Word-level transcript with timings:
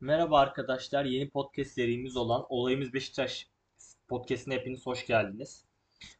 Merhaba 0.00 0.38
arkadaşlar. 0.38 1.04
Yeni 1.04 1.30
podcast 1.30 1.70
serimiz 1.70 2.16
olan 2.16 2.46
Olayımız 2.48 2.92
Beşiktaş 2.92 3.48
podcastine 4.08 4.54
hepiniz 4.54 4.86
hoş 4.86 5.06
geldiniz. 5.06 5.64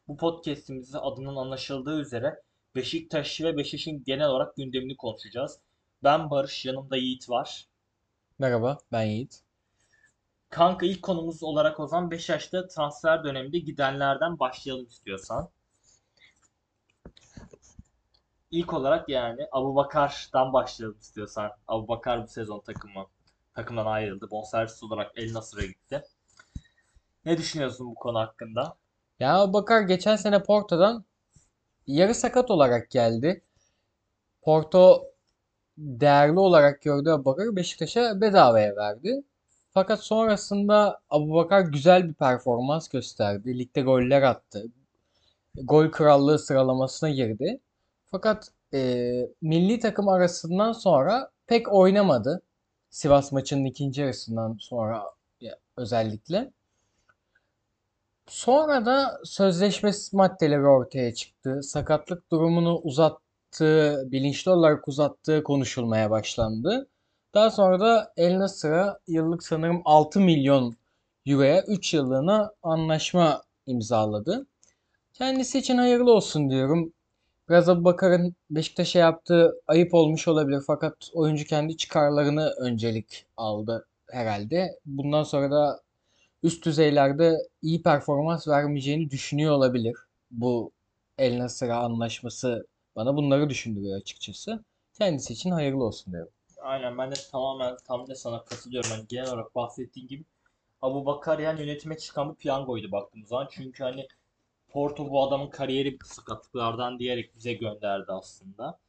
Bu 0.07 0.17
podcastimizde 0.17 0.97
adının 0.97 1.35
anlaşıldığı 1.35 2.01
üzere 2.01 2.41
Beşiktaş 2.75 3.41
ve 3.41 3.57
Beşiktaş'ın 3.57 4.03
genel 4.03 4.27
olarak 4.27 4.55
gündemini 4.55 4.97
konuşacağız. 4.97 5.59
Ben 6.03 6.29
Barış, 6.29 6.65
yanımda 6.65 6.97
Yiğit 6.97 7.29
var. 7.29 7.67
Merhaba, 8.39 8.77
ben 8.91 9.03
Yiğit. 9.03 9.43
Kanka 10.49 10.85
ilk 10.85 11.01
konumuz 11.01 11.43
olarak 11.43 11.79
o 11.79 11.87
zaman 11.87 12.11
Beşiktaş'ta 12.11 12.67
transfer 12.67 13.23
döneminde 13.23 13.59
gidenlerden 13.59 14.39
başlayalım 14.39 14.85
istiyorsan. 14.85 15.49
İlk 18.51 18.73
olarak 18.73 19.09
yani 19.09 19.47
Abubakar'dan 19.51 20.53
başlayalım 20.53 20.97
istiyorsan. 20.99 21.51
Abubakar 21.67 22.23
bu 22.23 22.27
sezon 22.27 22.59
takımı 22.59 23.05
takımdan 23.59 23.85
ayrıldı. 23.85 24.31
Bonservis 24.31 24.83
olarak 24.83 25.11
El 25.15 25.33
Nasır'a 25.33 25.65
gitti. 25.65 26.03
Ne 27.25 27.37
düşünüyorsun 27.37 27.87
bu 27.87 27.95
konu 27.95 28.19
hakkında? 28.19 28.75
Ya 29.19 29.53
Bakar 29.53 29.81
geçen 29.81 30.15
sene 30.15 30.43
Porto'dan 30.43 31.05
yarı 31.87 32.15
sakat 32.15 32.51
olarak 32.51 32.91
geldi. 32.91 33.41
Porto 34.41 35.03
değerli 35.77 36.39
olarak 36.39 36.81
gördü 36.81 37.09
Abubakar'ı 37.09 37.55
Beşiktaş'a 37.55 38.21
bedavaya 38.21 38.75
verdi. 38.75 39.23
Fakat 39.71 40.03
sonrasında 40.03 40.99
Abubakar 41.09 41.61
güzel 41.61 42.09
bir 42.09 42.13
performans 42.13 42.87
gösterdi. 42.87 43.59
Ligde 43.59 43.81
goller 43.81 44.21
attı. 44.21 44.65
Gol 45.63 45.91
krallığı 45.91 46.39
sıralamasına 46.39 47.09
girdi. 47.09 47.59
Fakat 48.11 48.51
e, 48.73 48.79
milli 49.41 49.79
takım 49.79 50.07
arasından 50.09 50.71
sonra 50.71 51.31
pek 51.47 51.73
oynamadı. 51.73 52.41
Sivas 52.89 53.31
maçının 53.31 53.65
ikinci 53.65 54.01
yarısından 54.01 54.57
sonra 54.59 55.03
özellikle. 55.77 56.51
Sonra 58.27 58.85
da 58.85 59.19
sözleşme 59.23 59.91
maddeleri 60.13 60.67
ortaya 60.67 61.13
çıktı. 61.13 61.63
Sakatlık 61.63 62.31
durumunu 62.31 62.79
uzattığı, 62.79 64.07
bilinçli 64.11 64.51
olarak 64.51 64.87
uzattığı 64.87 65.43
konuşulmaya 65.43 66.09
başlandı. 66.09 66.87
Daha 67.33 67.51
sonra 67.51 67.79
da 67.79 68.13
El 68.17 68.39
Nasır'a 68.39 68.99
yıllık 69.07 69.43
sanırım 69.43 69.81
6 69.85 70.19
milyon 70.19 70.75
euroya 71.25 71.63
3 71.67 71.93
yıllığına 71.93 72.51
anlaşma 72.63 73.43
imzaladı. 73.65 74.47
Kendisi 75.13 75.59
için 75.59 75.77
hayırlı 75.77 76.11
olsun 76.13 76.49
diyorum. 76.49 76.93
Biraz 77.49 77.69
Abubakar'ın 77.69 78.35
Beşiktaş'a 78.49 78.99
yaptığı 78.99 79.61
ayıp 79.67 79.93
olmuş 79.93 80.27
olabilir 80.27 80.61
fakat 80.67 81.09
oyuncu 81.13 81.45
kendi 81.45 81.77
çıkarlarını 81.77 82.49
öncelik 82.59 83.25
aldı 83.37 83.87
herhalde. 84.11 84.79
Bundan 84.85 85.23
sonra 85.23 85.51
da 85.51 85.81
üst 86.43 86.65
düzeylerde 86.65 87.37
iyi 87.61 87.83
performans 87.83 88.47
vermeyeceğini 88.47 89.11
düşünüyor 89.11 89.53
olabilir. 89.53 89.95
Bu 90.31 90.71
El 91.17 91.39
Nasır'a 91.39 91.77
anlaşması 91.77 92.67
bana 92.95 93.15
bunları 93.15 93.49
düşündürüyor 93.49 93.97
açıkçası. 93.97 94.63
Kendisi 94.93 95.33
için 95.33 95.51
hayırlı 95.51 95.83
olsun 95.83 96.13
diyorum. 96.13 96.31
Aynen 96.61 96.97
ben 96.97 97.11
de 97.11 97.15
tamamen 97.31 97.77
tam 97.87 98.07
da 98.07 98.15
sana 98.15 98.45
katılıyorum. 98.45 98.89
Yani 98.91 99.05
genel 99.09 99.27
olarak 99.27 99.55
bahsettiğin 99.55 100.07
gibi 100.07 100.23
Abu 100.81 101.05
Bakar 101.05 101.39
yani 101.39 101.61
yönetime 101.61 101.97
çıkan 101.97 102.31
bir 102.31 102.35
piyangoydu 102.35 102.91
baktığımız 102.91 103.29
zaman. 103.29 103.47
Çünkü 103.51 103.83
hani 103.83 104.07
Porto 104.69 105.09
bu 105.09 105.23
adamın 105.23 105.49
kariyeri 105.49 105.97
sakatlıklardan 106.03 106.99
diyerek 106.99 107.35
bize 107.35 107.53
gönderdi 107.53 108.11
aslında. 108.11 108.79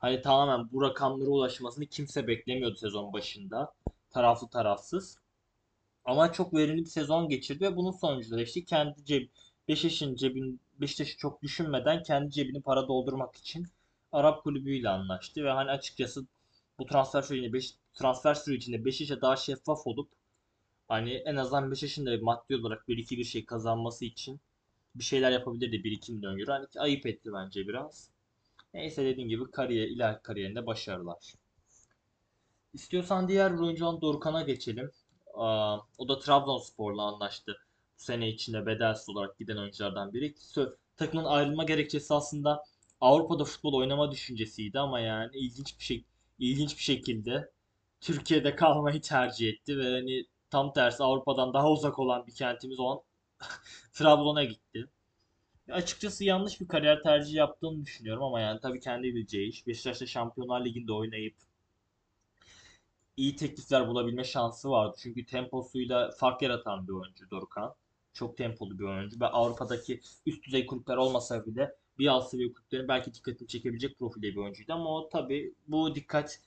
Hani 0.00 0.22
tamamen 0.22 0.72
bu 0.72 0.82
rakamlara 0.82 1.30
ulaşmasını 1.30 1.86
kimse 1.86 2.26
beklemiyordu 2.26 2.76
sezon 2.76 3.12
başında. 3.12 3.74
Taraflı 4.10 4.48
tarafsız. 4.48 5.18
Ama 6.04 6.32
çok 6.32 6.54
verimli 6.54 6.80
bir 6.80 6.90
sezon 6.90 7.28
geçirdi 7.28 7.64
ve 7.64 7.76
bunun 7.76 7.90
sonucunda 7.92 8.42
işte 8.42 8.64
kendi 8.64 9.04
ceb 9.04 9.28
Beşiktaş'ın 9.68 10.14
cebin 10.16 10.60
Beşiktaş'ı 10.80 11.16
çok 11.16 11.42
düşünmeden 11.42 12.02
kendi 12.02 12.30
cebini 12.30 12.62
para 12.62 12.88
doldurmak 12.88 13.36
için 13.36 13.66
Arap 14.12 14.42
kulübüyle 14.44 14.88
anlaştı 14.88 15.44
ve 15.44 15.50
hani 15.50 15.70
açıkçası 15.70 16.26
bu 16.78 16.86
transfer 16.86 17.22
sürecinde 17.22 17.52
Beş, 17.52 17.74
transfer 17.94 18.34
sürecinde 18.34 18.84
Beşiktaş'a 18.84 19.20
daha 19.20 19.36
şeffaf 19.36 19.86
olup 19.86 20.08
hani 20.88 21.12
en 21.14 21.36
azından 21.36 21.70
Beşiktaş'ın 21.70 22.06
da 22.06 22.18
maddi 22.22 22.56
olarak 22.56 22.88
bir 22.88 22.98
iki 22.98 23.18
bir 23.18 23.24
şey 23.24 23.44
kazanması 23.44 24.04
için 24.04 24.40
bir 24.98 25.04
şeyler 25.04 25.32
yapabilirdi 25.32 25.76
1-2 25.76 26.12
milyon 26.12 26.38
euro. 26.38 26.52
Hani 26.52 26.66
ayıp 26.78 27.06
etti 27.06 27.30
bence 27.32 27.68
biraz. 27.68 28.10
Neyse 28.74 29.04
dediğim 29.04 29.28
gibi 29.28 29.50
kariyer, 29.50 29.88
ileriki 29.88 30.22
kariyerinde 30.22 30.66
başarılar. 30.66 31.34
İstiyorsan 32.74 33.28
diğer 33.28 33.50
oyuncu 33.50 33.86
olan 33.86 34.00
Dorukhan'a 34.00 34.42
geçelim. 34.42 34.90
Aa, 35.34 35.78
o 35.98 36.08
da 36.08 36.18
Trabzonspor'la 36.18 37.02
anlaştı. 37.02 37.56
Bu 37.98 38.02
sene 38.02 38.28
içinde 38.28 38.66
bedelsiz 38.66 39.08
olarak 39.08 39.38
giden 39.38 39.56
oyunculardan 39.56 40.12
biri. 40.12 40.34
Takımın 40.96 41.24
ayrılma 41.24 41.64
gerekçesi 41.64 42.14
aslında 42.14 42.64
Avrupa'da 43.00 43.44
futbol 43.44 43.72
oynama 43.72 44.12
düşüncesiydi 44.12 44.78
ama 44.78 45.00
yani 45.00 45.36
ilginç 45.36 45.78
bir 45.78 45.84
şey 45.84 46.04
ilginç 46.38 46.76
bir 46.76 46.82
şekilde 46.82 47.50
Türkiye'de 48.00 48.56
kalmayı 48.56 49.00
tercih 49.00 49.48
etti 49.48 49.78
ve 49.78 49.90
hani 49.90 50.24
tam 50.50 50.72
tersi 50.72 51.02
Avrupa'dan 51.02 51.54
daha 51.54 51.70
uzak 51.70 51.98
olan 51.98 52.26
bir 52.26 52.34
kentimiz 52.34 52.80
olan 52.80 53.00
Trabzon'a 53.92 54.44
gitti. 54.44 54.88
Açıkçası 55.70 56.24
yanlış 56.24 56.60
bir 56.60 56.68
kariyer 56.68 57.02
tercihi 57.02 57.36
yaptığını 57.36 57.84
düşünüyorum 57.84 58.22
ama 58.22 58.40
yani 58.40 58.60
tabii 58.60 58.80
kendi 58.80 59.14
bileceği 59.14 59.48
iş. 59.48 59.66
Beşiktaş'ta 59.66 60.06
Şampiyonlar 60.06 60.64
Ligi'nde 60.64 60.92
oynayıp 60.92 61.34
iyi 63.16 63.36
teklifler 63.36 63.88
bulabilme 63.88 64.24
şansı 64.24 64.70
vardı. 64.70 64.96
Çünkü 65.02 65.26
temposuyla 65.26 66.10
fark 66.10 66.42
yaratan 66.42 66.88
bir 66.88 66.92
oyuncu 66.92 67.30
Dorukhan. 67.30 67.74
Çok 68.12 68.36
tempolu 68.36 68.78
bir 68.78 68.84
oyuncu 68.84 69.20
ve 69.20 69.26
Avrupa'daki 69.26 70.00
üst 70.26 70.44
düzey 70.46 70.66
kulüpler 70.66 70.96
olmasa 70.96 71.46
bile 71.46 71.74
bir 71.98 72.06
alt 72.06 72.30
seviye 72.30 72.52
kulüplerin 72.52 72.88
belki 72.88 73.14
dikkatini 73.14 73.48
çekebilecek 73.48 73.98
profilde 73.98 74.26
bir 74.26 74.36
oyuncuydu 74.36 74.72
ama 74.72 74.90
o 74.90 75.08
tabii 75.08 75.54
bu 75.68 75.94
dikkat 75.94 76.40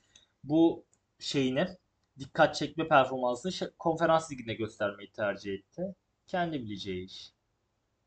bu 0.44 0.84
şeyine 1.18 1.78
dikkat 2.18 2.54
çekme 2.54 2.88
performansını 2.88 3.72
konferans 3.78 4.32
liginde 4.32 4.54
göstermeyi 4.54 5.10
tercih 5.10 5.54
etti. 5.54 5.94
Kendi 6.30 6.62
bileceği 6.62 7.06
iş. 7.06 7.32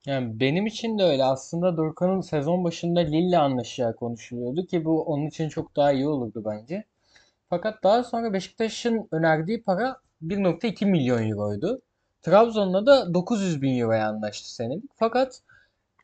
Yani 0.05 0.39
benim 0.39 0.65
için 0.65 0.99
de 0.99 1.03
öyle. 1.03 1.23
Aslında 1.23 1.77
Dorukhan'ın 1.77 2.21
sezon 2.21 2.63
başında 2.63 2.99
Lille 2.99 3.37
anlaşacağı 3.37 3.95
konuşuluyordu 3.95 4.65
ki 4.65 4.85
bu 4.85 5.03
onun 5.03 5.27
için 5.27 5.49
çok 5.49 5.75
daha 5.75 5.91
iyi 5.91 6.07
olurdu 6.07 6.43
bence. 6.45 6.83
Fakat 7.49 7.83
daha 7.83 8.03
sonra 8.03 8.33
Beşiktaş'ın 8.33 9.07
önerdiği 9.11 9.63
para 9.63 9.97
1.2 10.21 10.85
milyon 10.85 11.29
euroydu. 11.29 11.81
Trabzon'la 12.21 12.85
da 12.85 13.13
900 13.13 13.61
bin 13.61 13.79
euroya 13.79 14.07
anlaştı 14.09 14.55
senelik. 14.55 14.91
Fakat 14.95 15.41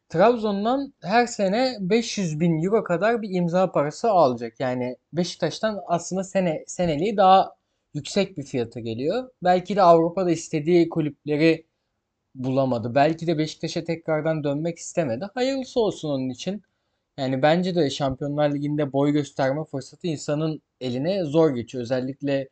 Trabzon'dan 0.09 0.93
her 1.01 1.27
sene 1.27 1.77
500 1.79 2.39
bin 2.39 2.63
euro 2.63 2.83
kadar 2.83 3.21
bir 3.21 3.29
imza 3.35 3.71
parası 3.71 4.09
alacak. 4.09 4.59
Yani 4.59 4.97
Beşiktaş'tan 5.13 5.79
aslında 5.87 6.23
sene 6.23 6.63
seneliği 6.67 7.17
daha 7.17 7.55
yüksek 7.93 8.37
bir 8.37 8.43
fiyata 8.43 8.79
geliyor. 8.79 9.29
Belki 9.43 9.75
de 9.75 9.81
Avrupa'da 9.81 10.31
istediği 10.31 10.89
kulüpleri 10.89 11.68
bulamadı. 12.35 12.95
Belki 12.95 13.27
de 13.27 13.37
Beşiktaş'a 13.37 13.83
tekrardan 13.83 14.43
dönmek 14.43 14.77
istemedi. 14.77 15.25
Hayırlısı 15.33 15.79
olsun 15.79 16.09
onun 16.09 16.29
için. 16.29 16.63
Yani 17.17 17.41
bence 17.41 17.75
de 17.75 17.89
Şampiyonlar 17.89 18.53
Ligi'nde 18.53 18.93
boy 18.93 19.11
gösterme 19.11 19.65
fırsatı 19.65 20.07
insanın 20.07 20.61
eline 20.81 21.23
zor 21.23 21.49
geçiyor. 21.55 21.81
Özellikle 21.81 22.49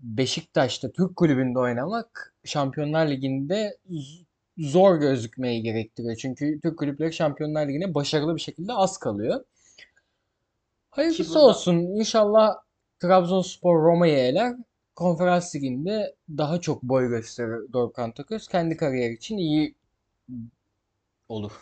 Beşiktaş'ta 0.00 0.90
Türk 0.90 1.16
kulübünde 1.16 1.58
oynamak 1.58 2.34
Şampiyonlar 2.44 3.08
Ligi'nde 3.08 3.76
zor 4.58 4.96
gözükmeyi 4.96 5.62
gerektiriyor. 5.62 6.16
Çünkü 6.16 6.60
Türk 6.60 6.78
kulüpleri 6.78 7.12
Şampiyonlar 7.12 7.68
Ligi'ne 7.68 7.94
başarılı 7.94 8.36
bir 8.36 8.40
şekilde 8.40 8.72
az 8.72 8.98
kalıyor. 8.98 9.44
Hayırlısı 10.90 11.34
burada... 11.34 11.46
olsun. 11.46 11.74
İnşallah 11.76 12.56
Trabzonspor 13.00 13.82
Roma'yı 13.82 14.16
eler. 14.16 14.54
Konferans 14.98 15.54
Ligi'nde 15.54 16.14
daha 16.28 16.60
çok 16.60 16.82
boy 16.82 17.08
gösterir 17.08 17.72
Dorukhan 17.72 18.12
Toköz. 18.12 18.48
Kendi 18.48 18.76
kariyer 18.76 19.10
için 19.10 19.38
iyi 19.38 19.74
olur. 21.28 21.52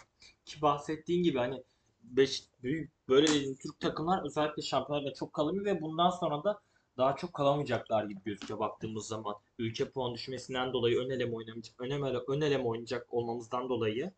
Ki 0.45 0.63
bahsettiğin 0.63 1.23
gibi 1.23 1.39
hani 1.39 1.63
beş, 2.03 2.45
büyük 2.63 2.91
böyle 3.09 3.27
Türk 3.55 3.81
takımlar 3.81 4.25
özellikle 4.25 4.63
şampiyonlarda 4.63 5.15
çok 5.15 5.33
kalamıyor 5.33 5.65
ve 5.65 5.81
bundan 5.81 6.11
sonra 6.11 6.45
da 6.45 6.61
daha 6.97 7.17
çok 7.17 7.33
kalamayacaklar 7.33 8.05
gibi 8.05 8.21
gözüküyor 8.25 8.61
baktığımız 8.61 9.07
zaman. 9.07 9.35
Ülke 9.59 9.91
puan 9.91 10.15
düşmesinden 10.15 10.73
dolayı 10.73 10.99
ön 10.99 11.11
eleme 11.11 11.35
oynamayacak, 11.35 11.81
ön 11.81 11.91
eleme, 11.91 12.13
ön 12.29 12.41
eleme 12.41 12.65
oynayacak 12.65 13.15
olmamızdan 13.15 13.69
dolayı 13.69 14.13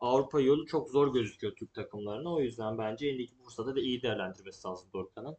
Avrupa 0.00 0.40
yolu 0.40 0.66
çok 0.66 0.90
zor 0.90 1.12
gözüküyor 1.12 1.56
Türk 1.56 1.74
takımlarına. 1.74 2.34
O 2.34 2.40
yüzden 2.40 2.78
bence 2.78 3.06
elindeki 3.06 3.34
fırsatı 3.44 3.76
da 3.76 3.80
iyi 3.80 4.02
değerlendirmesi 4.02 4.68
lazım 4.68 4.88
Dorukhan'ın. 4.92 5.36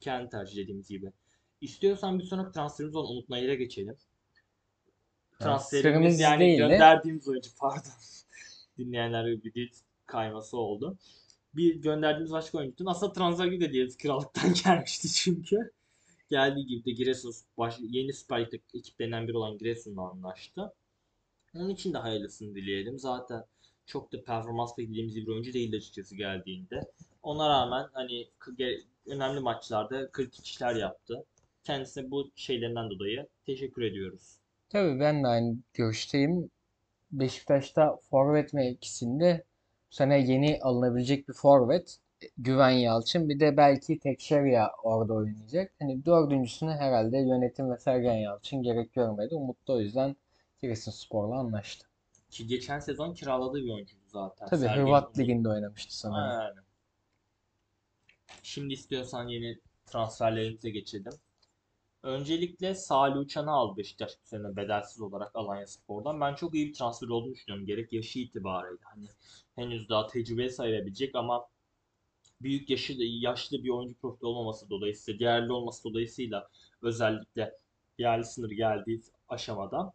Kendi 0.00 0.30
tercih 0.30 0.56
dediğimiz 0.56 0.88
gibi. 0.88 1.12
İstiyorsan 1.60 2.18
bir 2.18 2.24
sonraki 2.24 2.52
transferimiz 2.52 2.96
olan 2.96 3.10
Umut 3.10 3.28
Nayır'a 3.28 3.54
geçelim. 3.54 3.96
Transferimiz 5.40 6.20
yani 6.20 6.40
değil 6.40 6.58
gönderdiğimiz 6.58 7.26
de. 7.26 7.30
oyuncu 7.30 7.50
pardon. 7.60 7.92
Dinleyenler 8.78 9.26
bir 9.26 9.54
dil 9.54 9.68
kayması 10.06 10.56
oldu. 10.56 10.98
Bir 11.54 11.74
gönderdiğimiz 11.74 12.32
başka 12.32 12.58
oyuncu. 12.58 12.84
Aslında 12.86 13.12
transfer 13.12 13.46
de 13.46 13.58
diyebiliriz. 13.60 13.96
Krallıktan 13.96 14.54
gelmişti 14.64 15.08
çünkü. 15.12 15.72
Geldiği 16.30 16.66
gibi 16.66 16.84
de 16.84 16.90
Giresun 16.90 17.34
baş, 17.58 17.76
yeni 17.80 18.12
Süper 18.12 18.40
Lig'de 18.40 18.58
ekiplerinden 18.74 19.28
biri 19.28 19.36
olan 19.36 19.58
Giresun'la 19.58 20.10
anlaştı. 20.10 20.72
Onun 21.54 21.68
için 21.68 21.92
de 21.92 21.98
hayırlısını 21.98 22.54
dileyelim. 22.54 22.98
Zaten 22.98 23.44
çok 23.86 24.12
da 24.12 24.24
performans 24.24 24.78
beklediğimiz 24.78 25.16
bir 25.16 25.28
oyuncu 25.28 25.52
değildi 25.52 25.76
açıkçası 25.76 26.16
geldiğinde. 26.16 26.92
Ona 27.22 27.48
rağmen 27.48 27.88
hani 27.92 28.28
önemli 29.06 29.40
maçlarda 29.40 30.10
kritik 30.10 30.46
işler 30.46 30.74
yaptı. 30.74 31.24
Kendisine 31.68 32.10
bu 32.10 32.30
şeylerinden 32.36 32.90
dolayı 32.90 33.28
teşekkür 33.46 33.82
ediyoruz. 33.82 34.38
Tabii 34.68 35.00
ben 35.00 35.24
de 35.24 35.28
aynı 35.28 35.56
görüşteyim. 35.74 36.50
Beşiktaş'ta 37.12 37.96
forvet 38.10 38.52
mevkisinde 38.52 39.44
bu 39.90 39.94
sene 39.94 40.18
yeni 40.18 40.58
alınabilecek 40.62 41.28
bir 41.28 41.32
forvet 41.32 41.98
Güven 42.38 42.70
Yalçın 42.70 43.28
bir 43.28 43.40
de 43.40 43.56
belki 43.56 43.98
Tekşerya 43.98 44.70
orada 44.82 45.14
oynayacak. 45.14 45.72
Hani 45.78 46.04
dördüncüsüne 46.04 46.70
herhalde 46.70 47.18
yönetim 47.18 47.70
ve 47.70 47.78
Sergen 47.78 48.16
Yalçın 48.16 48.62
gerek 48.62 48.92
görmedi. 48.92 49.34
Umut 49.34 49.68
da 49.68 49.72
o 49.72 49.80
yüzden 49.80 50.16
Giresunspor'la 50.62 51.38
anlaştı. 51.38 51.88
Ki 52.30 52.46
geçen 52.46 52.78
sezon 52.78 53.14
kiraladığı 53.14 53.58
bir 53.64 53.70
oyuncuydu 53.70 54.04
zaten. 54.06 54.48
Tabii 54.48 54.60
Sergen 54.60 54.82
Hırvat 54.82 55.04
Umut. 55.04 55.18
Ligi'nde 55.18 55.48
oynamıştı 55.48 55.98
sanırım. 55.98 56.40
Aynen. 56.40 56.64
Şimdi 58.42 58.74
istiyorsan 58.74 59.28
yeni 59.28 59.58
transferlerimize 59.86 60.70
geçelim. 60.70 61.12
Öncelikle 62.02 62.74
Salih 62.74 63.16
Uçan'ı 63.20 63.50
aldı 63.50 63.76
Beşiktaş 63.76 64.12
bu 64.22 64.26
sene 64.26 64.56
bedelsiz 64.56 65.00
olarak 65.00 65.36
Alanyaspor'dan. 65.36 66.20
Ben 66.20 66.34
çok 66.34 66.54
iyi 66.54 66.68
bir 66.68 66.74
transfer 66.74 67.08
olduğunu 67.08 67.34
düşünüyorum. 67.34 67.66
Gerek 67.66 67.92
yaşı 67.92 68.18
itibariyle. 68.18 68.78
Hani 68.82 69.08
henüz 69.54 69.88
daha 69.88 70.06
tecrübeli 70.06 70.50
sayılabilecek 70.50 71.14
ama 71.14 71.48
büyük 72.42 72.70
yaşı 72.70 72.94
yaşlı 72.98 73.64
bir 73.64 73.68
oyuncu 73.68 73.94
profili 73.94 74.26
olmaması 74.26 74.70
dolayısıyla, 74.70 75.20
değerli 75.20 75.52
olması 75.52 75.84
dolayısıyla 75.84 76.48
özellikle 76.82 77.58
yerli 77.98 78.24
sınır 78.24 78.50
geldiği 78.50 79.02
aşamada 79.28 79.92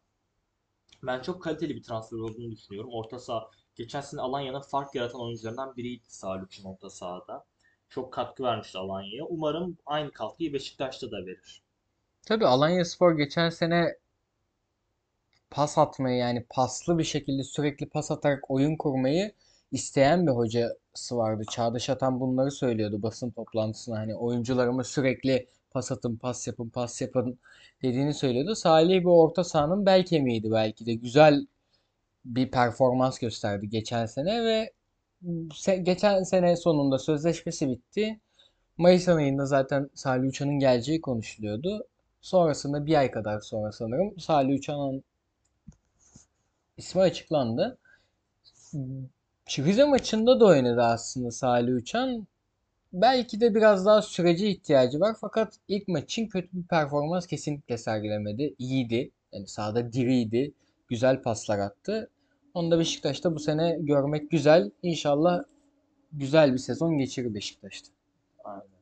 ben 1.04 1.22
çok 1.22 1.44
kaliteli 1.44 1.76
bir 1.76 1.84
transfer 1.84 2.18
olduğunu 2.18 2.52
düşünüyorum. 2.52 2.90
Orta 2.94 3.20
saha 3.20 3.52
geçen 3.76 4.02
sene 4.02 4.22
Alanya'nın 4.22 4.62
fark 4.62 4.96
yaratan 4.96 5.22
oyuncularından 5.22 5.78
biriydi 5.78 6.04
Salih 6.08 6.44
Uçan 6.44 6.66
orta 6.66 6.90
sahada. 6.90 7.46
Çok 7.90 8.14
katkı 8.14 8.44
vermişti 8.44 8.78
Alanya'ya. 8.78 9.26
Umarım 9.26 9.78
aynı 9.86 10.12
katkıyı 10.12 10.54
Beşiktaş'ta 10.54 11.12
da 11.12 11.26
verir. 11.26 11.63
Tabii 12.26 12.46
Alanyaspor 12.48 13.18
geçen 13.18 13.50
sene 13.50 13.96
pas 15.52 15.78
atmayı 15.78 16.18
yani 16.18 16.46
paslı 16.50 16.98
bir 16.98 17.04
şekilde 17.04 17.44
sürekli 17.44 17.90
pas 17.90 18.12
atarak 18.12 18.52
oyun 18.52 18.76
kurmayı 18.78 19.32
isteyen 19.72 20.28
bir 20.28 20.32
hocası 20.32 21.18
vardı. 21.18 21.44
Çağdaş 21.52 21.90
Atan 21.90 22.20
bunları 22.20 22.52
söylüyordu 22.52 23.04
basın 23.04 23.32
toplantısında. 23.32 23.98
Hani 23.98 24.16
oyuncularıma 24.16 24.84
sürekli 24.84 25.48
pas 25.72 25.92
atın, 25.92 26.16
pas 26.18 26.48
yapın, 26.48 26.70
pas 26.70 27.02
yapın 27.02 27.40
dediğini 27.84 28.14
söylüyordu. 28.14 28.56
Salih 28.56 29.00
bir 29.00 29.06
orta 29.06 29.44
sahanın 29.44 29.86
bel 29.86 30.06
kemiğiydi 30.06 30.52
belki 30.52 30.86
de. 30.86 30.94
Güzel 30.94 31.48
bir 32.26 32.52
performans 32.52 33.20
gösterdi 33.20 33.70
geçen 33.70 34.06
sene 34.06 34.44
ve 34.46 34.74
geçen 35.84 36.24
sene 36.24 36.56
sonunda 36.58 37.00
sözleşmesi 37.00 37.70
bitti. 37.70 38.20
Mayıs 38.78 39.08
ayında 39.10 39.46
zaten 39.46 39.90
Salih 39.96 40.30
Uçan'ın 40.30 40.60
geleceği 40.60 41.02
konuşuluyordu. 41.02 41.88
Sonrasında 42.24 42.86
bir 42.86 42.96
ay 42.96 43.12
kadar 43.12 43.40
sonra 43.40 43.72
sanırım 43.72 44.20
Salih 44.20 44.56
Uçan'ın 44.56 45.04
ismi 46.78 47.02
açıklandı. 47.02 47.78
Rize 49.58 49.84
maçında 49.84 50.40
da 50.40 50.46
oynadı 50.46 50.82
aslında 50.82 51.32
Salih 51.32 51.76
Uçan. 51.76 52.28
Belki 52.94 53.42
de 53.42 53.56
biraz 53.56 53.86
daha 53.86 54.02
sürece 54.02 54.50
ihtiyacı 54.50 55.00
var 55.00 55.16
fakat 55.22 55.54
ilk 55.68 55.88
maç 55.88 56.04
için 56.04 56.28
kötü 56.28 56.50
bir 56.54 56.68
performans 56.68 57.28
kesinlikle 57.28 57.78
sergilemedi. 57.78 58.56
İyiydi. 58.60 59.12
Yani 59.32 59.48
sahada 59.48 59.94
diriydi. 59.94 60.54
Güzel 60.88 61.22
paslar 61.22 61.60
attı. 61.60 62.10
Onu 62.54 62.72
da 62.72 62.80
Beşiktaş'ta 62.80 63.36
bu 63.36 63.40
sene 63.40 63.78
görmek 63.80 64.32
güzel. 64.32 64.72
İnşallah 64.84 65.44
güzel 66.14 66.54
bir 66.54 66.58
sezon 66.58 66.98
geçirir 66.98 67.34
Beşiktaş'ta. 67.34 67.90
Aynen. 68.44 68.73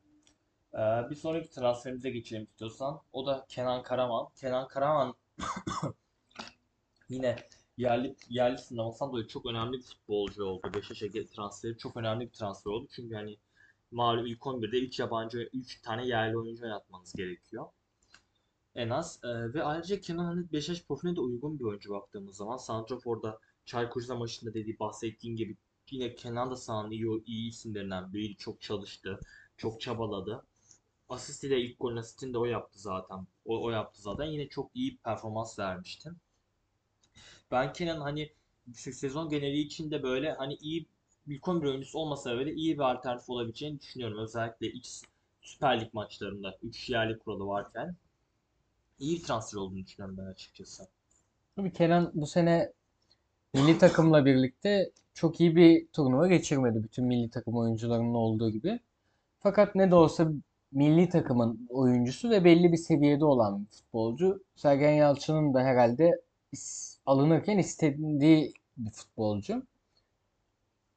Ee, 0.73 1.09
bir 1.09 1.15
sonraki 1.15 1.49
transferimize 1.49 2.09
geçelim 2.09 2.43
istiyorsan. 2.43 3.01
O 3.13 3.25
da 3.25 3.45
Kenan 3.49 3.83
Karaman. 3.83 4.27
Kenan 4.35 4.67
Karaman 4.67 5.15
yine 7.09 7.35
yerli 7.77 8.15
yerli 8.29 8.57
sınavından 8.57 9.11
dolayı 9.11 9.27
çok 9.27 9.45
önemli 9.45 9.77
bir 9.77 9.83
futbolcu 9.83 10.45
oldu. 10.45 10.71
Beşiktaş'a 10.75 11.25
transferi 11.25 11.77
çok 11.77 11.97
önemli 11.97 12.25
bir 12.25 12.31
transfer 12.31 12.71
oldu. 12.71 12.87
Çünkü 12.91 13.15
hani 13.15 13.37
malum 13.91 14.25
ilk 14.25 14.39
11'de 14.39 14.79
3 14.79 14.99
yabancı 14.99 15.49
3 15.53 15.81
tane 15.81 16.07
yerli 16.07 16.37
oyuncu 16.37 16.63
oynatmanız 16.63 17.13
gerekiyor. 17.13 17.65
En 18.75 18.89
az. 18.89 19.19
Ee, 19.23 19.53
ve 19.53 19.63
ayrıca 19.63 20.01
Kenan 20.01 20.25
hani 20.25 20.51
Beşiktaş 20.53 20.87
profiline 20.87 21.15
de 21.15 21.21
uygun 21.21 21.59
bir 21.59 21.63
oyuncu 21.63 21.91
baktığımız 21.91 22.35
zaman. 22.35 22.57
Santrafor'da 22.57 23.39
Çaykur 23.65 24.01
Rize 24.01 24.13
maçında 24.13 24.53
dediği 24.53 24.79
bahsettiğim 24.79 25.35
gibi 25.37 25.57
yine 25.91 26.15
Kenan 26.15 26.51
da 26.51 26.55
sahanın 26.55 26.91
iyi, 26.91 27.23
iyi 27.25 27.49
isimlerinden 27.49 28.13
biriydi. 28.13 28.37
Çok 28.37 28.61
çalıştı. 28.61 29.19
Çok 29.57 29.81
çabaladı. 29.81 30.43
Asisti 31.11 31.49
de 31.49 31.61
ilk 31.61 31.79
golün 31.79 31.97
asistini 31.97 32.33
de 32.33 32.37
o 32.37 32.45
yaptı 32.45 32.79
zaten. 32.79 33.27
O, 33.45 33.63
o 33.63 33.69
yaptı 33.69 34.01
zaten. 34.01 34.25
Yine 34.25 34.49
çok 34.49 34.71
iyi 34.75 34.97
performans 34.97 35.59
vermişti. 35.59 36.11
Ben 37.51 37.73
Kenan 37.73 38.01
hani 38.01 38.29
se- 38.73 38.93
sezon 38.93 39.29
geneli 39.29 39.59
içinde 39.59 40.03
böyle 40.03 40.31
hani 40.33 40.53
iyi 40.55 40.85
ilk 41.27 41.47
11 41.47 41.67
oyuncusu 41.67 41.99
olmasa 41.99 42.39
bile 42.39 42.53
iyi 42.53 42.75
bir 42.75 42.83
alternatif 42.91 43.29
olabileceğini 43.29 43.79
düşünüyorum. 43.79 44.17
Özellikle 44.17 44.67
ilk 44.71 44.87
Süper 45.41 45.81
Lig 45.81 45.93
maçlarında 45.93 46.57
3 46.63 46.89
yerli 46.89 47.19
kuralı 47.19 47.47
varken 47.47 47.95
iyi 48.99 49.17
bir 49.17 49.23
transfer 49.23 49.57
olduğunu 49.59 49.85
düşünüyorum 49.85 50.17
ben 50.17 50.25
açıkçası. 50.25 50.87
Tabii 51.55 51.73
Kenan 51.73 52.11
bu 52.13 52.27
sene 52.27 52.73
milli 53.53 53.77
takımla 53.77 54.25
birlikte 54.25 54.91
çok 55.13 55.41
iyi 55.41 55.55
bir 55.55 55.87
turnuva 55.87 56.27
geçirmedi. 56.27 56.83
Bütün 56.83 57.05
milli 57.05 57.29
takım 57.29 57.57
oyuncularının 57.57 58.13
olduğu 58.13 58.49
gibi. 58.51 58.79
Fakat 59.39 59.75
ne 59.75 59.91
de 59.91 59.95
olsa 59.95 60.31
milli 60.71 61.09
takımın 61.09 61.67
oyuncusu 61.69 62.29
ve 62.29 62.43
belli 62.45 62.71
bir 62.71 62.77
seviyede 62.77 63.25
olan 63.25 63.61
bir 63.61 63.71
futbolcu. 63.71 64.43
Sergen 64.55 64.91
Yalçın'ın 64.91 65.53
da 65.53 65.63
herhalde 65.63 66.21
alınırken 67.05 67.57
istediği 67.57 68.53
bir 68.77 68.91
futbolcu. 68.91 69.63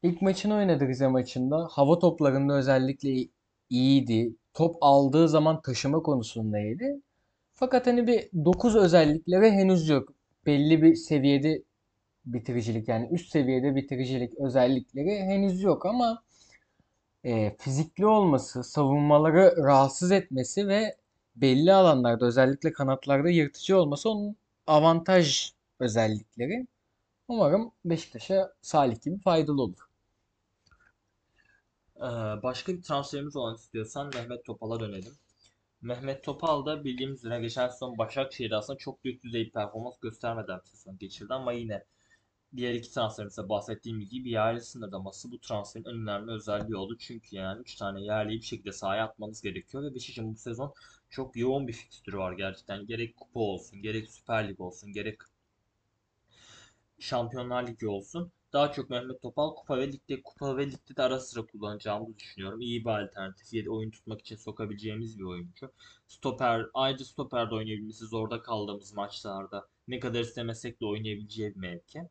İlk 0.02 0.22
maçını 0.22 0.54
oynadı 0.54 0.88
Rize 0.88 1.06
maçında. 1.06 1.68
Hava 1.70 1.98
toplarında 1.98 2.54
özellikle 2.54 3.28
iyiydi. 3.70 4.36
Top 4.54 4.76
aldığı 4.80 5.28
zaman 5.28 5.62
taşıma 5.62 6.02
konusunda 6.02 6.58
iyiydi. 6.58 7.00
Fakat 7.54 7.86
hani 7.86 8.06
bir 8.06 8.30
9 8.44 8.76
özellikleri 8.76 9.50
henüz 9.50 9.88
yok. 9.88 10.12
Belli 10.46 10.82
bir 10.82 10.94
seviyede 10.94 11.62
bitiricilik 12.26 12.88
yani 12.88 13.08
üst 13.10 13.32
seviyede 13.32 13.76
bitiricilik 13.76 14.34
özellikleri 14.38 15.18
henüz 15.18 15.62
yok 15.62 15.86
ama 15.86 16.23
e, 17.24 17.56
fizikli 17.58 18.06
olması, 18.06 18.64
savunmaları 18.64 19.54
rahatsız 19.56 20.12
etmesi 20.12 20.68
ve 20.68 20.96
belli 21.36 21.72
alanlarda 21.72 22.26
özellikle 22.26 22.72
kanatlarda 22.72 23.28
yırtıcı 23.28 23.78
olması 23.78 24.10
onun 24.10 24.36
avantaj 24.66 25.52
özellikleri. 25.80 26.66
Umarım 27.28 27.72
Beşiktaş'a 27.84 28.52
Salih 28.62 29.02
gibi 29.02 29.18
faydalı 29.18 29.62
olur. 29.62 29.88
Ee, 31.96 32.02
başka 32.42 32.72
bir 32.72 32.82
transferimiz 32.82 33.36
olan 33.36 33.54
istiyorsan 33.54 34.10
Mehmet 34.14 34.44
Topal'a 34.44 34.80
dönelim. 34.80 35.12
Mehmet 35.82 36.24
Topal 36.24 36.66
da 36.66 36.84
bildiğimiz 36.84 37.18
üzere 37.24 37.40
geçen 37.40 37.68
sezon 37.68 37.98
Başakşehir'de 37.98 38.56
aslında 38.56 38.78
çok 38.78 39.04
büyük 39.04 39.22
düzey 39.22 39.50
performans 39.50 39.98
göstermeden 40.00 40.60
sezon 40.64 40.98
geçirdi 40.98 41.34
ama 41.34 41.52
yine 41.52 41.84
diğer 42.56 42.74
iki 42.74 42.90
transferimizde 42.90 43.48
bahsettiğim 43.48 44.00
gibi 44.00 44.30
yerli 44.30 44.60
sınırlaması 44.60 45.30
bu 45.32 45.40
transferin 45.40 45.84
en 45.84 45.92
önemli 46.02 46.32
özelliği 46.32 46.76
oldu. 46.76 46.96
Çünkü 46.98 47.36
yani 47.36 47.60
3 47.60 47.74
tane 47.76 48.02
yerliyi 48.02 48.40
bir 48.40 48.44
şekilde 48.44 48.72
sahaya 48.72 49.04
atmanız 49.04 49.40
gerekiyor 49.42 49.82
ve 49.82 49.94
Beşiktaş'ın 49.94 50.34
bu 50.34 50.38
sezon 50.38 50.74
çok 51.10 51.36
yoğun 51.36 51.68
bir 51.68 51.72
fikstürü 51.72 52.18
var 52.18 52.32
gerçekten. 52.32 52.86
Gerek 52.86 53.16
kupa 53.16 53.40
olsun, 53.40 53.82
gerek 53.82 54.10
Süper 54.10 54.48
Lig 54.48 54.60
olsun, 54.60 54.92
gerek 54.92 55.18
Şampiyonlar 56.98 57.66
Ligi 57.66 57.88
olsun. 57.88 58.32
Daha 58.52 58.72
çok 58.72 58.90
Mehmet 58.90 59.22
Topal 59.22 59.54
Kupa 59.54 59.78
ve 59.78 59.92
Lig'de 59.92 60.22
Kupa 60.22 60.56
ve 60.56 60.66
Lig'de 60.66 60.96
de 60.96 61.02
ara 61.02 61.20
sıra 61.20 61.46
kullanacağımızı 61.46 62.18
düşünüyorum. 62.18 62.60
İyi 62.60 62.84
bir 62.84 62.90
alternatif. 62.90 63.52
Yedi 63.52 63.70
oyun 63.70 63.90
tutmak 63.90 64.20
için 64.20 64.36
sokabileceğimiz 64.36 65.18
bir 65.18 65.24
oyuncu. 65.24 65.72
Stoper, 66.08 66.66
ayrıca 66.74 67.04
stoperde 67.04 67.54
oynayabilmesi 67.54 68.04
zorda 68.06 68.42
kaldığımız 68.42 68.94
maçlarda 68.94 69.68
ne 69.88 70.00
kadar 70.00 70.20
istemesek 70.20 70.80
de 70.80 70.86
oynayabileceği 70.86 71.54
bir 71.54 71.60
mevki. 71.60 72.02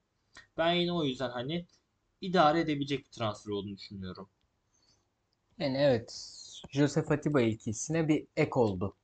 Ben 0.58 0.74
yine 0.74 0.92
o 0.92 1.04
yüzden 1.04 1.30
hani 1.30 1.66
idare 2.22 2.60
edebilecek 2.60 3.06
bir 3.06 3.12
transfer 3.12 3.52
olduğunu 3.52 3.78
düşünüyorum. 3.78 4.30
Yani 5.60 5.78
evet, 5.78 6.40
Josef 6.70 7.12
Atiba 7.12 7.42
ilkisine 7.42 8.08
bir 8.08 8.28
ek 8.38 8.52
oldu. 8.56 8.96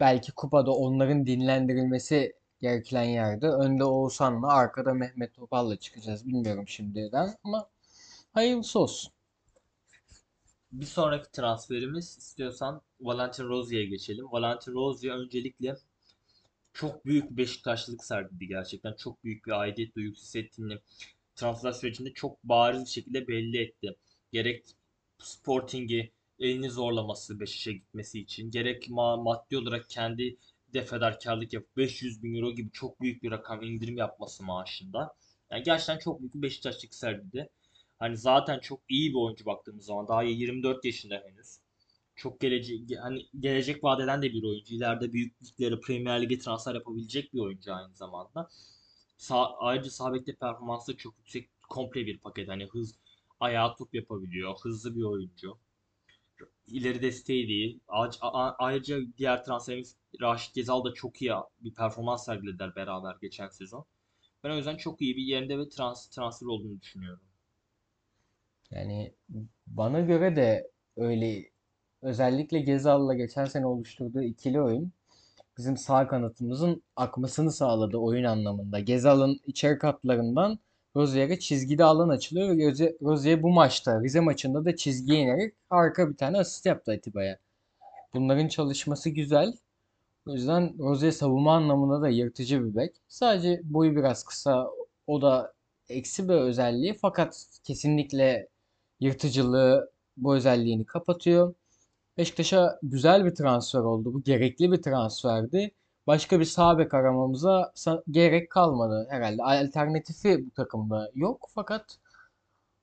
Belki 0.00 0.32
kupada 0.32 0.70
onların 0.70 1.26
dinlendirilmesi 1.26 2.32
gereken 2.60 3.02
yerde 3.02 3.48
önde 3.48 3.84
Oğuzhan'la 3.84 4.48
arkada 4.52 4.94
Mehmet 4.94 5.34
Topal'la 5.34 5.76
çıkacağız. 5.76 6.26
Bilmiyorum 6.26 6.68
şimdiden 6.68 7.34
ama 7.44 7.68
hayırlısı 8.32 8.78
olsun. 8.78 9.12
Bir 10.72 10.86
sonraki 10.86 11.32
transferimiz 11.32 12.18
istiyorsan 12.18 12.82
Valentin 13.00 13.48
Rozier'e 13.48 13.84
geçelim. 13.84 14.32
Valentin 14.32 14.72
Rozier 14.72 15.12
öncelikle 15.12 15.76
çok 16.78 17.06
büyük 17.06 17.30
Beşiktaşlılık 17.30 18.04
sergiledi 18.04 18.46
gerçekten. 18.48 18.94
Çok 18.94 19.24
büyük 19.24 19.46
bir 19.46 19.52
aidiyet 19.60 19.96
duygusu 19.96 20.22
hissettiğini 20.22 20.78
transfer 21.36 21.72
sürecinde 21.72 22.12
çok 22.14 22.44
bariz 22.44 22.84
bir 22.84 22.90
şekilde 22.90 23.28
belli 23.28 23.58
etti. 23.58 23.96
Gerek 24.32 24.66
Sporting'i 25.18 26.10
elini 26.38 26.70
zorlaması 26.70 27.40
Beşiktaş'a 27.40 27.72
gitmesi 27.72 28.20
için, 28.20 28.50
gerek 28.50 28.88
ma- 28.88 29.22
maddi 29.24 29.56
olarak 29.58 29.90
kendi 29.90 30.36
de 30.74 30.84
fedakarlık 30.84 31.52
yapıp 31.52 31.76
500 31.76 32.22
bin 32.22 32.34
euro 32.34 32.52
gibi 32.54 32.70
çok 32.72 33.00
büyük 33.00 33.22
bir 33.22 33.30
rakam 33.30 33.62
indirim 33.62 33.96
yapması 33.96 34.44
maaşında. 34.44 35.14
Yani 35.50 35.62
gerçekten 35.62 35.98
çok 35.98 36.20
büyük 36.20 36.34
bir 36.34 36.42
Beşiktaşlık 36.42 36.94
sergiledi. 36.94 37.48
Hani 37.98 38.16
zaten 38.16 38.58
çok 38.60 38.80
iyi 38.88 39.10
bir 39.10 39.18
oyuncu 39.18 39.46
baktığımız 39.46 39.84
zaman 39.84 40.08
daha 40.08 40.22
24 40.22 40.84
yaşında 40.84 41.22
henüz. 41.26 41.58
Çok 42.18 42.40
gelecek 42.40 42.80
hani 43.00 43.26
gelecek 43.40 43.84
vadeden 43.84 44.22
de 44.22 44.32
bir 44.32 44.42
oyuncu. 44.42 44.74
İleride 44.74 45.12
büyük 45.12 45.42
liglere, 45.42 45.80
Premier 45.80 46.22
Lig'e 46.22 46.38
transfer 46.38 46.74
yapabilecek 46.74 47.34
bir 47.34 47.40
oyuncu 47.40 47.74
aynı 47.74 47.94
zamanda. 47.94 48.48
Sağ, 49.16 49.56
ayrıca 49.58 49.90
sağ 49.90 50.14
bekte 50.14 50.34
performansı 50.34 50.96
çok 50.96 51.14
yüksek, 51.18 51.48
komple 51.68 52.06
bir 52.06 52.18
paket. 52.18 52.48
Hani 52.48 52.66
hız, 52.66 52.94
ayağı 53.40 53.76
top 53.76 53.94
yapabiliyor, 53.94 54.54
hızlı 54.62 54.96
bir 54.96 55.02
oyuncu. 55.02 55.58
İleri 56.66 57.02
desteği 57.02 57.48
değil. 57.48 57.80
Ayrıca 58.58 58.98
diğer 59.18 59.44
transferimiz 59.44 59.96
Raşit 60.20 60.54
Gezal 60.54 60.84
da 60.84 60.94
çok 60.94 61.22
iyi 61.22 61.32
bir 61.60 61.74
performans 61.74 62.24
sergilediler 62.24 62.76
beraber 62.76 63.16
geçen 63.20 63.48
sezon. 63.48 63.84
Ben 64.44 64.50
o 64.50 64.56
yüzden 64.56 64.76
çok 64.76 65.02
iyi 65.02 65.16
bir 65.16 65.22
yerinde 65.22 65.58
ve 65.58 65.68
trans 65.68 66.08
transfer 66.08 66.46
olduğunu 66.46 66.80
düşünüyorum. 66.80 67.22
Yani 68.70 69.14
bana 69.66 70.00
göre 70.00 70.36
de 70.36 70.70
öyle 70.96 71.50
özellikle 72.02 72.60
Gezal'la 72.60 73.14
geçen 73.14 73.44
sene 73.44 73.66
oluşturduğu 73.66 74.22
ikili 74.22 74.60
oyun 74.62 74.92
bizim 75.58 75.76
sağ 75.76 76.08
kanatımızın 76.08 76.82
akmasını 76.96 77.52
sağladı 77.52 77.96
oyun 77.96 78.24
anlamında. 78.24 78.80
Gezal'ın 78.80 79.40
içeri 79.46 79.78
katlarından 79.78 80.58
Rozier'e 80.96 81.38
çizgide 81.38 81.84
alan 81.84 82.08
açılıyor 82.08 82.58
ve 82.58 82.96
Rozier, 83.02 83.42
bu 83.42 83.50
maçta 83.50 84.02
Rize 84.02 84.20
maçında 84.20 84.64
da 84.64 84.76
çizgiye 84.76 85.20
inerek 85.20 85.54
harika 85.70 86.10
bir 86.10 86.16
tane 86.16 86.38
asist 86.38 86.66
yaptı 86.66 86.92
Atiba'ya. 86.92 87.38
Bunların 88.14 88.48
çalışması 88.48 89.10
güzel. 89.10 89.54
O 90.26 90.32
yüzden 90.32 90.78
Rozier 90.78 91.10
savunma 91.10 91.56
anlamında 91.56 92.02
da 92.02 92.08
yırtıcı 92.08 92.64
bir 92.64 92.76
bek. 92.76 92.96
Sadece 93.08 93.60
boyu 93.64 93.96
biraz 93.96 94.24
kısa. 94.24 94.70
O 95.06 95.22
da 95.22 95.52
eksi 95.88 96.28
bir 96.28 96.34
özelliği 96.34 96.94
fakat 96.94 97.46
kesinlikle 97.64 98.48
yırtıcılığı 99.00 99.90
bu 100.16 100.36
özelliğini 100.36 100.84
kapatıyor. 100.84 101.54
Beşiktaş'a 102.18 102.78
güzel 102.82 103.24
bir 103.24 103.34
transfer 103.34 103.80
oldu. 103.80 104.14
Bu 104.14 104.22
gerekli 104.22 104.72
bir 104.72 104.82
transferdi. 104.82 105.70
Başka 106.06 106.40
bir 106.40 106.44
sağ 106.44 106.78
bek 106.78 106.94
aramamıza 106.94 107.72
gerek 108.10 108.50
kalmadı 108.50 109.06
herhalde. 109.10 109.42
Alternatifi 109.42 110.46
bu 110.46 110.50
takımda 110.50 111.10
yok 111.14 111.48
fakat 111.54 111.98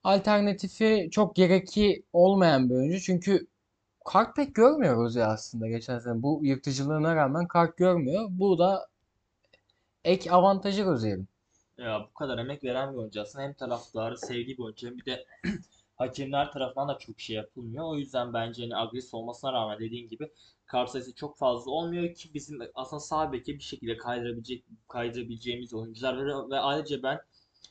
alternatifi 0.03 1.09
çok 1.11 1.35
gerekli 1.35 2.03
olmayan 2.13 2.69
bir 2.69 2.75
oyuncu. 2.75 2.99
Çünkü 2.99 3.47
kart 4.05 4.35
pek 4.35 4.55
görmüyoruz 4.55 5.15
ya 5.15 5.27
aslında 5.27 5.67
geçen 5.67 5.99
sene. 5.99 6.23
Bu 6.23 6.39
yırtıcılığına 6.43 7.15
rağmen 7.15 7.47
kart 7.47 7.77
görmüyor. 7.77 8.27
Bu 8.29 8.59
da 8.59 8.87
ek 10.03 10.31
avantajı 10.31 10.85
Rozier'in. 10.85 11.27
Ya 11.77 12.07
bu 12.09 12.13
kadar 12.13 12.37
emek 12.37 12.63
veren 12.63 12.93
bir 12.93 12.97
oyuncu 12.97 13.21
aslında 13.21 13.45
hem 13.45 13.53
taraftarı 13.53 14.17
sevdiği 14.17 14.57
bir 14.57 14.63
oyuncu 14.63 14.87
hem 14.87 14.97
bir 14.97 15.05
de 15.05 15.25
hakemler 15.95 16.51
tarafından 16.51 16.87
da 16.87 16.97
çok 16.99 17.19
şey 17.19 17.35
yapılmıyor. 17.35 17.85
O 17.85 17.95
yüzden 17.97 18.33
bence 18.33 18.63
hani 18.63 18.75
agresif 18.75 19.13
olmasına 19.13 19.53
rağmen 19.53 19.79
dediğin 19.79 20.07
gibi 20.09 20.31
kart 20.65 20.89
sayısı 20.89 21.15
çok 21.15 21.37
fazla 21.37 21.71
olmuyor 21.71 22.13
ki 22.15 22.33
bizim 22.33 22.59
aslında 22.75 22.99
sağ 22.99 23.31
beke 23.31 23.53
bir 23.55 23.63
şekilde 23.63 23.97
kaydırabilecek 23.97 24.63
kaydırabileceğimiz 24.87 25.73
oyuncular 25.73 26.17
ve, 26.17 26.49
ve 26.49 26.59
ayrıca 26.59 27.03
ben 27.03 27.19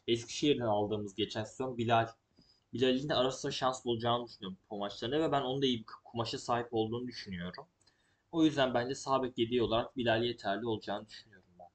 Eskişehir'den 0.08 0.66
aldığımız 0.66 1.14
geçen 1.14 1.44
sezon 1.44 1.78
Bilal 1.78 2.08
Bilal'in 2.74 3.08
de 3.08 3.14
ara 3.14 3.30
sıra 3.32 3.52
şans 3.52 3.84
bulacağını 3.84 4.26
düşünüyorum 4.26 4.58
bu 4.70 4.78
maçlarında 4.78 5.20
ve 5.20 5.32
ben 5.32 5.40
onun 5.42 5.62
da 5.62 5.66
iyi 5.66 5.78
bir 5.78 5.84
kumaşa 6.04 6.38
sahip 6.38 6.68
olduğunu 6.70 7.06
düşünüyorum. 7.06 7.66
O 8.32 8.44
yüzden 8.44 8.74
bence 8.74 8.94
sağ 8.94 9.22
bek 9.22 9.38
yediği 9.38 9.62
olarak 9.62 9.96
Bilal 9.96 10.24
yeterli 10.24 10.66
olacağını 10.66 11.08
düşünüyorum 11.08 11.48
ben. 11.58 11.68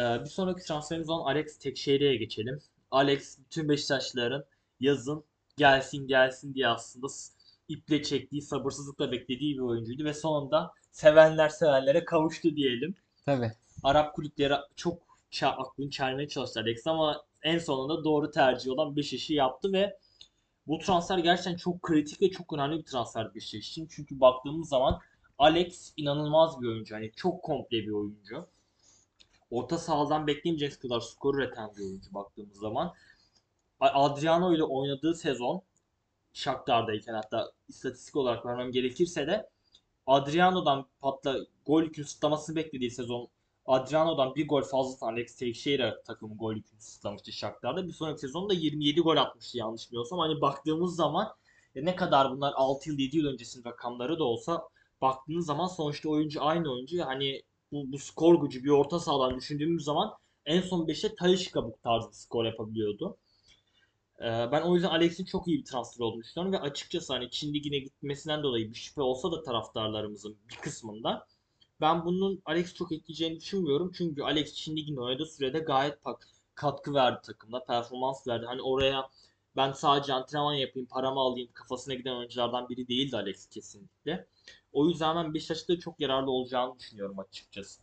Ee, 0.00 0.20
bir 0.24 0.28
sonraki 0.28 0.64
transferimiz 0.64 1.08
olan 1.08 1.24
Alex 1.24 1.58
Tekşehir'e 1.58 2.16
geçelim. 2.16 2.62
Alex 2.92 3.38
bütün 3.38 3.68
Beşiktaşlıların 3.68 4.44
yazın 4.80 5.24
gelsin 5.56 6.06
gelsin 6.06 6.54
diye 6.54 6.68
aslında 6.68 7.06
iple 7.68 8.02
çektiği, 8.02 8.42
sabırsızlıkla 8.42 9.12
beklediği 9.12 9.54
bir 9.54 9.60
oyuncuydu 9.60 10.04
ve 10.04 10.14
sonunda 10.14 10.72
sevenler 10.90 11.48
sevenlere 11.48 12.04
kavuştu 12.04 12.56
diyelim. 12.56 12.94
Tabii. 13.26 13.52
Arap 13.82 14.14
kulüpleri 14.14 14.54
çok 14.76 15.02
ça 15.30 15.50
aklını 15.50 15.90
çelmeye 15.90 16.28
çalıştı 16.28 16.60
Alex 16.60 16.86
ama 16.86 17.24
en 17.42 17.58
sonunda 17.58 18.04
doğru 18.04 18.30
tercih 18.30 18.70
olan 18.70 18.96
Beşiktaş'ı 18.96 19.34
yaptı 19.34 19.72
ve 19.72 19.98
bu 20.66 20.78
transfer 20.78 21.18
gerçekten 21.18 21.56
çok 21.56 21.82
kritik 21.82 22.22
ve 22.22 22.30
çok 22.30 22.52
önemli 22.52 22.78
bir 22.78 22.84
transfer 22.84 23.34
Beşiktaş 23.34 23.68
için. 23.68 23.88
Çünkü 23.90 24.20
baktığımız 24.20 24.68
zaman 24.68 25.00
Alex 25.38 25.92
inanılmaz 25.96 26.60
bir 26.60 26.68
oyuncu. 26.68 26.94
Hani 26.94 27.12
çok 27.16 27.42
komple 27.42 27.78
bir 27.78 27.90
oyuncu. 27.90 28.46
Orta 29.52 29.78
sahadan 29.78 30.26
bekleyemeyeceğiniz 30.26 30.78
kadar 30.78 31.00
skor 31.00 31.34
üreten 31.34 31.70
bir 31.76 31.82
oyuncu 31.82 32.14
baktığımız 32.14 32.56
zaman. 32.56 32.94
Adriano 33.80 34.54
ile 34.54 34.64
oynadığı 34.64 35.14
sezon 35.14 35.62
Shakhtar'dayken 36.32 37.14
hatta 37.14 37.52
istatistik 37.68 38.16
olarak 38.16 38.46
vermem 38.46 38.72
gerekirse 38.72 39.26
de 39.26 39.50
Adriano'dan 40.06 40.86
patla 41.00 41.36
gol 41.66 41.82
yükünü 41.82 42.06
sıtlamasını 42.06 42.56
beklediği 42.56 42.90
sezon 42.90 43.28
Adriano'dan 43.66 44.34
bir 44.34 44.48
gol 44.48 44.62
fazla 44.62 45.06
Alex 45.06 45.36
Teixeira 45.36 46.02
takımı 46.02 46.36
gol 46.36 46.54
yükünü 46.54 46.80
sıtlamıştı 46.80 47.32
Shakhtar'da. 47.32 47.86
Bir 47.86 47.92
sonraki 47.92 48.20
sezonda 48.20 48.54
27 48.54 49.00
gol 49.00 49.16
atmıştı 49.16 49.58
yanlış 49.58 49.90
bilmiyorsam. 49.90 50.18
Hani 50.18 50.40
baktığımız 50.40 50.96
zaman 50.96 51.34
ya 51.74 51.82
ne 51.82 51.96
kadar 51.96 52.30
bunlar 52.30 52.52
6 52.56 52.90
yıl 52.90 52.98
7 52.98 53.16
yıl 53.16 53.26
öncesinin 53.26 53.64
rakamları 53.64 54.18
da 54.18 54.24
olsa 54.24 54.68
baktığınız 55.00 55.46
zaman 55.46 55.66
sonuçta 55.66 56.08
oyuncu 56.08 56.44
aynı 56.44 56.72
oyuncu. 56.72 57.04
Hani 57.04 57.42
bu, 57.72 57.92
bu 57.92 57.98
skor 57.98 58.42
gücü 58.42 58.64
bir 58.64 58.68
orta 58.70 59.00
sahadan 59.00 59.36
düşündüğümüz 59.36 59.84
zaman 59.84 60.14
en 60.46 60.60
son 60.60 60.86
5'e 60.88 61.14
Talisca 61.14 61.64
bu 61.64 61.76
tarz 61.82 62.08
bir 62.08 62.12
skor 62.12 62.44
yapabiliyordu. 62.44 63.16
Ee, 64.20 64.24
Ben 64.52 64.62
o 64.62 64.74
yüzden 64.74 64.88
Alex'in 64.88 65.24
çok 65.24 65.48
iyi 65.48 65.58
bir 65.58 65.64
transfer 65.64 66.04
olduğunu 66.04 66.22
düşünüyorum 66.22 66.52
ve 66.52 66.60
açıkçası 66.60 67.12
hani 67.12 67.30
Çin 67.30 67.54
Ligi'ne 67.54 67.78
gitmesinden 67.78 68.42
dolayı 68.42 68.70
bir 68.70 68.74
şüphe 68.74 69.02
olsa 69.02 69.32
da 69.32 69.42
taraftarlarımızın 69.42 70.36
bir 70.50 70.56
kısmında 70.56 71.26
ben 71.80 72.04
bunun 72.04 72.42
Alex 72.44 72.74
çok 72.74 72.92
etkileyeceğini 72.92 73.40
düşünmüyorum. 73.40 73.92
Çünkü 73.98 74.22
Alex 74.22 74.54
Çin 74.54 74.76
Ligi'nde 74.76 75.00
oynadığı 75.00 75.26
sürede 75.26 75.58
gayet 75.58 76.02
pak 76.02 76.28
katkı 76.54 76.94
verdi 76.94 77.20
takımda, 77.26 77.64
performans 77.64 78.28
verdi. 78.28 78.46
Hani 78.46 78.62
oraya 78.62 79.08
ben 79.56 79.72
sadece 79.72 80.12
antrenman 80.12 80.54
yapayım, 80.54 80.88
paramı 80.88 81.20
alayım 81.20 81.48
kafasına 81.52 81.94
giden 81.94 82.16
oyunculardan 82.16 82.68
biri 82.68 82.88
değildi 82.88 83.16
Alex 83.16 83.46
kesinlikle. 83.46 84.26
O 84.72 84.88
yüzden 84.88 85.16
ben 85.16 85.34
Beşiktaş'ta 85.34 85.78
çok 85.78 86.00
yararlı 86.00 86.30
olacağını 86.30 86.78
düşünüyorum 86.78 87.18
açıkçası. 87.18 87.82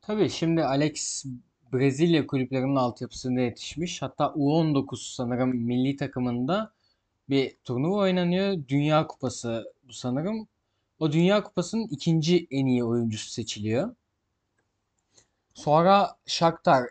Tabii 0.00 0.30
şimdi 0.30 0.64
Alex 0.64 1.24
Brezilya 1.72 2.26
kulüplerinin 2.26 2.76
altyapısında 2.76 3.40
yetişmiş. 3.40 4.02
Hatta 4.02 4.24
U19 4.36 5.14
sanırım 5.14 5.56
milli 5.56 5.96
takımında 5.96 6.72
bir 7.30 7.56
turnuva 7.64 7.96
oynanıyor. 7.96 8.68
Dünya 8.68 9.06
Kupası 9.06 9.72
bu 9.88 9.92
sanırım. 9.92 10.48
O 10.98 11.12
Dünya 11.12 11.42
Kupası'nın 11.42 11.88
ikinci 11.88 12.46
en 12.50 12.66
iyi 12.66 12.84
oyuncusu 12.84 13.30
seçiliyor. 13.30 13.94
Sonra 15.54 16.16
Shakhtar 16.26 16.84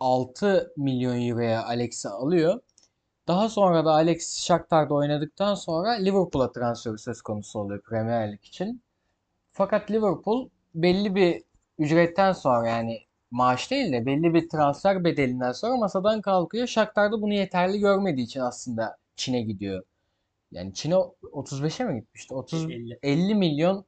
6 0.00 0.72
milyon 0.76 1.28
euroya 1.28 1.64
Alex'i 1.64 2.08
alıyor. 2.08 2.60
Daha 3.28 3.48
sonra 3.48 3.84
da 3.84 3.90
Alex 3.92 4.36
Shakhtar'da 4.38 4.94
oynadıktan 4.94 5.54
sonra 5.54 5.90
Liverpool'a 5.90 6.52
transferi 6.52 6.98
söz 6.98 7.22
konusu 7.22 7.58
oluyor 7.58 7.82
Premier 7.82 8.32
Lig 8.32 8.44
için. 8.44 8.82
Fakat 9.52 9.90
Liverpool 9.90 10.48
belli 10.74 11.14
bir 11.14 11.42
ücretten 11.78 12.32
sonra 12.32 12.68
yani 12.68 13.00
maaş 13.30 13.70
değil 13.70 13.92
de 13.92 14.06
belli 14.06 14.34
bir 14.34 14.48
transfer 14.48 15.04
bedelinden 15.04 15.52
sonra 15.52 15.76
masadan 15.76 16.20
kalkıyor. 16.20 16.66
Shakhtar 16.66 17.12
da 17.12 17.22
bunu 17.22 17.34
yeterli 17.34 17.78
görmediği 17.78 18.24
için 18.26 18.40
aslında 18.40 18.96
Çin'e 19.16 19.42
gidiyor. 19.42 19.82
Yani 20.52 20.74
Çin'e 20.74 20.94
35'e 20.94 21.84
mi 21.86 22.00
gitmişti? 22.00 22.34
30 22.34 22.64
50. 22.70 22.98
50 23.02 23.34
milyon 23.34 23.84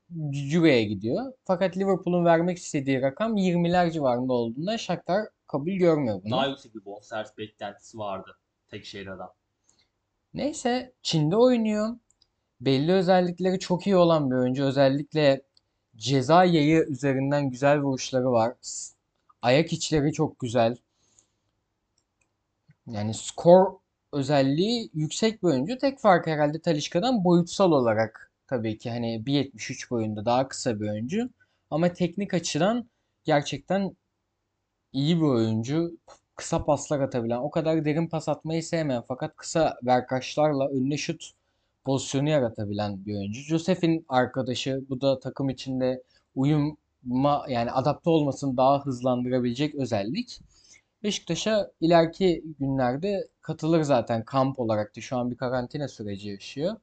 euroya 0.54 0.82
gidiyor. 0.82 1.32
Fakat 1.44 1.76
Liverpool'un 1.76 2.24
vermek 2.24 2.58
istediği 2.58 3.02
rakam 3.02 3.36
20'ler 3.36 3.92
civarında 3.92 4.32
olduğunda 4.32 4.78
Shakhtar 4.78 5.26
kabul 5.58 5.72
görmüyor 5.72 6.22
bunu. 6.24 6.30
Daha 6.30 6.46
yüksek 6.46 6.74
bir 6.74 6.84
bonservis 6.84 7.38
beklentisi 7.38 7.98
vardı 7.98 8.38
Tekşehir'den. 8.68 9.18
Neyse 10.34 10.92
Çin'de 11.02 11.36
oynuyor. 11.36 11.96
Belli 12.60 12.92
özellikleri 12.92 13.58
çok 13.58 13.86
iyi 13.86 13.96
olan 13.96 14.30
bir 14.30 14.36
oyuncu. 14.36 14.64
Özellikle 14.64 15.42
ceza 15.96 16.44
yayı 16.44 16.86
üzerinden 16.88 17.50
güzel 17.50 17.80
vuruşları 17.80 18.32
var. 18.32 18.54
Ayak 19.42 19.72
içleri 19.72 20.12
çok 20.12 20.38
güzel. 20.38 20.76
Yani 22.86 23.14
skor 23.14 23.66
özelliği 24.12 24.90
yüksek 24.94 25.42
bir 25.42 25.48
oyuncu. 25.48 25.78
Tek 25.78 25.98
fark 25.98 26.26
herhalde 26.26 26.60
Talisca'dan 26.60 27.24
boyutsal 27.24 27.72
olarak 27.72 28.32
tabii 28.46 28.78
ki 28.78 28.90
hani 28.90 29.22
1.73 29.26 29.90
boyunda 29.90 30.24
daha 30.24 30.48
kısa 30.48 30.80
bir 30.80 30.90
oyuncu. 30.90 31.30
Ama 31.70 31.92
teknik 31.92 32.34
açıdan 32.34 32.88
gerçekten 33.24 33.96
iyi 34.96 35.16
bir 35.16 35.26
oyuncu. 35.26 35.98
Kısa 36.36 36.64
paslar 36.64 37.00
atabilen, 37.00 37.36
o 37.36 37.50
kadar 37.50 37.84
derin 37.84 38.08
pas 38.08 38.28
atmayı 38.28 38.62
sevmeyen 38.62 39.02
fakat 39.08 39.36
kısa 39.36 39.76
verkaçlarla 39.86 40.68
önüne 40.68 40.96
şut 40.96 41.30
pozisyonu 41.84 42.28
yaratabilen 42.28 43.06
bir 43.06 43.16
oyuncu. 43.18 43.40
Josef'in 43.40 44.06
arkadaşı, 44.08 44.84
bu 44.88 45.00
da 45.00 45.20
takım 45.20 45.50
içinde 45.50 46.02
uyuma 46.34 47.46
yani 47.48 47.72
adapte 47.72 48.10
olmasını 48.10 48.56
daha 48.56 48.86
hızlandırabilecek 48.86 49.74
özellik. 49.74 50.40
Beşiktaş'a 51.02 51.70
ileriki 51.80 52.44
günlerde 52.60 53.28
katılır 53.42 53.82
zaten 53.82 54.24
kamp 54.24 54.58
olarak 54.60 54.96
da 54.96 55.00
şu 55.00 55.16
an 55.16 55.30
bir 55.30 55.36
karantina 55.36 55.88
süreci 55.88 56.28
yaşıyor. 56.28 56.76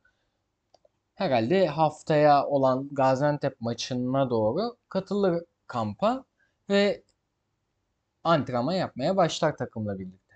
Herhalde 1.16 1.68
haftaya 1.68 2.48
olan 2.48 2.90
Gaziantep 2.92 3.62
maçına 3.62 4.30
doğru 4.30 4.76
katılır 4.90 5.44
kampa 5.68 6.26
ve 6.70 7.04
antrenman 8.24 8.74
yapmaya 8.74 9.18
başlar 9.18 9.58
takımla 9.58 10.00
birlikte. 10.00 10.34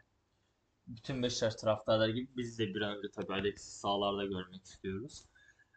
Bütün 0.87 1.23
Beşiktaş 1.23 1.55
taraftarları 1.55 2.11
gibi 2.11 2.27
biz 2.37 2.59
de 2.59 2.73
bir 2.73 2.81
an 2.81 2.97
önce 2.97 3.07
tabii 3.11 3.33
Alex'i 3.33 3.79
sahalarda 3.79 4.25
görmek 4.25 4.65
istiyoruz. 4.65 5.25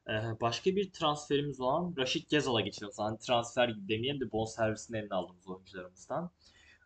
Ee, 0.09 0.12
başka 0.40 0.76
bir 0.76 0.93
transferimiz 0.93 1.61
olan 1.61 1.95
Raşit 1.99 2.31
Gezal'a 2.31 2.61
geçiyoruz. 2.61 2.99
Hani 2.99 3.19
transfer 3.19 3.69
gibi 3.69 3.88
demeyelim 3.88 4.21
de 4.21 4.33
bonservisini 4.33 4.97
eline 4.99 5.14
aldığımız 5.14 5.49
oyuncularımızdan. 5.49 6.31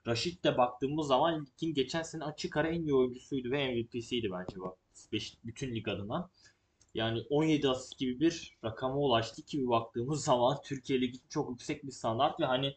Raşit 0.07 0.45
de 0.45 0.59
baktığımız 0.59 1.07
zaman 1.07 1.47
ligin 1.47 1.75
geçen 1.75 2.03
sene 2.03 2.25
açık 2.25 2.57
ara 2.57 2.69
en 2.69 2.83
iyi 2.83 2.95
oyuncusuydu 2.95 3.51
ve 3.51 3.75
MVP'siydi 3.75 4.31
bence 4.33 4.61
bak. 4.61 4.79
Bütün 5.45 5.75
lig 5.75 5.89
adına. 5.89 6.31
Yani 6.95 7.23
17 7.31 7.69
asist 7.69 7.99
gibi 7.99 8.21
bir 8.21 8.59
rakama 8.65 8.97
ulaştı 8.97 9.43
ki 9.43 9.69
baktığımız 9.69 10.25
zaman 10.25 10.59
Türkiye 10.65 11.01
Ligi 11.01 11.19
çok 11.29 11.51
yüksek 11.51 11.85
bir 11.85 11.91
standart 11.93 12.41
ve 12.41 12.45
hani 12.45 12.77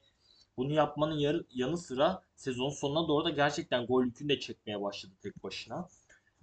bunu 0.58 0.74
yapmanın 0.74 1.18
yarı, 1.18 1.46
yanı 1.54 1.78
sıra 1.78 2.22
sezon 2.36 2.70
sonuna 2.70 3.08
doğru 3.08 3.26
da 3.26 3.30
gerçekten 3.30 3.86
gol 3.86 4.04
yükünü 4.06 4.30
de 4.30 4.40
çekmeye 4.40 4.82
başladı 4.82 5.14
tek 5.22 5.44
başına. 5.44 5.88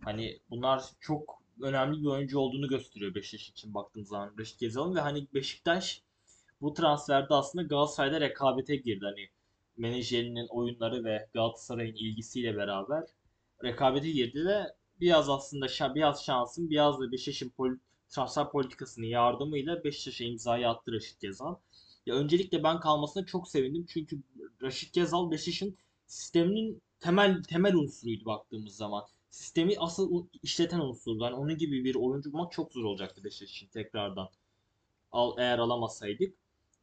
Hani 0.04 0.40
bunlar 0.50 0.85
çok 1.00 1.42
önemli 1.62 2.00
bir 2.02 2.06
oyuncu 2.06 2.38
olduğunu 2.38 2.68
gösteriyor 2.68 3.14
Beşiktaş 3.14 3.49
için 3.49 3.75
baktığımız 3.75 4.09
zaman 4.09 4.35
Reşit 4.38 4.61
Gezal'ın 4.61 4.94
ve 4.94 5.00
hani 5.00 5.26
Beşiktaş 5.35 6.02
bu 6.61 6.75
transferde 6.75 7.35
aslında 7.35 7.62
Galatasaray'da 7.64 8.21
rekabete 8.21 8.76
girdi. 8.76 9.04
Hani 9.04 9.28
menajerinin 9.76 10.47
oyunları 10.49 11.04
ve 11.04 11.28
Galatasaray'ın 11.35 11.94
ilgisiyle 11.94 12.56
beraber 12.56 13.04
rekabete 13.64 14.11
girdi 14.11 14.44
ve 14.47 14.75
biraz 15.00 15.28
aslında 15.30 15.66
şa- 15.66 15.94
biraz 15.94 16.25
şansın 16.25 16.71
biraz 16.71 17.00
da 17.00 17.12
Beşiktaş'ın 17.12 17.52
pol- 17.59 17.78
transfer 18.09 18.50
politikasının 18.50 19.06
yardımıyla 19.06 19.85
Beşiktaş'a 19.85 20.25
imzayı 20.25 20.68
attı 20.68 20.92
Reşit 20.92 21.21
Gezal. 21.21 21.54
Ya 22.06 22.14
öncelikle 22.14 22.62
ben 22.62 22.80
kalmasına 22.80 23.26
çok 23.26 23.49
sevindim 23.49 23.87
çünkü 23.88 24.23
Raşit 24.62 24.94
Gezal 24.94 25.30
Beşiktaş'ın 25.30 25.78
sisteminin 26.06 26.82
temel 27.00 27.42
temel 27.42 27.75
unsuruydu 27.75 28.25
baktığımız 28.25 28.76
zaman. 28.76 29.04
Sistemi 29.30 29.75
asıl 29.78 30.26
işleten 30.42 30.80
unsurdu. 30.80 31.25
Yani 31.25 31.34
onun 31.34 31.58
gibi 31.58 31.84
bir 31.84 31.94
oyuncu 31.94 32.32
bulmak 32.32 32.52
çok 32.52 32.73
zor 32.73 32.84
olacaktı 32.84 33.25
Beşiktaş 33.25 33.50
için 33.50 33.68
tekrardan. 33.68 34.28
Al, 35.12 35.34
eğer 35.38 35.58
alamasaydık. 35.58 36.34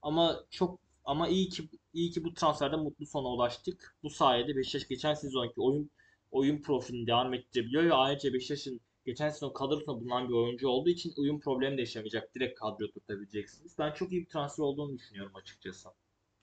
Ama 0.01 0.45
çok 0.49 0.79
ama 1.05 1.27
iyi 1.27 1.49
ki 1.49 1.69
iyi 1.93 2.11
ki 2.11 2.23
bu 2.23 2.33
transferde 2.33 2.75
mutlu 2.75 3.05
sona 3.05 3.27
ulaştık. 3.27 3.95
Bu 4.03 4.09
sayede 4.09 4.55
Beşiktaş 4.55 4.87
geçen 4.87 5.13
sezonki 5.13 5.61
oyun 5.61 5.91
oyun 6.31 6.61
profilini 6.61 7.07
devam 7.07 7.33
ettirebiliyor 7.33 7.83
ve 7.83 7.93
ayrıca 7.93 8.33
Beşiktaş'ın 8.33 8.81
geçen 9.05 9.29
sezon 9.29 9.53
kadrosunda 9.53 9.99
bulunan 9.99 10.29
bir 10.29 10.33
oyuncu 10.33 10.67
olduğu 10.67 10.89
için 10.89 11.13
uyum 11.17 11.39
problemi 11.39 11.77
de 11.77 11.81
yaşamayacak. 11.81 12.35
Direkt 12.35 12.59
kadroya 12.59 12.91
tutabileceksiniz. 12.91 13.77
Ben 13.79 13.91
çok 13.91 14.11
iyi 14.11 14.21
bir 14.21 14.29
transfer 14.29 14.63
olduğunu 14.63 14.97
düşünüyorum 14.97 15.35
açıkçası. 15.35 15.89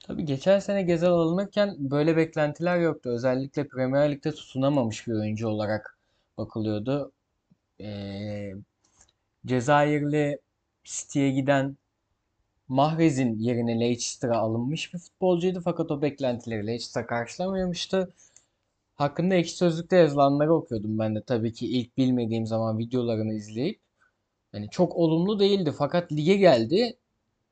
Tabii 0.01 0.25
geçen 0.25 0.59
sene 0.59 0.83
Gezal 0.83 1.13
alınırken 1.13 1.77
böyle 1.79 2.17
beklentiler 2.17 2.79
yoktu. 2.81 3.11
Özellikle 3.11 3.69
Premier 3.69 4.13
Lig'de 4.13 4.33
tutunamamış 4.33 5.07
bir 5.07 5.13
oyuncu 5.13 5.49
olarak 5.49 5.99
bakılıyordu. 6.39 7.13
Ee, 7.81 8.53
Cezayirli 9.47 10.39
City'ye 10.85 11.31
giden 11.31 11.77
Mahrez'in 12.69 13.39
yerine 13.39 13.81
Leicester'a 13.81 14.39
alınmış 14.39 14.95
bir 14.95 14.99
futbolcuydu 14.99 15.61
fakat 15.65 15.91
o 15.91 16.03
beklentileri 16.03 16.67
Leicester 16.67 17.07
karşılamamıştı. 17.07 18.15
Hakkında 18.99 19.35
ekşi 19.35 19.57
sözlükte 19.57 19.97
yazılanları 19.97 20.55
okuyordum 20.55 20.99
ben 20.99 21.15
de 21.15 21.23
tabii 21.23 21.53
ki 21.53 21.67
ilk 21.67 21.97
bilmediğim 21.97 22.47
zaman 22.47 22.79
videolarını 22.79 23.35
izleyip. 23.35 23.81
Yani 24.53 24.71
çok 24.71 24.97
olumlu 24.97 25.41
değildi 25.41 25.73
fakat 25.79 26.13
lige 26.13 26.37
geldi. 26.37 26.97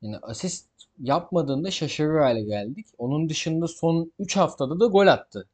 Yani 0.01 0.17
asist 0.17 0.69
yapmadığında 0.99 1.71
şaşırır 1.71 2.19
hale 2.19 2.43
geldik. 2.43 2.87
Onun 2.97 3.29
dışında 3.29 3.67
son 3.67 4.11
3 4.19 4.37
haftada 4.37 4.79
da 4.79 4.85
gol 4.85 5.07
attı. 5.07 5.49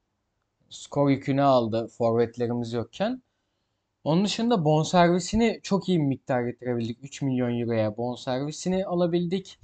Skor 0.70 1.10
yükünü 1.10 1.42
aldı 1.44 1.88
forvetlerimiz 1.88 2.74
yokken. 2.74 3.24
Onun 4.04 4.26
dışında 4.26 4.66
bonservisini 4.66 5.60
çok 5.64 5.90
iyi 5.90 6.00
bir 6.00 6.06
miktar 6.06 6.44
getirebildik. 6.44 6.98
3 7.04 7.22
milyon 7.22 7.60
euroya 7.60 7.98
bonservisini 7.98 8.86
alabildik. 8.86 9.60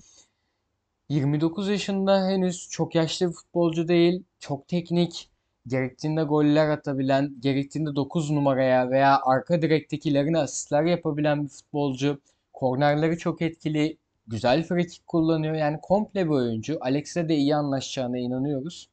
29 1.10 1.70
yaşında 1.70 2.28
henüz 2.28 2.70
çok 2.70 2.96
yaşlı 2.96 3.28
bir 3.28 3.34
futbolcu 3.34 3.88
değil. 3.88 4.24
Çok 4.40 4.68
teknik. 4.68 5.30
Gerektiğinde 5.70 6.24
goller 6.24 6.70
atabilen, 6.70 7.36
gerektiğinde 7.40 7.96
9 7.96 8.32
numaraya 8.32 8.90
veya 8.90 9.22
arka 9.24 9.62
direktekilerine 9.62 10.38
asistler 10.38 10.84
yapabilen 10.84 11.44
bir 11.44 11.50
futbolcu. 11.50 12.22
Kornerleri 12.54 13.18
çok 13.18 13.42
etkili. 13.42 13.98
Güzel 14.28 14.64
frikik 14.64 15.08
kullanıyor. 15.08 15.56
Yani 15.56 15.80
komple 15.82 16.26
bir 16.26 16.30
oyuncu. 16.30 16.78
Alex'le 16.82 17.16
de 17.16 17.36
iyi 17.36 17.56
anlaşacağına 17.56 18.18
inanıyoruz. 18.18 18.90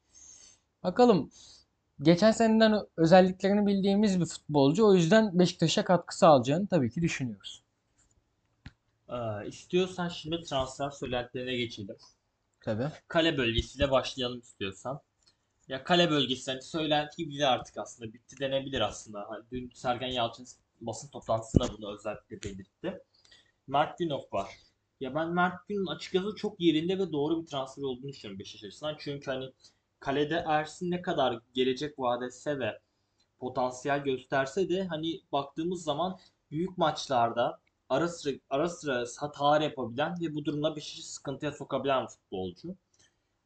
Bakalım. 0.83 1.29
Geçen 2.01 2.31
seneden 2.31 2.85
özelliklerini 2.97 3.67
bildiğimiz 3.67 4.19
bir 4.19 4.25
futbolcu. 4.25 4.87
O 4.87 4.93
yüzden 4.93 5.39
Beşiktaş'a 5.39 5.85
katkı 5.85 6.17
sağlayacağını 6.17 6.67
tabii 6.67 6.91
ki 6.91 7.01
düşünüyoruz. 7.01 7.63
Ee, 9.09 9.47
istiyorsan 9.47 10.09
şimdi 10.09 10.43
transfer 10.43 10.89
söylentilerine 10.89 11.57
geçelim. 11.57 11.95
Tabii. 12.61 12.87
Kale 13.07 13.37
bölgesiyle 13.37 13.91
başlayalım 13.91 14.39
istiyorsan. 14.39 15.01
Ya 15.67 15.83
kale 15.83 16.09
bölgesi 16.11 16.51
hani 16.51 16.61
söylenti 16.61 17.17
gibi 17.23 17.39
de 17.39 17.47
artık 17.47 17.77
aslında 17.77 18.13
bitti 18.13 18.39
denebilir 18.39 18.81
aslında. 18.81 19.25
Hani 19.29 19.43
dün 19.51 19.71
Sergen 19.73 20.07
Yalçın 20.07 20.47
basın 20.81 21.09
toplantısında 21.09 21.77
bunu 21.77 21.93
özellikle 21.93 22.43
belirtti. 22.43 22.99
Mert 23.67 23.97
Günok 23.99 24.33
var. 24.33 24.49
Ya 24.99 25.15
ben 25.15 25.29
Mert 25.29 25.67
Günok'un 25.67 25.95
açıkçası 25.95 26.35
çok 26.35 26.59
yerinde 26.59 26.99
ve 26.99 27.11
doğru 27.11 27.41
bir 27.41 27.47
transfer 27.47 27.83
olduğunu 27.83 28.09
düşünüyorum 28.11 28.39
Beşiktaş 28.39 28.63
açısından. 28.67 28.95
Çünkü 28.99 29.31
hani 29.31 29.53
kalede 29.99 30.43
Ersin 30.47 30.91
ne 30.91 31.01
kadar 31.01 31.39
gelecek 31.53 31.99
vaat 31.99 32.23
etse 32.23 32.59
ve 32.59 32.79
potansiyel 33.39 34.03
gösterse 34.03 34.69
de 34.69 34.83
hani 34.83 35.21
baktığımız 35.31 35.83
zaman 35.83 36.19
büyük 36.51 36.77
maçlarda 36.77 37.59
ara 37.89 38.07
sıra 38.07 38.35
ara 38.49 38.69
sıra 38.69 39.05
hatalar 39.19 39.61
yapabilen 39.61 40.15
ve 40.21 40.35
bu 40.35 40.45
durumda 40.45 40.75
Beşiktaş'ı 40.75 41.13
sıkıntıya 41.13 41.51
sokabilen 41.51 42.07
futbolcu. 42.07 42.75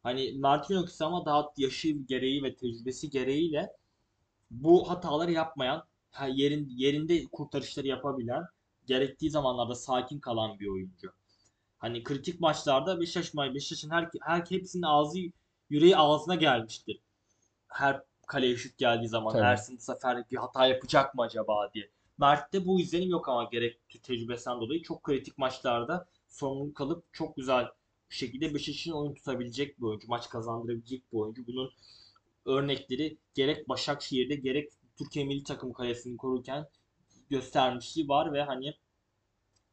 Hani 0.03 0.33
Martin 0.37 0.83
ise 0.83 1.05
ama 1.05 1.25
daha 1.25 1.51
yaşı 1.57 1.89
gereği 1.89 2.43
ve 2.43 2.55
tecrübesi 2.55 3.09
gereğiyle 3.09 3.71
bu 4.51 4.89
hataları 4.89 5.31
yapmayan, 5.31 5.83
yerin, 6.27 6.69
yerinde 6.75 7.25
kurtarışları 7.25 7.87
yapabilen, 7.87 8.43
gerektiği 8.85 9.29
zamanlarda 9.29 9.75
sakin 9.75 10.19
kalan 10.19 10.59
bir 10.59 10.67
oyuncu. 10.67 11.13
Hani 11.77 12.03
kritik 12.03 12.39
maçlarda 12.39 12.99
Beşiktaş, 13.01 13.53
Beşiktaş'ın 13.53 13.89
her, 13.89 14.09
her 14.21 14.45
hepsinin 14.49 14.83
ağzı 14.83 15.19
yüreği 15.69 15.97
ağzına 15.97 16.35
gelmiştir. 16.35 16.99
Her 17.67 18.01
kaleye 18.27 18.57
şut 18.57 18.77
geldiği 18.77 19.07
zaman 19.07 19.33
Tabii. 19.33 19.43
Ersin 19.43 19.77
bu 19.77 19.81
sefer 19.81 20.23
bir 20.31 20.37
hata 20.37 20.67
yapacak 20.67 21.15
mı 21.15 21.21
acaba 21.21 21.73
diye. 21.73 21.89
Mert'te 22.17 22.65
bu 22.65 22.79
izlenim 22.79 23.09
yok 23.09 23.29
ama 23.29 23.43
gerek 23.43 23.79
tecrübesinden 24.03 24.61
dolayı 24.61 24.81
çok 24.81 25.03
kritik 25.03 25.37
maçlarda 25.37 26.07
sorumluluk 26.27 26.81
alıp 26.81 27.13
çok 27.13 27.35
güzel 27.35 27.67
bir 28.11 28.15
şekilde 28.15 28.53
Beşiktaş'ın 28.53 28.91
oyun 28.91 29.13
tutabilecek 29.13 29.79
bir 29.79 29.83
oyuncu, 29.85 30.07
maç 30.07 30.29
kazandırabilecek 30.29 31.13
bir 31.13 31.17
oyuncu. 31.17 31.47
Bunun 31.47 31.71
örnekleri 32.45 33.17
gerek 33.33 33.69
Başakşehir'de 33.69 34.35
gerek 34.35 34.71
Türkiye 34.97 35.25
Milli 35.25 35.43
Takım 35.43 35.73
kalesini 35.73 36.17
korurken 36.17 36.67
göstermişliği 37.29 38.07
var 38.07 38.33
ve 38.33 38.43
hani 38.43 38.73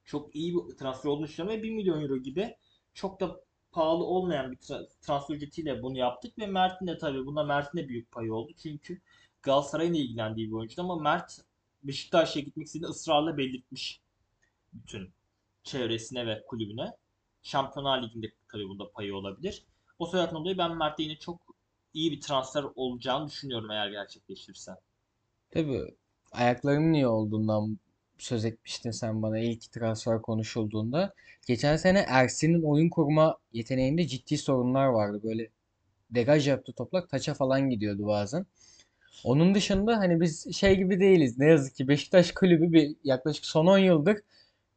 çok 0.05 0.37
iyi 0.37 0.55
bir 0.55 0.77
transfer 0.77 1.11
olduğunu 1.11 1.27
düşünüyorum 1.27 1.61
ve 1.61 1.62
1 1.62 1.70
milyon 1.70 2.03
euro 2.03 2.16
gibi 2.16 2.57
çok 2.94 3.20
da 3.20 3.40
pahalı 3.72 4.05
olmayan 4.05 4.53
bir 4.53 4.57
tra- 4.57 4.88
transfer 5.01 5.35
ücretiyle 5.35 5.83
bunu 5.83 5.98
yaptık 5.98 6.38
ve 6.38 6.46
Mert'in 6.46 6.87
de 6.87 6.98
tabii 6.98 7.27
bunda 7.27 7.44
Mert'in 7.44 7.79
de 7.79 7.88
büyük 7.88 8.11
payı 8.11 8.35
oldu. 8.35 8.53
Çünkü 8.62 9.01
Galatasaray'ın 9.42 9.94
ilgilendiği 9.94 10.48
bir 10.48 10.53
oyuncu 10.53 10.83
ama 10.83 10.96
Mert 10.96 11.40
Beşiktaş'a 11.83 12.40
gitmek 12.40 12.66
istediğini 12.66 12.88
ısrarla 12.88 13.38
belirtmiş 13.38 14.01
bütün 14.72 15.12
çevresine 15.64 16.27
ve 16.27 16.44
kulübüne. 16.46 16.92
Şampiyonlar 17.42 18.03
Ligi'nde 18.03 18.27
tabii 18.53 18.68
bunda 18.68 18.90
payı 18.92 19.16
olabilir. 19.16 19.62
O 19.98 20.07
sebepten 20.07 20.35
dolayı 20.35 20.59
ben 20.59 20.77
Mert'e 20.77 21.03
yine 21.03 21.16
çok 21.18 21.40
iyi 21.94 22.12
bir 22.12 22.20
transfer 22.20 22.64
olacağını 22.74 23.29
düşünüyorum 23.29 23.70
eğer 23.70 23.90
gerçekleşirse. 23.90 24.72
Tabii 25.51 25.94
ayaklarının 26.33 26.92
iyi 26.92 27.07
olduğundan 27.07 27.79
söz 28.18 28.44
etmiştin 28.44 28.90
sen 28.90 29.22
bana 29.22 29.38
ilk 29.38 29.72
transfer 29.72 30.22
konuşulduğunda. 30.22 31.14
Geçen 31.46 31.77
sene 31.77 32.05
Ersin'in 32.09 32.62
oyun 32.62 32.88
kurma 32.88 33.37
yeteneğinde 33.53 34.07
ciddi 34.07 34.38
sorunlar 34.38 34.87
vardı. 34.87 35.20
Böyle 35.22 35.48
degaj 36.11 36.48
yaptı 36.48 36.72
toplar 36.72 37.07
taça 37.09 37.35
falan 37.35 37.70
gidiyordu 37.70 38.07
bazen. 38.07 38.46
Onun 39.24 39.55
dışında 39.55 39.98
hani 39.98 40.20
biz 40.20 40.57
şey 40.57 40.77
gibi 40.77 41.01
değiliz. 41.01 41.38
Ne 41.38 41.46
yazık 41.46 41.74
ki 41.74 41.88
Beşiktaş 41.88 42.33
kulübü 42.33 42.72
bir 42.72 42.96
yaklaşık 43.05 43.46
son 43.46 43.66
10 43.66 43.79
yıldır 43.79 44.18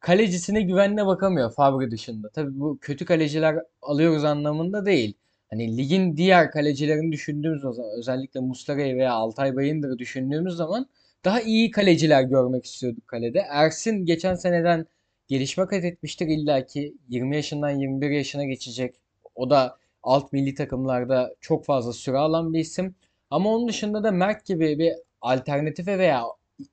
kalecisine 0.02 0.62
güvenle 0.62 1.06
bakamıyor 1.06 1.52
Fabri 1.52 1.90
dışında. 1.90 2.30
Tabii 2.30 2.60
bu 2.60 2.78
kötü 2.80 3.04
kaleciler 3.04 3.56
alıyoruz 3.82 4.24
anlamında 4.24 4.86
değil. 4.86 5.14
Hani 5.50 5.76
ligin 5.76 6.16
diğer 6.16 6.50
kalecilerini 6.50 7.12
düşündüğümüz 7.12 7.62
zaman 7.62 7.90
özellikle 7.98 8.40
Muslera'yı 8.40 8.96
veya 8.96 9.12
Altay 9.12 9.56
Bayındır'ı 9.56 9.98
düşündüğümüz 9.98 10.54
zaman 10.54 10.86
daha 11.24 11.40
iyi 11.40 11.70
kaleciler 11.70 12.22
görmek 12.22 12.64
istiyorduk 12.64 13.08
kalede. 13.08 13.38
Ersin 13.50 14.06
geçen 14.06 14.34
seneden 14.34 14.86
gelişme 15.28 15.66
kat 15.66 15.84
etmiştir 15.84 16.26
illa 16.26 16.66
ki 16.66 16.94
20 17.08 17.36
yaşından 17.36 17.70
21 17.70 18.10
yaşına 18.10 18.44
geçecek. 18.44 18.94
O 19.34 19.50
da 19.50 19.78
alt 20.02 20.32
milli 20.32 20.54
takımlarda 20.54 21.34
çok 21.40 21.64
fazla 21.64 21.92
süre 21.92 22.18
alan 22.18 22.54
bir 22.54 22.60
isim. 22.60 22.94
Ama 23.30 23.50
onun 23.50 23.68
dışında 23.68 24.04
da 24.04 24.10
Mert 24.10 24.46
gibi 24.46 24.78
bir 24.78 24.92
alternatife 25.20 25.98
veya 25.98 26.24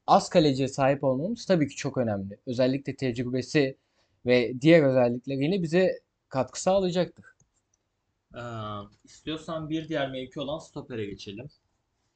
az 0.08 0.30
kaleciye 0.30 0.68
sahip 0.68 1.04
olmamız 1.04 1.46
tabii 1.46 1.68
ki 1.68 1.76
çok 1.76 1.98
önemli. 1.98 2.40
Özellikle 2.46 2.96
tecrübesi 2.96 3.78
ve 4.26 4.62
diğer 4.62 4.84
özellikleriyle 4.84 5.64
bize 5.64 6.00
katkı 6.30 6.62
sağlayacaktır. 6.62 7.26
Ee, 8.36 8.40
istiyorsan 9.04 9.70
bir 9.70 9.90
diğer 9.90 10.12
mevki 10.12 10.40
olan 10.40 10.60
stopere 10.60 11.06
geçelim. 11.06 11.50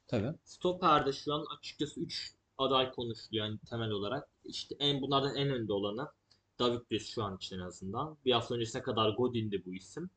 Tabii. 0.08 0.32
Stoper'de 0.44 1.12
şu 1.12 1.34
an 1.34 1.46
açıkçası 1.58 2.00
3 2.00 2.34
aday 2.58 2.90
konuşuluyor 2.90 3.46
yani 3.46 3.58
temel 3.70 3.90
olarak. 3.90 4.28
İşte 4.44 4.74
en 4.78 5.02
bunlardan 5.02 5.36
en 5.36 5.50
önde 5.50 5.72
olanı 5.72 6.08
David 6.58 6.80
Luiz 6.92 7.08
şu 7.08 7.22
an 7.22 7.36
için 7.36 7.56
en 7.56 7.60
azından. 7.60 8.16
Bir 8.24 8.32
hafta 8.32 8.54
öncesine 8.54 8.82
kadar 8.82 9.10
Godin'di 9.10 9.62
bu 9.66 9.74
isim. 9.74 10.10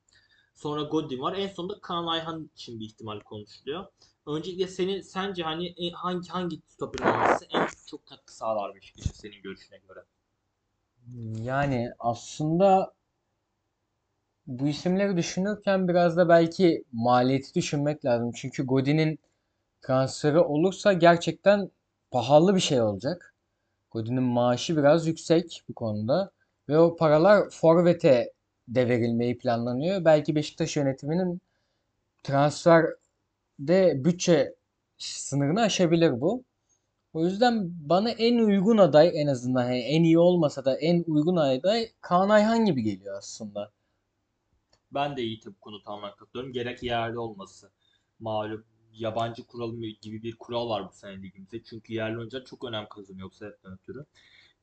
Sonra 0.55 0.81
Godin 0.81 1.19
var. 1.19 1.37
En 1.37 1.47
sonunda 1.47 1.79
Kaan 1.79 2.07
Ayhan 2.07 2.49
için 2.55 2.79
bir 2.79 2.85
ihtimal 2.85 3.19
konuşuluyor. 3.19 3.85
Öncelikle 4.27 4.67
senin 4.67 5.01
sence 5.01 5.43
hani 5.43 5.67
en- 5.77 5.93
hangi 5.93 6.29
hangi 6.29 6.61
stoperin 6.67 7.03
olması 7.07 7.45
en 7.49 7.67
çok 7.87 8.05
katkı 8.05 8.35
sağlar 8.35 8.75
Beşiktaş'a 8.75 9.13
senin 9.13 9.41
görüşüne 9.41 9.77
göre? 9.77 10.05
Yani 11.43 11.91
aslında 11.99 12.93
bu 14.47 14.67
isimleri 14.67 15.17
düşünürken 15.17 15.87
biraz 15.87 16.17
da 16.17 16.29
belki 16.29 16.83
maliyeti 16.93 17.53
düşünmek 17.53 18.05
lazım. 18.05 18.31
Çünkü 18.35 18.65
Godin'in 18.65 19.19
transferi 19.81 20.39
olursa 20.39 20.93
gerçekten 20.93 21.71
pahalı 22.11 22.55
bir 22.55 22.61
şey 22.61 22.81
olacak. 22.81 23.35
Godin'in 23.91 24.23
maaşı 24.23 24.77
biraz 24.77 25.07
yüksek 25.07 25.63
bu 25.69 25.73
konuda. 25.75 26.31
Ve 26.69 26.79
o 26.79 26.95
paralar 26.95 27.49
forvete 27.49 28.33
de 28.67 28.89
verilmeyi 28.89 29.39
planlanıyor. 29.39 30.05
Belki 30.05 30.35
Beşiktaş 30.35 30.77
yönetiminin 30.77 31.41
transferde 33.57 34.05
bütçe 34.05 34.55
sınırını 34.97 35.61
aşabilir 35.61 36.21
bu. 36.21 36.43
O 37.13 37.25
yüzden 37.25 37.69
bana 37.89 38.09
en 38.09 38.37
uygun 38.37 38.77
aday 38.77 39.11
en 39.21 39.27
azından 39.27 39.63
hani 39.63 39.79
en 39.79 40.03
iyi 40.03 40.19
olmasa 40.19 40.65
da 40.65 40.77
en 40.79 41.03
uygun 41.07 41.35
aday 41.35 41.91
Kaan 42.01 42.29
Ayhan 42.29 42.65
gibi 42.65 42.83
geliyor 42.83 43.17
aslında. 43.17 43.71
Ben 44.91 45.17
de 45.17 45.21
Yiğit'e 45.21 45.49
bu 45.49 45.59
konu 45.59 45.83
tamamen 45.83 46.15
katılıyorum. 46.15 46.53
Gerek 46.53 46.83
yerli 46.83 47.19
olması. 47.19 47.71
Malum 48.19 48.63
yabancı 48.93 49.43
kuralı 49.43 49.85
gibi 50.01 50.23
bir 50.23 50.35
kural 50.35 50.69
var 50.69 50.87
bu 50.89 50.93
sene 50.93 51.21
ligimizde. 51.21 51.63
Çünkü 51.63 51.93
yerli 51.93 52.17
oyuncular 52.17 52.45
çok 52.45 52.63
önem 52.63 52.89
kazanıyor 52.89 53.25
yoksa 53.25 53.45
sebepten 53.45 53.73
ötürü. 53.73 54.05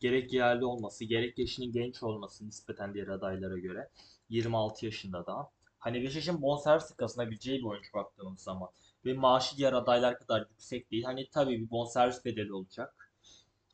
Gerek 0.00 0.32
yerli 0.32 0.64
olması, 0.64 1.04
gerek 1.04 1.38
yaşının 1.38 1.72
genç 1.72 2.02
olması 2.02 2.46
nispeten 2.46 2.94
diğer 2.94 3.08
adaylara 3.08 3.58
göre. 3.58 3.88
26 4.28 4.86
yaşında 4.86 5.26
da. 5.26 5.50
Hani 5.84 6.02
Beşiktaş'ın 6.02 6.42
bonservis 6.42 6.90
kazanabileceği 6.90 7.58
bir 7.58 7.64
oyuncu 7.64 7.92
baktığımız 7.94 8.40
zaman. 8.40 8.68
Ve 9.04 9.14
maaşı 9.14 9.56
diğer 9.56 9.72
adaylar 9.72 10.18
kadar 10.18 10.40
yüksek 10.50 10.90
değil. 10.90 11.04
Hani 11.04 11.28
tabii 11.30 11.60
bir 11.60 11.70
bonservis 11.70 12.24
bedeli 12.24 12.52
olacak. 12.52 13.10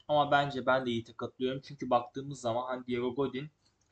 Ama 0.09 0.31
bence 0.31 0.66
ben 0.66 0.87
de 0.87 0.90
Yiğit'e 0.90 1.12
katılıyorum. 1.12 1.61
Çünkü 1.64 1.90
baktığımız 1.90 2.40
zaman 2.40 2.66
hani 2.66 2.87
Diego 2.87 3.14
Godin 3.14 3.51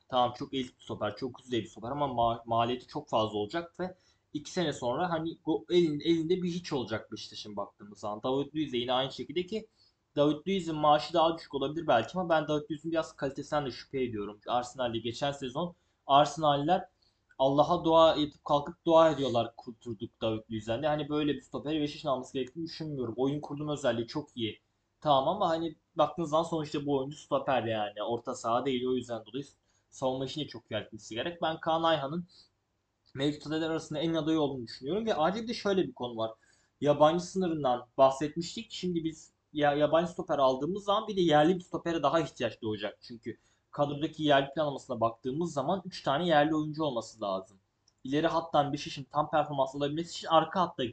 tamam 0.09 0.33
çok 0.37 0.53
elit 0.53 0.77
bir 0.77 0.83
stoper, 0.83 1.15
çok 1.15 1.43
düzey 1.43 1.61
bir 1.63 1.67
stoper 1.67 1.91
ama 1.91 2.05
ma- 2.05 2.41
maliyeti 2.45 2.87
çok 2.87 3.09
fazla 3.09 3.37
olacak 3.37 3.79
ve 3.79 3.95
iki 4.33 4.51
sene 4.51 4.73
sonra 4.73 5.09
hani 5.09 5.37
elin, 5.69 5.99
elinde 5.99 6.41
bir 6.43 6.49
hiç 6.49 6.73
olacak 6.73 7.11
Beşiktaş'ın 7.11 7.55
baktığımız 7.55 7.99
zaman. 7.99 8.23
David 8.23 8.55
Luiz 8.55 8.73
de 8.73 8.77
yine 8.77 8.93
aynı 8.93 9.11
şekilde 9.11 9.45
ki 9.45 9.67
David 10.15 10.47
Luiz'in 10.47 10.75
maaşı 10.75 11.13
daha 11.13 11.37
düşük 11.37 11.55
olabilir 11.55 11.87
belki 11.87 12.19
ama 12.19 12.29
ben 12.29 12.47
David 12.47 12.71
Luiz'in 12.71 12.91
biraz 12.91 13.15
kalitesinden 13.15 13.65
de 13.65 13.71
şüphe 13.71 14.03
ediyorum. 14.03 14.39
Arsenal'de 14.47 14.97
geçen 14.99 15.31
sezon 15.31 15.75
Arsenal'ler 16.07 16.85
Allah'a 17.39 17.83
dua 17.83 18.15
edip 18.15 18.45
kalkıp 18.45 18.85
dua 18.85 19.11
ediyorlar 19.11 19.53
kurtulduk 19.57 20.21
David 20.21 20.41
Luiz'den 20.51 20.83
de. 20.83 20.87
Hani 20.87 21.09
böyle 21.09 21.33
bir 21.33 21.41
stoperi 21.41 21.81
Beşiktaş'ın 21.81 22.09
alması 22.09 22.33
gerektiğini 22.33 22.65
düşünmüyorum. 22.65 23.13
Oyun 23.17 23.41
kurduğum 23.41 23.69
özelliği 23.69 24.07
çok 24.07 24.37
iyi. 24.37 24.61
Tamam 25.01 25.27
ama 25.27 25.49
hani 25.49 25.75
baktığınız 25.95 26.29
zaman 26.29 26.43
sonuçta 26.43 26.85
bu 26.85 26.97
oyuncu 26.97 27.17
stoper 27.17 27.63
yani. 27.63 28.03
Orta 28.03 28.35
saha 28.35 28.65
değil 28.65 28.87
o 28.87 28.95
yüzden 28.95 29.25
dolayı 29.25 29.43
savunma 29.89 30.25
işini 30.25 30.47
çok 30.47 30.71
iyi 30.71 30.75
halletmesi 30.75 31.15
gerek. 31.15 31.41
Ben 31.41 31.59
Kaan 31.59 31.83
Ayhan'ın 31.83 32.27
mevcut 33.15 33.47
adaylar 33.47 33.69
arasında 33.69 33.99
en 33.99 34.13
aday 34.13 34.37
olduğunu 34.37 34.67
düşünüyorum 34.67 35.05
ve 35.05 35.15
ayrıca 35.15 35.43
bir 35.43 35.47
de 35.47 35.53
şöyle 35.53 35.87
bir 35.87 35.93
konu 35.93 36.17
var. 36.17 36.31
Yabancı 36.81 37.25
sınırından 37.25 37.87
bahsetmiştik. 37.97 38.71
Şimdi 38.71 39.03
biz 39.03 39.31
ya 39.53 39.73
yabancı 39.73 40.11
stoper 40.11 40.37
aldığımız 40.37 40.83
zaman 40.83 41.07
bir 41.07 41.15
de 41.15 41.21
yerli 41.21 41.55
bir 41.55 41.61
stopere 41.63 42.03
daha 42.03 42.19
ihtiyaç 42.19 42.61
doğacak. 42.61 42.99
Çünkü 43.01 43.37
kadrodaki 43.71 44.23
yerli 44.23 44.53
planlamasına 44.53 45.01
baktığımız 45.01 45.53
zaman 45.53 45.81
3 45.85 46.03
tane 46.03 46.27
yerli 46.27 46.55
oyuncu 46.55 46.83
olması 46.83 47.21
lazım. 47.21 47.59
İleri 48.03 48.27
hattan 48.27 48.75
şişin 48.75 49.03
tam 49.03 49.29
performans 49.31 49.75
alabilmesi 49.75 50.09
için 50.11 50.27
arka 50.27 50.61
hatta 50.61 50.83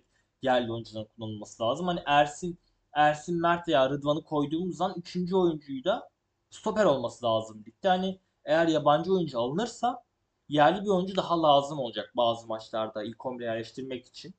yerli 0.43 0.73
oyuncuların 0.73 1.09
kullanılması 1.17 1.63
lazım. 1.63 1.87
Hani 1.87 2.01
Ersin, 2.07 2.59
Ersin 2.93 3.41
Mert 3.41 3.69
veya 3.69 3.91
Rıdvan'ı 3.91 4.25
koyduğumuz 4.25 4.77
zaman 4.77 4.95
3. 4.99 5.33
oyuncuyu 5.33 5.85
da 5.85 6.11
stoper 6.51 6.85
olması 6.85 7.27
lazım. 7.27 7.65
Ligde 7.67 7.89
hani 7.89 8.21
eğer 8.45 8.69
yabancı 8.69 9.13
oyuncu 9.13 9.41
alınırsa 9.41 10.05
yerli 10.49 10.83
bir 10.83 10.89
oyuncu 10.89 11.17
daha 11.17 11.43
lazım 11.43 11.79
olacak 11.79 12.13
bazı 12.17 12.47
maçlarda 12.47 13.05
ilk 13.05 13.19
11'e 13.19 13.45
yerleştirmek 13.45 14.07
için. 14.07 14.35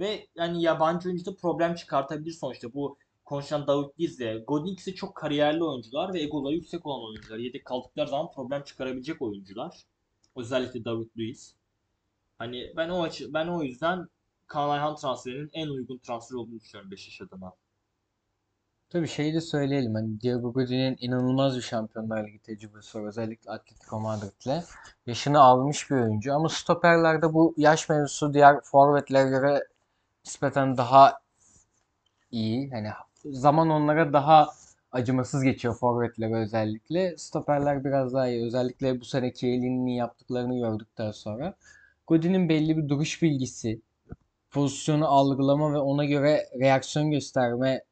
Ve 0.00 0.26
yani 0.34 0.62
yabancı 0.62 1.08
oyuncu 1.08 1.26
da 1.26 1.36
problem 1.36 1.74
çıkartabilir 1.74 2.32
sonuçta. 2.32 2.74
Bu 2.74 2.98
konuşan 3.26 3.66
David 3.66 4.00
Luiz 4.00 4.18
de 4.18 4.44
Godin 4.46 4.72
ikisi 4.72 4.94
çok 4.94 5.14
kariyerli 5.14 5.64
oyuncular 5.64 6.14
ve 6.14 6.20
egoları 6.20 6.54
yüksek 6.54 6.86
olan 6.86 7.08
oyuncular. 7.08 7.38
Yedek 7.38 7.64
kaldıkları 7.64 8.08
zaman 8.08 8.30
problem 8.30 8.62
çıkarabilecek 8.62 9.22
oyuncular. 9.22 9.82
Özellikle 10.36 10.84
David 10.84 11.10
Luiz. 11.18 11.54
Hani 12.38 12.72
ben 12.76 12.88
o 12.88 13.02
açı 13.02 13.34
ben 13.34 13.48
o 13.48 13.62
yüzden 13.62 14.08
Kaan 14.46 14.70
Ayhan 14.70 14.96
transferinin 14.96 15.50
en 15.52 15.68
uygun 15.68 15.98
transfer 15.98 16.36
olduğunu 16.36 16.60
düşünüyorum 16.60 16.90
Beşiktaş 16.90 17.28
adına. 17.28 17.52
Tabii 18.90 19.08
şeyi 19.08 19.34
de 19.34 19.40
söyleyelim. 19.40 19.94
Hani 19.94 20.20
Diego 20.20 20.52
Godin'in 20.52 20.96
inanılmaz 21.00 21.56
bir 21.56 21.62
Şampiyonlar 21.62 22.26
Ligi 22.26 22.38
tecrübesi 22.38 22.98
var. 22.98 23.08
Özellikle 23.08 23.50
Atletico 23.50 24.00
Madrid'le. 24.00 24.64
Yaşını 25.06 25.40
almış 25.40 25.90
bir 25.90 25.96
oyuncu. 25.96 26.34
Ama 26.34 26.48
stoperlerde 26.48 27.34
bu 27.34 27.54
yaş 27.56 27.88
mevzusu 27.88 28.34
diğer 28.34 28.60
forvetlere 28.60 29.28
göre 29.28 29.64
nispeten 30.24 30.76
daha 30.76 31.20
iyi. 32.30 32.70
Hani 32.70 32.88
zaman 33.30 33.70
onlara 33.70 34.12
daha 34.12 34.48
acımasız 34.92 35.42
geçiyor 35.42 35.74
forvetlere 35.74 36.34
özellikle. 36.34 37.16
Stoperler 37.16 37.84
biraz 37.84 38.12
daha 38.14 38.28
iyi. 38.28 38.46
Özellikle 38.46 39.00
bu 39.00 39.04
sene 39.04 39.34
Chiellini'nin 39.34 39.90
yaptıklarını 39.92 40.58
gördükten 40.58 41.10
sonra. 41.10 41.54
Godin'in 42.06 42.48
belli 42.48 42.76
bir 42.76 42.88
duruş 42.88 43.22
bilgisi, 43.22 43.80
pozisyonu 44.50 45.08
algılama 45.08 45.72
ve 45.72 45.78
ona 45.78 46.04
göre 46.04 46.48
reaksiyon 46.60 47.10
gösterme 47.10 47.82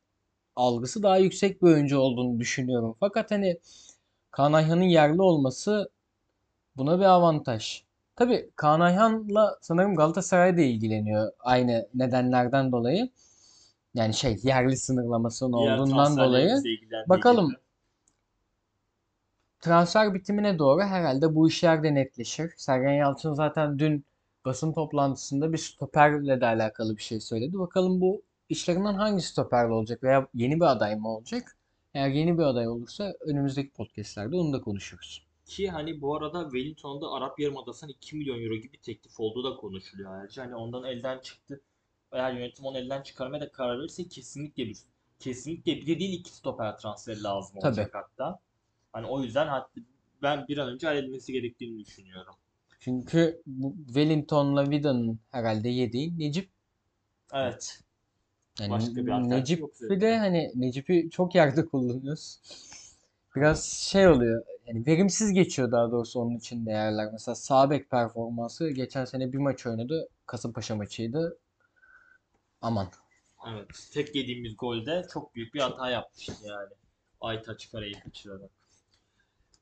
algısı 0.56 1.02
daha 1.02 1.16
yüksek 1.18 1.62
bir 1.62 1.66
oyuncu 1.66 1.98
olduğunu 1.98 2.40
düşünüyorum. 2.40 2.96
Fakat 3.00 3.30
hani 3.30 3.58
Kaan 4.30 4.52
Ayhan'ın 4.52 4.82
yerli 4.82 5.22
olması 5.22 5.90
buna 6.76 6.98
bir 7.00 7.04
avantaj. 7.04 7.84
Tabii 8.16 8.50
Kaan 8.56 8.80
Ayhan'la 8.80 9.58
sanırım 9.60 9.96
Galatasaray 9.96 10.56
da 10.56 10.60
ilgileniyor 10.60 11.32
aynı 11.40 11.88
nedenlerden 11.94 12.72
dolayı. 12.72 13.10
Yani 13.94 14.14
şey 14.14 14.36
yerli 14.42 14.76
sınırlamasının 14.76 15.52
Diğer 15.52 15.78
olduğundan 15.78 16.16
dolayı. 16.16 16.48
ilgilendiği 16.48 17.08
Bakalım 17.08 17.48
gibi. 17.48 17.58
transfer 19.60 20.14
bitimine 20.14 20.58
doğru 20.58 20.82
herhalde 20.82 21.34
bu 21.34 21.48
işler 21.48 21.82
de 21.82 21.94
netleşir. 21.94 22.52
Sergen 22.56 22.92
Yalçın 22.92 23.34
zaten 23.34 23.78
dün 23.78 24.04
basın 24.44 24.72
toplantısında 24.72 25.52
bir 25.52 25.58
stoperle 25.58 26.40
de 26.40 26.46
alakalı 26.46 26.96
bir 26.96 27.02
şey 27.02 27.20
söyledi. 27.20 27.58
Bakalım 27.58 28.00
bu 28.00 28.22
işlerinden 28.48 28.94
hangi 28.94 29.22
stoperle 29.22 29.72
olacak 29.72 30.02
veya 30.02 30.28
yeni 30.34 30.56
bir 30.56 30.64
aday 30.64 30.96
mı 30.96 31.08
olacak? 31.16 31.56
Eğer 31.94 32.08
yeni 32.08 32.38
bir 32.38 32.42
aday 32.42 32.68
olursa 32.68 33.14
önümüzdeki 33.20 33.70
podcastlerde 33.72 34.36
onu 34.36 34.52
da 34.52 34.60
konuşuruz. 34.60 35.26
Ki 35.46 35.68
hani 35.70 36.00
bu 36.00 36.16
arada 36.16 36.42
Wellington'da 36.42 37.06
da 37.06 37.10
Arap 37.12 37.40
Yarımadası'na 37.40 37.90
2 37.90 38.16
milyon 38.16 38.42
euro 38.42 38.54
gibi 38.56 38.80
teklif 38.80 39.20
olduğu 39.20 39.44
da 39.44 39.56
konuşuluyor 39.56 40.12
ayrıca. 40.20 40.42
Hani 40.44 40.54
ondan 40.56 40.84
elden 40.84 41.18
çıktı. 41.18 41.60
Eğer 42.14 42.32
yönetim 42.32 42.64
onu 42.64 42.78
elden 42.78 43.02
çıkarmaya 43.02 43.40
da 43.40 43.52
karar 43.52 43.78
verirse 43.78 44.08
kesinlikle 44.08 44.66
bir 44.66 44.76
kesinlikle 45.18 45.76
bir 45.76 46.00
değil 46.00 46.20
iki 46.20 46.30
stoper 46.30 46.78
transferi 46.78 47.22
lazım 47.22 47.60
Tabii. 47.60 47.68
olacak 47.68 47.94
hatta. 47.94 48.38
Hani 48.92 49.06
o 49.06 49.22
yüzden 49.22 49.46
hatta 49.46 49.80
ben 50.22 50.48
bir 50.48 50.58
an 50.58 50.68
önce 50.68 50.86
halledilmesi 50.86 51.32
gerektiğini 51.32 51.84
düşünüyorum. 51.84 52.34
Çünkü 52.80 53.42
bu 53.46 53.74
Wellington'la 53.86 54.70
Vida'nın 54.70 55.18
herhalde 55.30 55.68
yediği 55.68 56.18
Necip 56.18 56.48
Evet. 57.32 57.80
yani 58.60 58.70
Başka 58.70 58.96
bir 58.96 59.06
Necip 59.06 59.64
bir 59.90 60.00
de 60.00 60.18
hani 60.18 60.52
Necip'i 60.54 61.10
çok 61.10 61.34
yerde 61.34 61.66
kullanıyoruz. 61.66 62.40
Biraz 63.36 63.64
şey 63.64 64.08
oluyor. 64.08 64.44
Yani 64.66 64.86
verimsiz 64.86 65.32
geçiyor 65.32 65.72
daha 65.72 65.90
doğrusu 65.90 66.20
onun 66.20 66.36
için 66.36 66.66
değerler. 66.66 67.08
Mesela 67.12 67.34
sağ 67.34 67.70
bek 67.70 67.90
performansı 67.90 68.70
geçen 68.70 69.04
sene 69.04 69.32
bir 69.32 69.38
maç 69.38 69.66
oynadı. 69.66 70.08
Kasımpaşa 70.26 70.76
maçıydı. 70.76 71.38
Aman. 72.64 72.88
Evet. 73.48 73.88
Tek 73.92 74.14
yediğimiz 74.14 74.56
golde 74.56 75.06
çok 75.12 75.34
büyük 75.34 75.54
bir 75.54 75.60
hata 75.60 75.90
yapmıştı 75.90 76.32
yani. 76.44 76.68
Aytaç 77.20 77.70
Kara'yı 77.70 78.00
kaçırarak. 78.00 78.50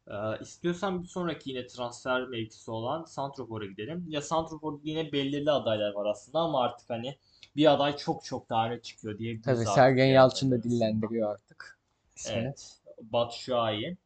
Ee, 0.09 0.43
istiyorsan 0.43 1.03
bir 1.03 1.09
sonraki 1.09 1.51
yine 1.51 1.67
transfer 1.67 2.23
mevkisi 2.23 2.71
olan 2.71 3.05
Santrofor'a 3.05 3.67
gidelim. 3.67 4.05
Ya 4.09 4.23
Santrofor'da 4.23 4.81
yine 4.85 5.13
belirli 5.13 5.51
adaylar 5.51 5.93
var 5.93 6.07
aslında 6.07 6.39
ama 6.39 6.63
artık 6.63 6.91
hani 6.91 7.19
bir 7.57 7.73
aday 7.73 7.97
çok 7.97 8.25
çok 8.25 8.51
daha 8.51 8.67
öne 8.67 8.83
çıkıyor 8.83 9.19
diyebiliriz 9.19 9.65
Tabii 9.65 9.75
Sergen 9.75 10.07
Yalçın 10.07 10.51
da 10.51 10.63
dillendiriyor 10.63 11.31
artık 11.31 11.79
ismini. 12.17 12.39
Evet. 12.39 12.81
Batshuayi. 13.03 13.97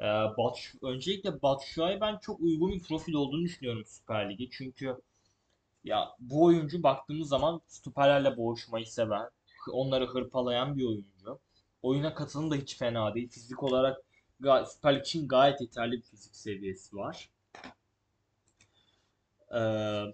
Ee, 0.00 0.04
Bats 0.38 0.60
öncelikle 0.82 1.42
Batshuayi 1.42 2.00
ben 2.00 2.18
çok 2.18 2.40
uygun 2.40 2.72
bir 2.72 2.82
profil 2.82 3.12
olduğunu 3.12 3.42
düşünüyorum 3.44 3.84
Süper 3.86 4.30
Lig'e. 4.30 4.50
Çünkü 4.50 4.96
ya 5.84 6.16
bu 6.18 6.44
oyuncu 6.44 6.82
baktığımız 6.82 7.28
zaman 7.28 7.60
stoperlerle 7.66 8.36
boğuşmayı 8.36 8.86
seven, 8.86 9.30
onları 9.72 10.06
hırpalayan 10.06 10.76
bir 10.76 10.84
oyuncu. 10.84 11.40
Oyuna 11.82 12.14
katılım 12.14 12.50
da 12.50 12.54
hiç 12.54 12.78
fena 12.78 13.14
değil. 13.14 13.28
Fizik 13.28 13.62
olarak 13.62 14.02
Süper 14.66 14.94
Lig 14.94 15.00
için 15.00 15.28
gayet 15.28 15.60
yeterli 15.60 15.92
bir 15.92 16.02
fizik 16.02 16.36
seviyesi 16.36 16.96
var. 16.96 17.30
Ee, 19.54 20.04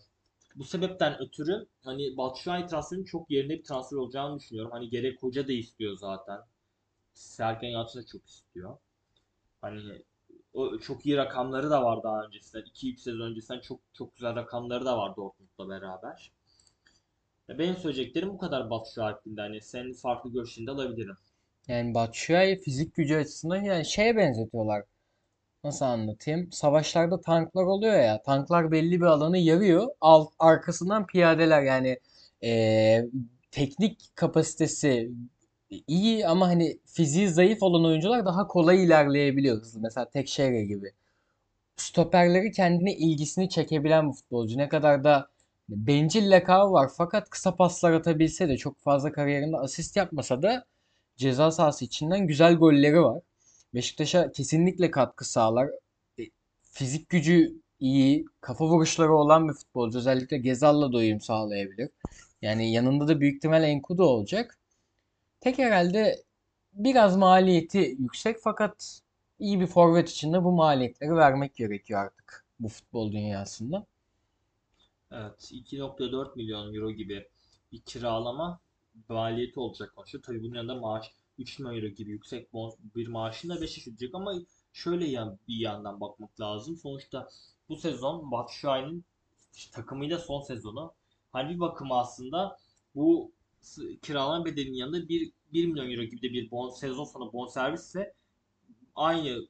bu 0.54 0.64
sebepten 0.64 1.22
ötürü 1.22 1.66
hani 1.84 2.16
Batshuayi 2.16 2.66
transferinin 2.66 3.04
çok 3.04 3.30
yerinde 3.30 3.58
bir 3.58 3.64
transfer 3.64 3.96
olacağını 3.96 4.38
düşünüyorum. 4.38 4.72
Hani 4.72 4.90
gerek 4.90 5.22
hoca 5.22 5.48
da 5.48 5.52
istiyor 5.52 5.96
zaten. 5.96 6.40
Sergen 7.14 7.68
Yalçın 7.68 8.00
da 8.00 8.06
çok 8.06 8.26
istiyor. 8.26 8.78
Hani 9.60 10.02
o 10.56 10.78
çok 10.78 11.06
iyi 11.06 11.16
rakamları 11.16 11.70
da 11.70 11.82
var 11.84 12.02
daha 12.02 12.24
öncesinden. 12.24 12.64
2-3 12.64 13.00
sezon 13.00 13.20
öncesinden 13.20 13.60
çok 13.60 13.80
çok 13.94 14.16
güzel 14.16 14.36
rakamları 14.36 14.84
da 14.84 14.98
var 14.98 15.16
Dortmund'la 15.16 15.68
beraber. 15.68 16.32
Benim 17.48 17.76
söyleyeceklerim 17.76 18.28
bu 18.28 18.38
kadar 18.38 18.70
Batshuayi 18.70 19.12
hakkında. 19.12 19.42
Hani 19.42 19.60
senin 19.60 19.92
farklı 19.94 20.32
görüşlerini 20.32 20.66
de 20.66 20.70
alabilirim. 20.70 21.16
Yani 21.68 21.94
Batshuayi 21.94 22.60
fizik 22.60 22.94
gücü 22.94 23.16
açısından 23.16 23.62
yani 23.62 23.84
şeye 23.86 24.16
benzetiyorlar. 24.16 24.82
Nasıl 25.64 25.84
anlatayım? 25.84 26.52
Savaşlarda 26.52 27.20
tanklar 27.20 27.64
oluyor 27.64 28.00
ya. 28.00 28.22
Tanklar 28.22 28.72
belli 28.72 29.00
bir 29.00 29.06
alanı 29.06 29.38
yarıyor. 29.38 29.88
Alt, 30.00 30.32
arkasından 30.38 31.06
piyadeler 31.06 31.62
yani 31.62 31.98
eee, 32.42 33.08
teknik 33.50 34.10
kapasitesi 34.16 35.10
iyi 35.70 36.26
ama 36.26 36.48
hani 36.48 36.78
fiziği 36.86 37.28
zayıf 37.28 37.62
olan 37.62 37.84
oyuncular 37.84 38.26
daha 38.26 38.46
kolay 38.46 38.84
ilerleyebiliyor 38.84 39.60
hızlı. 39.60 39.80
Mesela 39.80 40.10
Tekşehir 40.10 40.62
gibi. 40.62 40.92
Stoperleri 41.76 42.52
kendine 42.52 42.96
ilgisini 42.96 43.48
çekebilen 43.50 44.08
bir 44.10 44.16
futbolcu. 44.16 44.58
Ne 44.58 44.68
kadar 44.68 45.04
da 45.04 45.28
bencil 45.68 46.30
lakabı 46.30 46.72
var 46.72 46.90
fakat 46.96 47.30
kısa 47.30 47.56
paslar 47.56 47.92
atabilse 47.92 48.48
de 48.48 48.56
çok 48.56 48.78
fazla 48.80 49.12
kariyerinde 49.12 49.56
asist 49.56 49.96
yapmasa 49.96 50.42
da 50.42 50.64
ceza 51.16 51.50
sahası 51.50 51.84
içinden 51.84 52.26
güzel 52.26 52.54
golleri 52.56 53.02
var. 53.02 53.22
Beşiktaş'a 53.74 54.32
kesinlikle 54.32 54.90
katkı 54.90 55.30
sağlar. 55.30 55.68
E, 56.18 56.22
Fizik 56.72 57.08
gücü 57.08 57.60
iyi, 57.80 58.24
kafa 58.40 58.66
vuruşları 58.66 59.14
olan 59.14 59.48
bir 59.48 59.54
futbolcu. 59.54 59.98
Özellikle 59.98 60.38
Gezal'la 60.38 60.92
da 60.92 60.96
uyum 60.96 61.20
sağlayabilir. 61.20 61.90
Yani 62.42 62.72
yanında 62.72 63.08
da 63.08 63.20
büyük 63.20 63.36
ihtimal 63.36 63.62
Enkudu 63.64 64.04
olacak. 64.04 64.58
Tek 65.40 65.58
herhalde 65.58 66.16
biraz 66.72 67.16
maliyeti 67.16 67.96
yüksek 67.98 68.36
fakat 68.42 69.00
iyi 69.38 69.60
bir 69.60 69.66
forvet 69.66 70.10
için 70.10 70.32
de 70.32 70.44
bu 70.44 70.52
maliyetleri 70.52 71.16
vermek 71.16 71.54
gerekiyor 71.54 72.00
artık 72.00 72.44
bu 72.60 72.68
futbol 72.68 73.12
dünyasında. 73.12 73.86
Evet, 75.10 75.48
2.4 75.52 76.36
milyon 76.36 76.74
euro 76.74 76.90
gibi 76.90 77.28
bir 77.72 77.80
kiralama 77.80 78.60
maliyeti 79.08 79.60
olacak 79.60 79.96
maçta. 79.96 80.20
Tabii 80.20 80.42
bunun 80.42 80.54
yanında 80.54 80.74
maaş 80.74 81.12
3 81.38 81.58
milyon 81.58 81.74
euro 81.76 81.86
gibi 81.86 82.10
yüksek 82.10 82.48
bir 82.96 83.08
maaşın 83.08 83.48
da 83.48 83.60
Beşiktaş 83.60 83.86
ödeyecek 83.94 84.14
ama 84.14 84.34
şöyle 84.72 85.06
yan, 85.06 85.38
bir 85.48 85.56
yandan 85.60 86.00
bakmak 86.00 86.40
lazım. 86.40 86.76
Sonuçta 86.76 87.28
bu 87.68 87.76
sezon 87.76 88.30
Batshuayi'nin 88.30 89.04
takımıyla 89.72 90.18
son 90.18 90.40
sezonu. 90.40 90.92
Hani 91.32 91.54
bir 91.54 91.60
bakıma 91.60 92.00
aslında 92.00 92.58
bu 92.94 93.32
kiralama 94.02 94.44
bedelinin 94.44 94.76
yanında 94.76 95.08
1, 95.08 95.32
1 95.52 95.66
milyon 95.66 95.90
euro 95.90 96.02
gibi 96.02 96.22
de 96.22 96.32
bir 96.32 96.50
bon, 96.50 96.70
sezon 96.70 97.04
sonu 97.04 97.32
bonservisle 97.32 98.14
aynı 98.94 99.48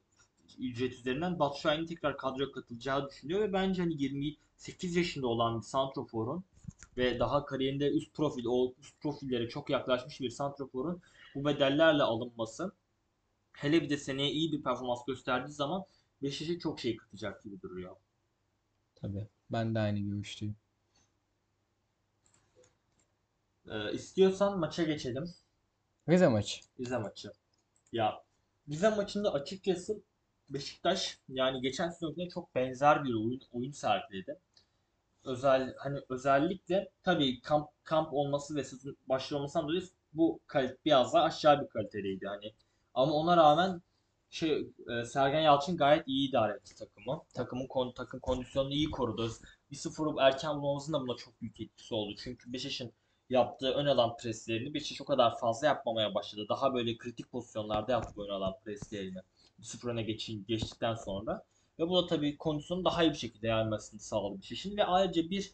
ücret 0.59 0.93
üzerinden 0.93 1.39
Batshuayi'nin 1.39 1.85
tekrar 1.85 2.17
kadroya 2.17 2.51
katılacağı 2.51 3.09
düşünüyor 3.09 3.41
ve 3.41 3.53
bence 3.53 3.81
hani 3.81 4.03
28 4.03 4.95
yaşında 4.95 5.27
olan 5.27 5.57
bir 5.57 5.65
santroforun 5.65 6.43
ve 6.97 7.19
daha 7.19 7.45
kariyerinde 7.45 7.91
üst 7.91 8.13
profil 8.13 8.45
o 8.45 8.73
üst 8.81 9.01
profillere 9.01 9.49
çok 9.49 9.69
yaklaşmış 9.69 10.21
bir 10.21 10.29
santroforun 10.29 11.01
bu 11.35 11.45
bedellerle 11.45 12.03
alınması 12.03 12.71
hele 13.53 13.81
bir 13.81 13.89
de 13.89 13.97
seneye 13.97 14.31
iyi 14.31 14.51
bir 14.51 14.63
performans 14.63 15.05
gösterdiği 15.05 15.51
zaman 15.51 15.85
Beşiktaş'a 16.23 16.59
çok 16.59 16.79
şey 16.79 16.97
katacak 16.97 17.43
gibi 17.43 17.61
duruyor. 17.61 17.95
Tabii. 18.95 19.27
Ben 19.51 19.75
de 19.75 19.79
aynı 19.79 19.99
görüşteyim. 19.99 20.55
Ee, 23.71 23.93
istiyorsan 23.93 24.59
maça 24.59 24.83
geçelim. 24.83 25.33
Rize 26.09 26.27
maçı. 26.27 26.61
Rize 26.79 26.97
maçı. 26.97 27.31
Ya 27.91 28.23
Rize 28.69 28.89
maçında 28.89 29.33
açıkçası 29.33 30.01
Beşiktaş 30.49 31.19
yani 31.29 31.61
geçen 31.61 31.89
sezonuna 31.89 32.29
çok 32.29 32.55
benzer 32.55 33.03
bir 33.03 33.13
oyun 33.13 33.41
oyun 33.53 33.71
sergiledi. 33.71 34.39
Özel 35.23 35.75
hani 35.77 35.99
özellikle 36.09 36.91
tabii 37.03 37.41
kamp 37.41 37.69
kamp 37.83 38.13
olması 38.13 38.55
ve 38.55 38.63
sezon 38.63 38.97
başlamasından 39.09 39.67
dolayı 39.67 39.83
bu 40.13 40.39
kalite 40.47 40.77
biraz 40.85 41.13
daha 41.13 41.23
aşağı 41.23 41.61
bir 41.61 41.67
kalitedeydi 41.67 42.27
hani. 42.27 42.53
Ama 42.93 43.13
ona 43.13 43.37
rağmen 43.37 43.81
şey 44.29 44.67
e, 44.89 45.05
Sergen 45.05 45.41
Yalçın 45.41 45.77
gayet 45.77 46.07
iyi 46.07 46.29
idare 46.29 46.53
etti 46.53 46.75
takımı. 46.75 47.21
Takımın 47.33 47.67
kon, 47.67 47.91
takım 47.91 48.19
kondisyonunu 48.19 48.73
iyi 48.73 48.91
korudu. 48.91 49.31
1-0 49.71 50.21
erken 50.21 50.55
bulmamızın 50.55 50.93
da 50.93 51.01
buna 51.01 51.17
çok 51.17 51.41
büyük 51.41 51.61
etkisi 51.61 51.93
oldu. 51.95 52.15
Çünkü 52.23 52.53
Beşiktaş'ın 52.53 52.91
yaptığı 53.29 53.73
ön 53.73 53.85
alan 53.85 54.17
preslerini 54.17 54.73
Beşiktaş 54.73 55.01
o 55.01 55.05
kadar 55.05 55.39
fazla 55.39 55.67
yapmamaya 55.67 56.15
başladı. 56.15 56.45
Daha 56.49 56.73
böyle 56.73 56.97
kritik 56.97 57.31
pozisyonlarda 57.31 57.91
yaptı 57.91 58.21
ön 58.21 58.29
alan 58.29 58.53
preslerini. 58.65 59.17
1-0 59.61 59.89
öne 59.89 60.03
geçin, 60.03 60.45
geçtikten 60.47 60.95
sonra. 60.95 61.43
Ve 61.79 61.89
bu 61.89 62.03
da 62.03 62.07
tabii 62.07 62.37
kondisyonu 62.37 62.85
daha 62.85 63.03
iyi 63.03 63.11
bir 63.11 63.17
şekilde 63.17 63.47
yayılmasını 63.47 63.99
sağladı 63.99 64.37
Beşiktaş'ın. 64.37 64.77
Ve 64.77 64.85
ayrıca 64.85 65.29
bir 65.29 65.51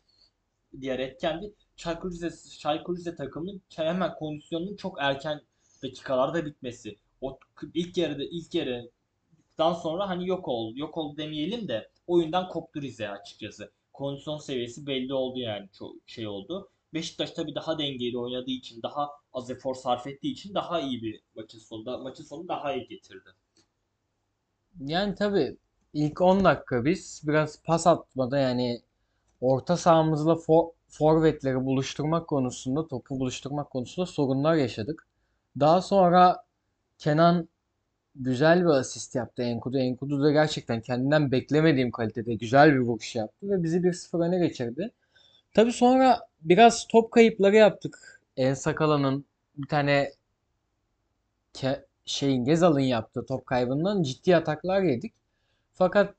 diğer 0.81 0.99
etken 0.99 1.41
de 1.41 1.51
Çaykur 1.75 2.11
Rize, 2.11 2.59
Çaykur 2.59 2.97
Rize 2.97 3.15
takımının 3.15 3.61
hemen 3.75 4.15
kondisyonunun 4.15 4.75
çok 4.75 4.97
erken 5.01 5.41
dakikalarda 5.83 6.45
bitmesi. 6.45 6.97
O 7.21 7.39
ilk 7.73 7.97
yarıda 7.97 8.23
ilk 8.23 8.55
yarıdan 8.55 9.73
sonra 9.73 10.09
hani 10.09 10.27
yok 10.27 10.47
oldu. 10.47 10.79
Yok 10.79 10.97
oldu 10.97 11.17
demeyelim 11.17 11.67
de 11.67 11.89
oyundan 12.07 12.47
koptu 12.47 12.81
Rize 12.81 13.09
açıkçası. 13.09 13.71
Kondisyon 13.93 14.37
seviyesi 14.37 14.87
belli 14.87 15.13
oldu 15.13 15.39
yani 15.39 15.69
çok 15.77 15.95
şey 16.07 16.27
oldu. 16.27 16.69
Beşiktaş 16.93 17.31
tabii 17.31 17.55
daha 17.55 17.79
dengeli 17.79 18.17
oynadığı 18.17 18.51
için, 18.51 18.81
daha 18.81 19.09
az 19.33 19.49
efor 19.49 19.75
sarf 19.75 20.07
ettiği 20.07 20.31
için 20.31 20.53
daha 20.53 20.81
iyi 20.81 21.01
bir 21.01 21.21
maçın 21.35 21.59
sonunda 21.59 21.97
maçın 21.97 22.23
sonu 22.23 22.47
daha 22.47 22.73
iyi 22.73 22.87
getirdi. 22.87 23.29
Yani 24.79 25.15
tabii 25.15 25.57
ilk 25.93 26.21
10 26.21 26.43
dakika 26.43 26.85
biz 26.85 27.21
biraz 27.27 27.63
pas 27.63 27.87
atmada 27.87 28.37
yani 28.37 28.81
orta 29.41 29.77
sahamızla 29.77 30.35
for, 30.35 30.69
forvetleri 30.87 31.65
buluşturmak 31.65 32.27
konusunda, 32.27 32.87
topu 32.87 33.19
buluşturmak 33.19 33.69
konusunda 33.69 34.05
sorunlar 34.05 34.55
yaşadık. 34.55 35.07
Daha 35.59 35.81
sonra 35.81 36.43
Kenan 36.97 37.49
güzel 38.15 38.61
bir 38.61 38.69
asist 38.69 39.15
yaptı 39.15 39.43
Enkudu. 39.43 39.77
Enkudu 39.77 40.23
da 40.23 40.31
gerçekten 40.31 40.81
kendinden 40.81 41.31
beklemediğim 41.31 41.91
kalitede 41.91 42.35
güzel 42.35 42.73
bir 42.73 42.79
vuruş 42.79 43.15
yaptı 43.15 43.49
ve 43.49 43.63
bizi 43.63 43.83
1-0 43.83 44.27
öne 44.27 44.47
geçirdi. 44.47 44.91
Tabii 45.53 45.71
sonra 45.71 46.19
biraz 46.41 46.87
top 46.87 47.11
kayıpları 47.11 47.55
yaptık. 47.55 48.21
En 48.37 48.53
Sakala'nın 48.53 49.25
bir 49.57 49.67
tane 49.67 50.11
ke- 51.53 51.85
şeyin 52.05 52.45
Gezal'ın 52.45 52.79
yaptığı 52.79 53.25
top 53.25 53.45
kaybından 53.45 54.03
ciddi 54.03 54.35
ataklar 54.35 54.81
yedik. 54.81 55.13
Fakat 55.73 56.15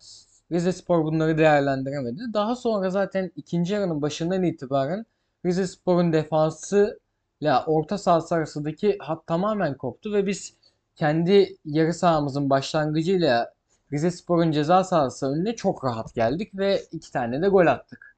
Rizespor 0.52 1.04
bunları 1.04 1.38
değerlendiremedi. 1.38 2.20
Daha 2.34 2.56
sonra 2.56 2.90
zaten 2.90 3.32
ikinci 3.36 3.74
yarının 3.74 4.02
başından 4.02 4.42
itibaren 4.42 5.06
Rizespor'un 5.46 6.12
defansı 6.12 7.00
ile 7.40 7.54
orta 7.66 7.98
sahası 7.98 8.34
arasındaki 8.34 8.98
hat 9.00 9.26
tamamen 9.26 9.76
koptu 9.76 10.12
ve 10.12 10.26
biz 10.26 10.54
kendi 10.96 11.56
yarı 11.64 11.94
sahamızın 11.94 12.50
başlangıcıyla 12.50 13.54
Rizespor'un 13.92 14.52
ceza 14.52 14.84
sahası 14.84 15.26
önüne 15.26 15.56
çok 15.56 15.84
rahat 15.84 16.14
geldik 16.14 16.50
ve 16.54 16.82
iki 16.92 17.12
tane 17.12 17.42
de 17.42 17.48
gol 17.48 17.66
attık. 17.66 18.13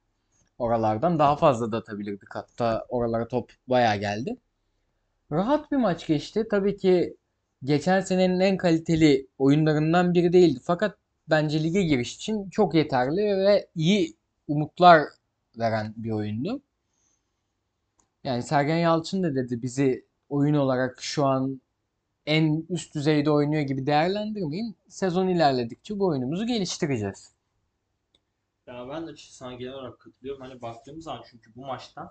Oralardan 0.59 1.19
daha 1.19 1.37
fazla 1.37 1.73
da 1.73 1.77
atabilirdik 1.77 2.35
hatta 2.35 2.87
oralara 2.89 3.29
top 3.29 3.53
bayağı 3.69 3.97
geldi. 3.97 4.37
Rahat 5.33 5.73
bir 5.73 5.77
maç 5.77 6.07
geçti. 6.07 6.47
Tabii 6.51 6.77
ki 6.77 7.17
geçen 7.65 8.01
senenin 8.01 8.41
en 8.41 8.57
kaliteli 8.57 9.29
oyunlarından 9.39 10.15
biri 10.15 10.33
değildi. 10.33 10.61
Fakat 10.65 10.99
bence 11.31 11.63
lige 11.63 11.83
giriş 11.83 12.15
için 12.17 12.51
çok 12.51 12.75
yeterli 12.75 13.17
ve 13.17 13.69
iyi 13.75 14.17
umutlar 14.49 15.03
veren 15.59 15.95
bir 15.97 16.11
oyundu. 16.11 16.61
Yani 18.25 18.43
Sergen 18.43 18.77
Yalçın 18.77 19.23
da 19.23 19.35
dedi 19.35 19.63
bizi 19.63 20.05
oyun 20.29 20.55
olarak 20.55 21.03
şu 21.03 21.27
an 21.27 21.61
en 22.27 22.67
üst 22.71 22.95
düzeyde 22.95 23.31
oynuyor 23.31 23.63
gibi 23.63 23.87
değerlendirmeyin. 23.87 24.77
Sezon 24.89 25.29
ilerledikçe 25.29 25.99
bu 25.99 26.07
oyunumuzu 26.07 26.47
geliştireceğiz. 26.47 27.36
Ya 28.67 28.89
ben 28.89 29.07
de 29.07 29.17
sana 29.17 29.55
genel 29.55 29.75
olarak 29.75 30.01
katılıyorum. 30.01 30.41
Hani 30.43 30.63
baktığımız 30.63 31.05
zaman 31.05 31.25
çünkü 31.31 31.55
bu 31.57 31.67
maçtan 31.67 32.11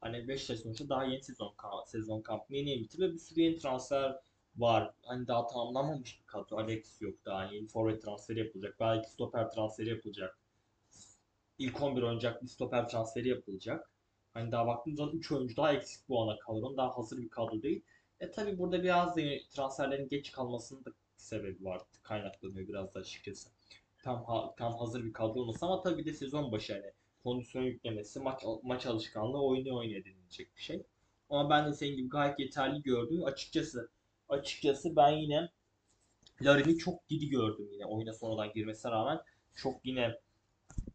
hani 0.00 0.28
Beşiktaş 0.28 0.58
sonuçta 0.58 0.88
daha 0.88 1.04
yeni 1.04 1.22
sezon 1.22 1.54
sezon 1.86 2.20
kampını 2.22 2.56
yeni 2.56 2.80
bitti 2.80 2.98
ve 3.00 3.12
bir 3.12 3.18
sürü 3.18 3.40
yeni 3.40 3.58
transfer 3.58 4.16
var. 4.56 4.94
Hani 5.02 5.26
daha 5.26 5.46
tamamlanmamış 5.46 6.20
bir 6.20 6.26
kadro. 6.26 6.56
Alex 6.56 7.00
yok 7.02 7.24
daha 7.24 7.44
yeni 7.44 7.66
forvet 7.68 8.02
transferi 8.02 8.38
yapılacak. 8.38 8.76
Belki 8.80 9.10
stoper 9.10 9.50
transferi 9.50 9.88
yapılacak. 9.88 10.38
İlk 11.58 11.82
11 11.82 12.02
oynayacak 12.02 12.42
bir 12.42 12.48
stoper 12.48 12.88
transferi 12.88 13.28
yapılacak. 13.28 13.90
Hani 14.34 14.52
daha 14.52 14.66
baktığımız 14.66 14.98
zaman 14.98 15.16
3 15.16 15.32
oyuncu 15.32 15.56
daha 15.56 15.72
eksik 15.72 16.08
bu 16.08 16.22
ana 16.22 16.38
kadronun. 16.38 16.76
Daha 16.76 16.98
hazır 16.98 17.18
bir 17.18 17.28
kadro 17.28 17.62
değil. 17.62 17.82
E 18.20 18.30
tabi 18.30 18.58
burada 18.58 18.82
biraz 18.82 19.16
da 19.16 19.20
transferlerin 19.50 20.08
geç 20.08 20.32
kalmasının 20.32 20.84
da 20.84 20.90
sebebi 21.16 21.64
var. 21.64 21.82
Kaynaklanıyor 22.02 22.68
biraz 22.68 22.94
da 22.94 23.00
açıkçası. 23.00 23.48
Tam 24.04 24.24
ha- 24.24 24.54
tam 24.56 24.74
hazır 24.78 25.04
bir 25.04 25.12
kadro 25.12 25.40
olması 25.40 25.66
ama 25.66 25.82
tabii 25.82 26.04
de 26.04 26.12
sezon 26.12 26.52
başı 26.52 26.72
hani 26.72 26.92
kondisyon 27.22 27.62
yüklemesi, 27.62 28.20
maç 28.20 28.42
maç 28.62 28.86
alışkanlığı 28.86 29.42
oynuyor 29.42 29.76
oynuyor 29.76 30.04
denilecek 30.04 30.56
bir 30.56 30.62
şey. 30.62 30.82
Ama 31.30 31.50
ben 31.50 31.68
de 31.68 31.72
senin 31.74 31.96
gibi 31.96 32.08
gayet 32.08 32.38
yeterli 32.38 32.82
gördüm. 32.82 33.24
Açıkçası 33.24 33.90
açıkçası 34.28 34.96
ben 34.96 35.10
yine 35.10 35.50
Larin'i 36.42 36.78
çok 36.78 37.08
gidi 37.08 37.28
gördüm 37.28 37.68
yine 37.72 37.86
oyuna 37.86 38.12
sonradan 38.12 38.52
girmesine 38.52 38.92
rağmen. 38.92 39.20
Çok 39.54 39.86
yine 39.86 40.20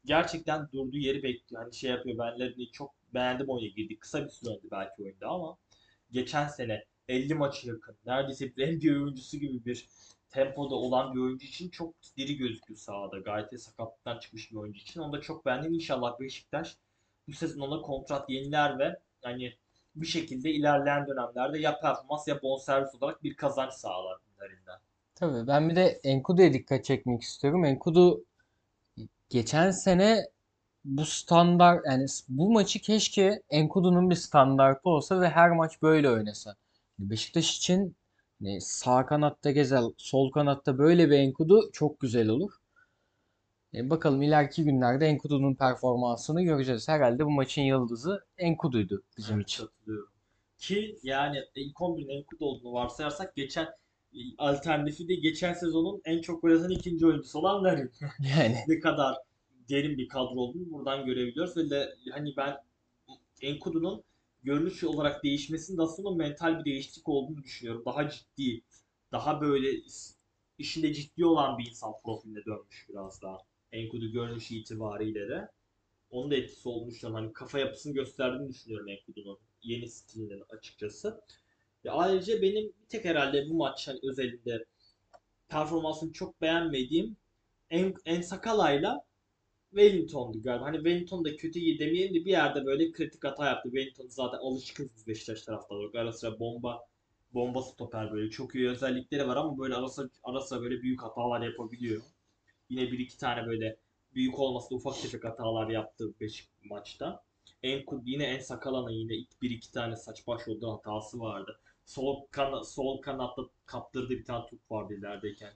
gerçekten 0.06 0.72
durduğu 0.72 0.98
yeri 0.98 1.24
bekliyor. 1.24 1.64
Hani 1.64 1.74
şey 1.74 1.92
yapıyor 1.92 2.18
ben 2.18 2.40
Larin'i 2.40 2.72
çok 2.72 2.92
beğendim 3.14 3.50
oyuna 3.50 3.68
girdi. 3.68 4.00
Kısa 4.00 4.26
bir 4.26 4.30
süre 4.30 4.50
oldu 4.50 4.68
belki 4.72 5.04
oyunda 5.04 5.28
ama 5.28 5.58
geçen 6.12 6.48
sene 6.48 6.86
50 7.08 7.34
maçı 7.34 7.68
yakın. 7.68 7.98
Neredeyse 8.06 8.56
bir 8.56 8.68
NBA 8.68 9.04
oyuncusu 9.04 9.38
gibi 9.38 9.66
bir 9.66 9.88
tempoda 10.30 10.76
olan 10.76 11.16
bir 11.16 11.20
oyuncu 11.20 11.48
için 11.48 11.70
çok 11.70 11.94
diri 12.18 12.38
gözüküyor 12.38 12.80
sahada. 12.80 13.20
Gayet 13.20 13.62
sakatlıktan 13.62 14.20
çıkmış 14.20 14.52
bir 14.52 14.56
oyuncu 14.56 14.80
için. 14.80 15.00
Onu 15.00 15.14
da 15.14 15.22
çok 15.22 15.46
beğendim. 15.46 15.74
İnşallah 15.74 16.20
Beşiktaş 16.20 16.78
bu 17.28 17.34
sezon 17.34 17.62
ona 17.62 17.82
kontrat 17.82 18.30
yeniler 18.30 18.80
ve 18.80 19.00
yani 19.24 19.54
bir 19.96 20.08
şekilde 20.08 20.52
ilerleyen 20.52 21.08
dönemlerde 21.08 21.60
ya 21.60 21.80
performans 21.80 22.28
ya 22.28 22.42
bonservis 22.42 22.96
olarak 22.96 23.24
bir 23.24 23.36
kazanç 23.36 23.74
sağlar 23.74 24.18
bunlarından. 24.28 24.80
Tabii 25.16 25.48
ben 25.48 25.70
bir 25.70 25.76
de 25.76 26.00
Enkudu'ya 26.04 26.54
dikkat 26.54 26.86
çekmek 26.86 27.22
istiyorum. 27.22 27.66
Enkudu 27.66 28.24
geçen 29.30 29.72
sene 29.72 30.26
bu 30.86 31.06
standart 31.06 31.86
yani 31.86 32.06
bu 32.30 32.52
maçı 32.52 32.82
keşke 32.82 33.42
Enkudu'nun 33.50 34.10
bir 34.10 34.16
standartı 34.16 34.90
olsa 34.90 35.22
ve 35.22 35.30
her 35.30 35.52
maç 35.52 35.82
böyle 35.82 36.10
oynasa. 36.10 36.56
Beşiktaş 37.00 37.58
için 37.58 37.96
hani 38.40 38.62
sağ 38.62 39.06
kanatta 39.06 39.52
Gezel, 39.52 39.84
sol 39.98 40.32
kanatta 40.32 40.78
böyle 40.78 41.10
bir 41.10 41.18
Enkudu 41.20 41.70
çok 41.74 42.00
güzel 42.00 42.28
olur. 42.30 42.52
E, 43.74 43.90
bakalım 43.90 44.22
ileriki 44.22 44.64
günlerde 44.64 45.06
Enkudu'nun 45.08 45.56
performansını 45.56 46.42
göreceğiz. 46.44 46.88
Herhalde 46.88 47.26
bu 47.26 47.32
maçın 47.32 47.62
yıldızı 47.62 48.26
Enkudu'ydu 48.38 49.04
bizim 49.18 49.36
Evet, 49.36 49.48
için. 49.50 49.64
katılıyorum. 49.66 50.10
Ki 50.58 51.00
yani 51.04 51.38
ilk 51.56 51.82
11'in 51.82 52.10
Enkudu 52.10 52.46
olduğunu 52.46 52.74
varsayarsak 52.74 53.36
geçen 53.36 53.68
alternatifi 54.38 55.08
de 55.08 55.16
geçen 55.16 55.54
sezonun 55.54 56.02
en 56.06 56.22
çok 56.22 56.42
gol 56.42 56.52
atan 56.52 56.70
ikinci 56.70 57.06
oyuncusu 57.06 57.40
olan 57.40 57.64
Larin. 57.64 57.92
Yani 58.38 58.58
ne 58.68 58.80
kadar 58.80 59.16
derin 59.70 59.98
bir 59.98 60.08
kadro 60.08 60.36
olduğunu 60.36 60.72
buradan 60.72 61.06
görebiliyoruz 61.06 61.58
ve 61.58 61.70
de, 61.70 61.96
hani 62.12 62.34
ben 62.38 62.58
Enkudu'nun 63.42 64.04
görünüş 64.44 64.84
olarak 64.84 65.24
değişmesinin 65.24 65.78
de 65.78 65.82
aslında 65.82 66.12
mental 66.12 66.60
bir 66.60 66.66
değişiklik 66.66 67.10
olduğunu 67.10 67.44
düşünüyorum. 67.44 67.84
Daha 67.86 68.10
ciddi, 68.10 68.62
daha 69.12 69.42
böyle 69.42 69.68
işinde 70.58 70.94
ciddi 70.94 71.26
olan 71.26 71.58
bir 71.58 71.70
insan 71.70 71.94
profiline 72.04 72.46
dönmüş 72.46 72.86
biraz 72.90 73.22
daha. 73.22 73.38
Enkudu 73.72 74.12
görünüş 74.12 74.52
itibariyle 74.52 75.30
de. 75.30 75.52
Onun 76.12 76.32
da 76.32 76.36
etkisi 76.36 76.70
olduğunu 76.70 76.90
düşünüyorum. 76.90 77.24
Hani 77.24 77.34
kafa 77.34 77.60
yapısını 77.60 77.94
gösterdiğini 77.94 78.50
düşünüyorum 78.50 78.88
Enkudu'nun 78.90 79.38
yeni 79.64 79.90
stilinin 79.90 80.44
açıkçası. 80.50 81.22
Ve 81.86 81.92
ayrıca 81.92 82.42
benim 82.42 82.66
bir 82.82 82.88
tek 82.90 83.06
herhalde 83.06 83.50
bu 83.50 83.54
maç 83.54 83.88
hani 83.88 84.00
özelinde 84.04 84.66
performansını 85.50 86.14
çok 86.14 86.42
beğenmediğim 86.42 87.18
en, 87.70 87.94
en 88.06 88.22
Sakala'yla 88.22 89.06
Wellington'du 89.72 90.42
galiba. 90.42 90.66
Hani 90.66 90.76
Wellington 90.78 91.26
da 91.26 91.36
kötü 91.38 91.60
iyi 91.60 91.80
demeyelim 91.80 92.16
de 92.16 92.26
bir 92.26 92.32
yerde 92.32 92.66
böyle 92.66 92.92
kritik 92.92 93.24
hata 93.24 93.46
yaptı. 93.46 93.70
Wellington 93.70 94.08
zaten 94.08 94.38
alışkınız 94.38 94.90
biz 94.96 95.08
Beşiktaş 95.08 95.42
taraftarı. 95.42 96.00
Ara 96.00 96.12
sıra 96.14 96.40
bomba 96.40 96.88
bomba 97.34 97.62
stoper 97.62 98.12
böyle. 98.12 98.30
Çok 98.30 98.56
iyi 98.56 98.70
özellikleri 98.70 99.28
var 99.28 99.36
ama 99.38 99.58
böyle 99.58 99.76
ara 99.76 99.90
sıra, 99.90 100.10
ara 100.24 100.42
sıra 100.42 100.62
böyle 100.62 100.82
büyük 100.82 101.04
hatalar 101.04 101.42
yapabiliyor. 101.42 102.02
Yine 102.70 102.92
bir 102.92 103.00
iki 103.00 103.18
tane 103.18 103.48
böyle 103.48 103.78
büyük 104.16 104.40
olmasa 104.40 104.76
ufak 104.76 105.02
tefek 105.02 105.26
hatalar 105.26 105.70
yaptı 105.70 106.14
5 106.22 106.48
maçta. 106.64 107.24
En 107.64 107.84
yine 108.06 108.24
en 108.24 108.40
Sakala'nın 108.40 108.92
yine 108.92 109.26
bir 109.42 109.50
iki 109.50 109.72
tane 109.72 109.96
saç 109.96 110.28
baş 110.28 110.48
olduğu 110.48 110.74
hatası 110.74 111.20
vardı. 111.20 111.60
Sol 111.86 112.28
kan 112.32 112.62
sol 112.62 113.02
kanatta 113.02 113.42
kaptırdığı 113.66 114.10
bir 114.10 114.26
tane 114.26 114.46
top 114.50 114.72
vardı 114.72 114.94
ilerideyken. 114.94 115.54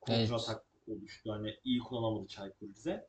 Kontra 0.00 0.20
Evet. 0.20 0.30
atak 0.34 0.64
oluştu. 0.88 1.32
Hani 1.32 1.54
iyi 1.64 1.78
kullanamadı 1.78 2.28
Çaykur 2.28 2.68
Rize. 2.68 3.08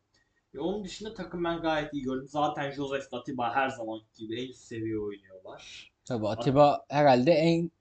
Ve 0.55 0.59
onun 0.59 0.83
dışında 0.83 1.13
takım 1.13 1.43
ben 1.43 1.61
gayet 1.61 1.93
iyi 1.93 2.03
gördüm. 2.03 2.27
Zaten 2.27 2.71
Joseph 2.71 3.13
Atiba 3.13 3.55
her 3.55 3.69
zaman 3.69 3.99
gibi 4.17 4.41
en 4.41 4.49
üst 4.49 4.61
seviye 4.61 4.99
oynuyorlar. 4.99 5.91
tabii 6.05 6.27
Atiba 6.27 6.85
herhalde 6.89 7.31
en 7.31 7.71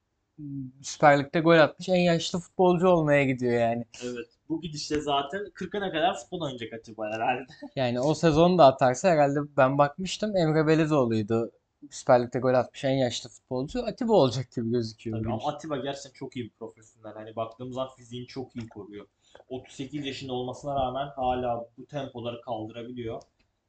Süper 0.83 1.19
Lig'de 1.19 1.41
gol 1.41 1.59
atmış 1.59 1.89
en 1.89 2.01
yaşlı 2.01 2.39
futbolcu 2.39 2.89
olmaya 2.89 3.25
gidiyor 3.25 3.61
yani. 3.61 3.85
Evet. 4.05 4.27
Bu 4.49 4.61
gidişle 4.61 5.01
zaten 5.01 5.41
40'ına 5.55 5.93
kadar 5.93 6.19
futbol 6.19 6.41
oynayacak 6.41 6.73
Atiba 6.73 7.11
herhalde. 7.13 7.47
Yani 7.77 8.01
o 8.01 8.15
sezonu 8.15 8.59
da 8.59 8.67
atarsa 8.67 9.09
herhalde 9.09 9.39
ben 9.57 9.79
bakmıştım 9.79 10.37
Emre 10.37 10.67
Belezoğlu'ydu. 10.67 11.51
Süper 11.91 12.23
Lig'de 12.23 12.39
gol 12.39 12.55
atmış 12.55 12.85
en 12.85 12.91
yaşlı 12.91 13.31
futbolcu. 13.31 13.87
Atiba 13.87 14.13
olacak 14.13 14.53
gibi 14.53 14.71
gözüküyor 14.71 15.19
Tabii 15.19 15.33
ama. 15.33 15.49
Atiba 15.49 15.77
gerçekten 15.77 16.13
çok 16.19 16.37
iyi 16.37 16.45
bir 16.45 16.51
profesyonel. 16.51 17.15
Hani 17.15 17.37
baktığımız 17.37 17.75
zaman 17.75 17.95
fiziğini 17.97 18.27
çok 18.27 18.57
iyi 18.57 18.69
koruyor. 18.69 19.07
38 19.49 20.07
yaşında 20.07 20.33
olmasına 20.33 20.75
rağmen 20.75 21.09
hala 21.17 21.69
bu 21.79 21.87
tempoları 21.87 22.41
kaldırabiliyor. 22.41 23.23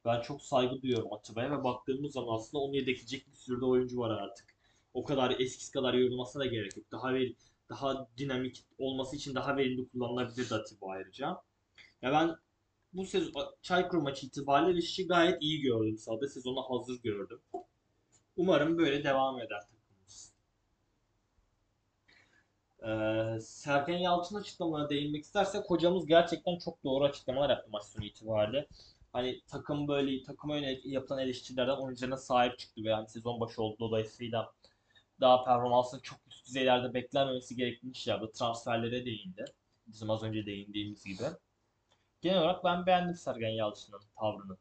Ben 0.04 0.20
çok 0.20 0.42
saygı 0.42 0.82
duyuyorum 0.82 1.12
Atiba'ya 1.12 1.50
ve 1.50 1.64
baktığımız 1.64 2.12
zaman 2.12 2.34
aslında 2.34 2.62
onu 2.64 2.74
yedekleyecek 2.74 3.26
bir 3.26 3.36
sürü 3.36 3.60
de 3.60 3.64
oyuncu 3.64 3.98
var 3.98 4.10
artık. 4.10 4.46
O 4.94 5.04
kadar 5.04 5.40
eskisi 5.40 5.72
kadar 5.72 5.94
yorulmasına 5.94 6.42
da 6.42 6.46
gerek 6.46 6.76
yok. 6.76 6.86
Daha 6.92 7.14
ver, 7.14 7.32
daha 7.70 8.08
dinamik 8.18 8.64
olması 8.78 9.16
için 9.16 9.34
daha 9.34 9.56
verimli 9.56 9.88
kullanılabilir 9.88 10.50
Atiba 10.50 10.86
ayrıca. 10.90 11.26
Ya 12.02 12.12
ben 12.12 12.36
bu 12.92 13.04
sezon 13.06 13.32
Çaykur 13.62 13.98
maçı 13.98 14.26
itibariyle 14.26 14.78
işi 14.78 15.06
gayet 15.06 15.42
iyi 15.42 15.60
gördüm. 15.60 15.98
Sahada 15.98 16.28
sezona 16.28 16.60
hazır 16.70 17.02
gördüm. 17.02 17.40
Umarım 18.36 18.78
böyle 18.78 19.04
devam 19.04 19.40
eder 19.40 19.60
takımımız. 19.60 20.32
Ee, 22.82 23.40
Sergen 23.40 23.98
Yalçın 23.98 24.36
açıklamalarına 24.36 24.90
değinmek 24.90 25.24
istersek 25.24 25.70
hocamız 25.70 26.06
gerçekten 26.06 26.58
çok 26.58 26.84
doğru 26.84 27.04
açıklamalar 27.04 27.50
yaptı 27.50 27.70
maç 27.70 27.84
sonu 27.84 28.04
itibariyle. 28.04 28.66
Hani 29.12 29.40
takım 29.46 29.88
böyle 29.88 30.22
takıma 30.22 30.56
yönelik 30.56 30.86
yapılan 30.86 31.20
eleştirilerden 31.20 31.76
oyuncularına 31.76 32.16
sahip 32.16 32.58
çıktı 32.58 32.84
ve 32.84 32.88
yani 32.88 33.08
sezon 33.08 33.40
başı 33.40 33.62
oldu 33.62 33.76
dolayısıyla 33.80 34.52
daha 35.20 35.44
performansının 35.44 36.00
çok 36.00 36.18
üst 36.28 36.46
düzeylerde 36.46 36.94
beklenmemesi 36.94 37.56
gerektiğini 37.56 37.94
şey 37.94 38.12
yaptı. 38.12 38.32
Transferlere 38.32 39.04
değindi. 39.06 39.44
Bizim 39.86 40.10
az 40.10 40.22
önce 40.22 40.46
değindiğimiz 40.46 41.04
gibi. 41.04 41.24
Genel 42.20 42.38
olarak 42.38 42.64
ben 42.64 42.86
beğendim 42.86 43.14
Sergen 43.14 43.50
Yalçın'ın 43.50 44.00
tavrını 44.20 44.56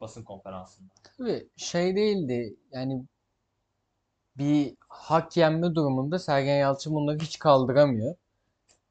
basın 0.00 0.24
konferansında. 0.24 0.88
Tabii 1.18 1.48
şey 1.56 1.96
değildi 1.96 2.56
yani 2.72 3.04
bir 4.38 4.76
hak 4.88 5.36
yenme 5.36 5.74
durumunda 5.74 6.18
Sergen 6.18 6.56
Yalçın 6.56 6.94
bunları 6.94 7.18
hiç 7.18 7.38
kaldıramıyor. 7.38 8.14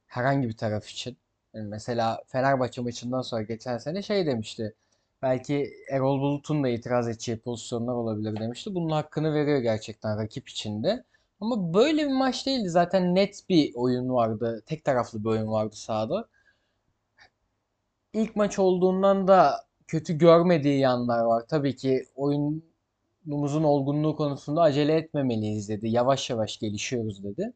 Herhangi 0.08 0.48
bir 0.50 0.58
taraf 0.58 0.90
için. 0.90 1.18
Yani 1.54 1.68
mesela 1.68 2.24
Fenerbahçe 2.28 2.82
maçından 2.82 3.22
sonra 3.22 3.42
geçen 3.42 3.78
sene 3.78 4.02
şey 4.02 4.26
demişti. 4.26 4.76
Belki 5.22 5.74
Erol 5.92 6.22
Bulut'un 6.22 6.64
da 6.64 6.70
itiraz 6.70 7.08
edeceği 7.08 7.40
pozisyonlar 7.40 7.94
olabilir 7.94 8.40
demişti. 8.40 8.76
Bunun 8.76 8.90
hakkını 8.90 9.34
veriyor 9.34 9.60
gerçekten 9.60 10.18
rakip 10.20 10.50
içinde. 10.50 11.04
Ama 11.40 11.74
böyle 11.74 12.08
bir 12.08 12.14
maç 12.14 12.46
değildi. 12.46 12.70
Zaten 12.70 13.16
net 13.16 13.50
bir 13.50 13.76
oyun 13.76 14.10
vardı. 14.10 14.64
Tek 14.66 14.84
taraflı 14.86 15.24
bir 15.24 15.30
oyun 15.30 15.48
vardı 15.52 15.76
sahada. 15.76 16.28
İlk 18.14 18.36
maç 18.36 18.60
olduğundan 18.60 19.28
da 19.28 19.66
kötü 19.92 20.18
görmediği 20.18 20.80
yanlar 20.80 21.20
var. 21.24 21.44
Tabii 21.50 21.76
ki 21.76 22.06
oyunumuzun 22.16 23.64
olgunluğu 23.64 24.16
konusunda 24.16 24.62
acele 24.62 24.94
etmemeliyiz 24.96 25.70
dedi. 25.70 25.90
Yavaş 25.90 26.30
yavaş 26.30 26.60
gelişiyoruz 26.60 27.24
dedi. 27.24 27.54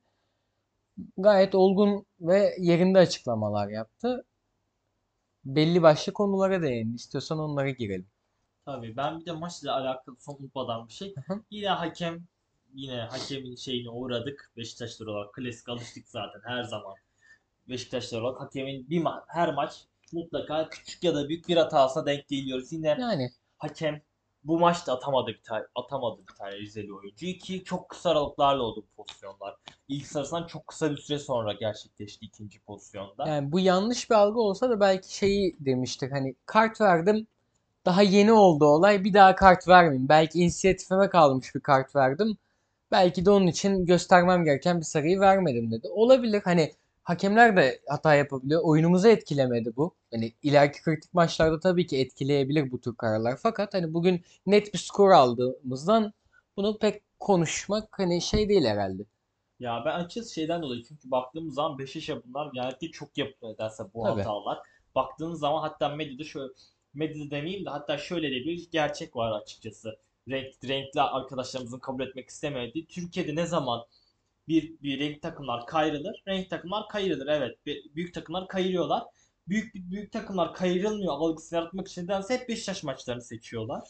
Gayet 1.18 1.56
olgun 1.56 2.06
ve 2.22 2.56
yerinde 2.60 3.00
açıklamalar 3.00 3.68
yaptı. 3.68 4.26
Belli 5.46 5.82
başlı 5.82 6.14
konulara 6.14 6.62
değindi. 6.62 6.96
İstiyorsan 6.96 7.40
onlara 7.40 7.70
girelim. 7.70 8.08
Tabii 8.66 8.98
ben 8.98 9.20
bir 9.20 9.26
de 9.26 9.32
maçla 9.32 9.76
alakalı 9.76 10.16
son 10.20 10.38
unutmadan 10.40 10.88
bir 10.88 10.94
şey. 10.94 11.16
Yine 11.52 11.70
hakem 11.70 12.28
yine 12.74 13.02
hakemin 13.02 13.56
şeyine 13.56 13.90
uğradık. 13.90 14.52
Beşiktaşlar 14.58 15.08
olarak 15.08 15.34
klasik 15.34 15.70
alıştık 15.70 16.08
zaten 16.08 16.42
her 16.44 16.64
zaman. 16.64 16.96
Beşiktaşlar 17.70 18.22
olarak 18.22 18.42
hakemin 18.42 18.90
bir 18.90 19.02
ma- 19.02 19.24
her 19.28 19.54
maç 19.54 19.86
mutlaka 20.14 20.70
küçük 20.70 21.04
ya 21.04 21.16
da 21.16 21.30
büyük 21.30 21.48
bir 21.48 21.58
hatasına 21.58 22.06
denk 22.06 22.28
geliyoruz. 22.28 22.74
Yine 22.74 22.88
Yani 23.00 23.32
hakem 23.58 24.02
bu 24.44 24.60
maçta 24.60 24.94
atamadı 24.94 25.28
bir 25.28 25.42
tane 25.44 25.64
atamadı 25.76 26.22
bir 26.30 26.36
tane 26.36 26.58
Rizeli 26.58 26.94
oyuncu 26.94 27.26
ki 27.26 27.64
çok 27.64 27.90
kısa 27.90 28.10
aralıklarla 28.10 28.64
oldu 28.64 28.86
bu 28.88 29.04
pozisyonlar. 29.04 29.56
İlk 29.88 30.08
sarısından 30.08 30.48
çok 30.48 30.68
kısa 30.68 30.92
bir 30.92 30.98
süre 30.98 31.20
sonra 31.20 31.54
gerçekleşti 31.54 32.26
ikinci 32.26 32.60
pozisyonda. 32.60 33.28
yani 33.28 33.52
bu 33.52 33.60
yanlış 33.60 34.10
bir 34.10 34.16
algı 34.16 34.40
olsa 34.40 34.70
da 34.70 34.80
belki 34.80 35.16
şeyi 35.16 35.56
demiştik 35.60 36.12
hani 36.12 36.36
kart 36.46 36.82
verdim 36.82 37.28
daha 37.86 38.02
yeni 38.02 38.32
oldu 38.32 38.66
olay 38.66 39.04
bir 39.04 39.14
daha 39.14 39.36
kart 39.36 39.68
vermeyeyim. 39.68 40.10
Belki 40.10 40.40
inisiyatifime 40.40 41.10
kalmış 41.10 41.56
bir 41.56 41.60
kart 41.60 41.96
verdim. 41.96 42.38
Belki 42.92 43.26
de 43.26 43.32
onun 43.32 43.48
için 43.48 43.86
göstermem 43.86 44.46
gereken 44.46 44.80
bir 44.80 44.86
sarıyı 44.86 45.20
vermedim 45.20 45.72
dedi. 45.72 45.88
Olabilir 45.88 46.42
hani 46.46 46.72
hakemler 47.06 47.58
de 47.58 47.82
hata 47.88 48.16
yapabiliyor. 48.16 48.62
Oyunumuzu 48.64 49.08
etkilemedi 49.08 49.76
bu. 49.76 49.96
Hani 50.14 50.34
ileriki 50.44 50.82
kritik 50.82 51.14
maçlarda 51.14 51.60
tabii 51.60 51.88
ki 51.88 52.00
etkileyebilir 52.00 52.72
bu 52.72 52.82
tür 52.82 52.96
kararlar. 52.96 53.38
Fakat 53.44 53.74
hani 53.74 53.94
bugün 53.94 54.22
net 54.46 54.74
bir 54.74 54.80
skor 54.80 55.12
aldığımızdan 55.12 56.14
bunu 56.58 56.78
pek 56.78 57.02
konuşmak 57.20 58.00
hani 58.00 58.22
şey 58.22 58.50
değil 58.50 58.66
herhalde. 58.66 59.04
Ya 59.60 59.84
ben 59.86 60.00
açıkçası 60.00 60.34
şeyden 60.34 60.62
dolayı 60.62 60.84
çünkü 60.84 61.12
baktığımız 61.12 61.56
zaman 61.56 61.78
Beşiktaş'a 61.80 62.24
bunlar 62.24 62.52
genellikle 62.54 62.92
çok 62.92 63.18
yapıyor 63.18 63.54
nedense 63.54 63.84
bu 63.94 64.04
Tabii. 64.04 64.22
hatalar. 64.22 64.60
Baktığınız 64.96 65.40
zaman 65.40 65.62
hatta 65.62 65.90
medyada 65.90 66.24
şöyle 66.24 66.54
medyada 66.94 67.32
demeyeyim 67.32 67.66
de 67.66 67.70
hatta 67.70 67.98
şöyle 67.98 68.32
de 68.32 68.36
bir 68.46 68.72
gerçek 68.72 69.16
var 69.16 69.42
açıkçası. 69.42 70.00
Renk, 70.30 70.54
renkli 70.68 71.02
arkadaşlarımızın 71.02 71.80
kabul 71.80 72.04
etmek 72.04 72.30
istemediği. 72.30 72.86
Türkiye'de 72.86 73.36
ne 73.36 73.46
zaman 73.46 73.86
bir, 74.48 74.82
bir 74.82 75.00
renk 75.00 75.22
takımlar 75.22 75.66
kayrılır, 75.68 76.24
renk 76.28 76.50
takımlar 76.50 76.90
kayırılır. 76.90 77.28
Evet, 77.28 77.66
büyük 77.96 78.14
takımlar 78.14 78.48
kayırıyorlar. 78.48 79.04
Büyük 79.48 79.76
büyük 79.76 80.12
takımlar 80.12 80.54
kayırılmıyor 80.54 81.14
algısını 81.14 81.60
yaratmak 81.60 81.88
için 81.88 82.04
nedense 82.04 82.38
hep 82.38 82.50
Beşiktaş 82.50 82.84
maçlarını 82.84 83.22
seçiyorlar. 83.22 83.84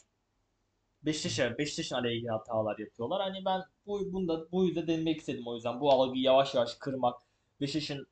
Beşiktaş'a, 1.05 1.57
Beşiktaş'ın 1.57 1.95
aleyhine 1.95 2.31
hatalar 2.31 2.79
yapıyorlar. 2.79 3.21
Hani 3.21 3.45
ben 3.45 3.61
bu 3.85 4.13
bunda 4.13 4.51
bu 4.51 4.65
yüzden 4.65 4.87
denemek 4.87 5.19
istedim 5.19 5.47
o 5.47 5.55
yüzden. 5.55 5.79
Bu 5.81 5.91
algıyı 5.91 6.23
yavaş 6.23 6.55
yavaş 6.55 6.73
kırmak, 6.75 7.15
Beşiktaş'ın 7.61 8.07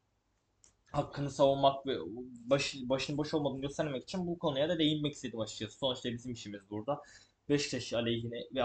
hakkını 0.92 1.30
savunmak 1.30 1.88
ve 1.88 1.98
baş, 2.46 2.76
başının 2.84 3.18
boş 3.18 3.34
olmadığını 3.34 3.62
göstermek 3.62 4.04
için 4.04 4.28
bu 4.28 4.40
konuya 4.40 4.70
da 4.70 4.80
değinmek 4.80 5.14
istedim 5.14 5.40
açıkçası. 5.40 5.78
Sonuçta 5.78 6.12
bizim 6.12 6.32
işimiz 6.34 6.62
burada. 6.70 7.02
Beşiktaş 7.50 7.94
aleyhine 7.94 8.38
ve 8.56 8.64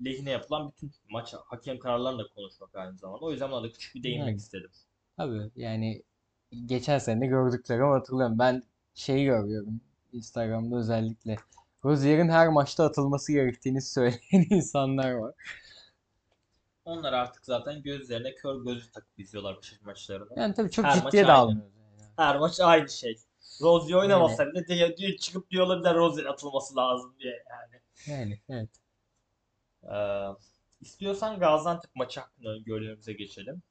aleyhine 0.00 0.30
yapılan 0.30 0.72
bütün 0.72 0.92
maç 1.10 1.34
hakem 1.34 1.78
kararlarını 1.78 2.18
da 2.18 2.28
konuşmak 2.34 2.74
aynı 2.74 2.98
zamanda. 2.98 3.24
O 3.24 3.30
yüzden 3.30 3.50
buna 3.50 3.62
da 3.62 3.72
küçük 3.72 3.94
bir 3.94 4.02
değinmek 4.02 4.28
Yani. 4.28 4.36
istedim. 4.36 4.70
Tabii 5.16 5.50
yani 5.56 6.02
geçen 6.66 6.98
sene 6.98 7.26
gördüklerimi 7.26 7.86
hatırlıyorum. 7.86 8.38
Ben 8.38 8.62
şeyi 8.94 9.24
görüyorum 9.24 9.80
Instagram'da 10.12 10.76
özellikle. 10.76 11.36
Rozier'in 11.84 12.28
her 12.28 12.48
maçta 12.48 12.84
atılması 12.84 13.32
gerektiğini 13.32 13.82
söyleyen 13.82 14.46
insanlar 14.50 15.12
var. 15.12 15.34
Onlar 16.84 17.12
artık 17.12 17.44
zaten 17.44 17.82
gözlerine 17.82 18.34
kör 18.34 18.64
gözü 18.64 18.90
takıp 18.90 19.18
izliyorlar 19.20 19.56
Beşiktaş 19.56 19.86
maçlarını. 19.86 20.28
Yani 20.36 20.54
tabii 20.54 20.70
çok 20.70 20.84
Her 20.84 20.94
ciddiye 20.94 21.26
de 21.26 21.32
almıyoruz. 21.32 21.72
Yani. 21.78 22.10
Her 22.16 22.36
maç 22.38 22.60
aynı 22.60 22.88
şey. 22.88 23.16
Rozier 23.62 23.96
oynamasa 23.96 24.42
Yani. 24.42 24.54
bile 24.54 24.66
diye, 24.66 24.96
diye 24.96 25.16
çıkıp 25.16 25.50
diyorlar 25.50 25.78
bir 25.78 25.84
de 25.84 25.94
Rozier'in 25.94 26.28
atılması 26.28 26.76
lazım 26.76 27.14
diye 27.18 27.44
yani. 27.50 27.82
Yani 28.06 28.40
evet. 28.48 28.70
Ee, 29.92 30.26
istiyorsan 30.80 31.38
Gaziantep 31.38 31.96
maçı 31.96 32.20
hakkında 32.20 32.48
öngörülerimize 32.48 33.12
geçelim. 33.12 33.62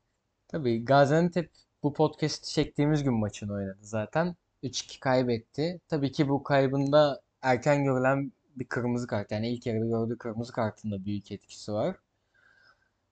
Tabii 0.48 0.86
Gaziantep 0.86 1.52
bu 1.84 1.94
podcast 1.94 2.44
çektiğimiz 2.44 3.04
gün 3.04 3.14
maçını 3.14 3.54
oynadı 3.54 3.80
zaten. 3.82 4.36
3-2 4.64 5.00
kaybetti. 5.00 5.82
Tabii 5.88 6.12
ki 6.12 6.30
bu 6.30 6.44
kaybında 6.44 7.22
erken 7.42 7.84
görülen 7.84 8.32
bir 8.56 8.66
kırmızı 8.66 9.08
kart. 9.08 9.32
Yani 9.32 9.50
ilk 9.50 9.66
yarıda 9.66 9.86
gördüğü 9.86 10.18
kırmızı 10.18 10.54
kartın 10.54 10.92
da 10.92 11.06
büyük 11.06 11.32
etkisi 11.32 11.74
var. 11.74 11.96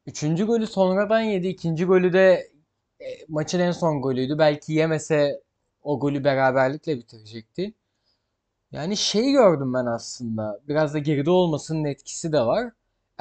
Üçüncü 0.05 0.45
golü 0.45 0.67
sonradan 0.67 1.21
yedi. 1.21 1.47
İkinci 1.47 1.85
golü 1.85 2.13
de 2.13 2.51
e, 2.99 3.05
maçın 3.27 3.59
en 3.59 3.71
son 3.71 4.01
golüydü. 4.01 4.37
Belki 4.37 4.73
yemese 4.73 5.41
o 5.83 5.99
golü 5.99 6.23
beraberlikle 6.23 6.97
bitirecekti. 6.97 7.73
Yani 8.71 8.97
şey 8.97 9.31
gördüm 9.31 9.73
ben 9.73 9.85
aslında. 9.85 10.59
Biraz 10.67 10.93
da 10.93 10.99
geride 10.99 11.29
olmasının 11.31 11.85
etkisi 11.85 12.31
de 12.33 12.41
var. 12.41 12.71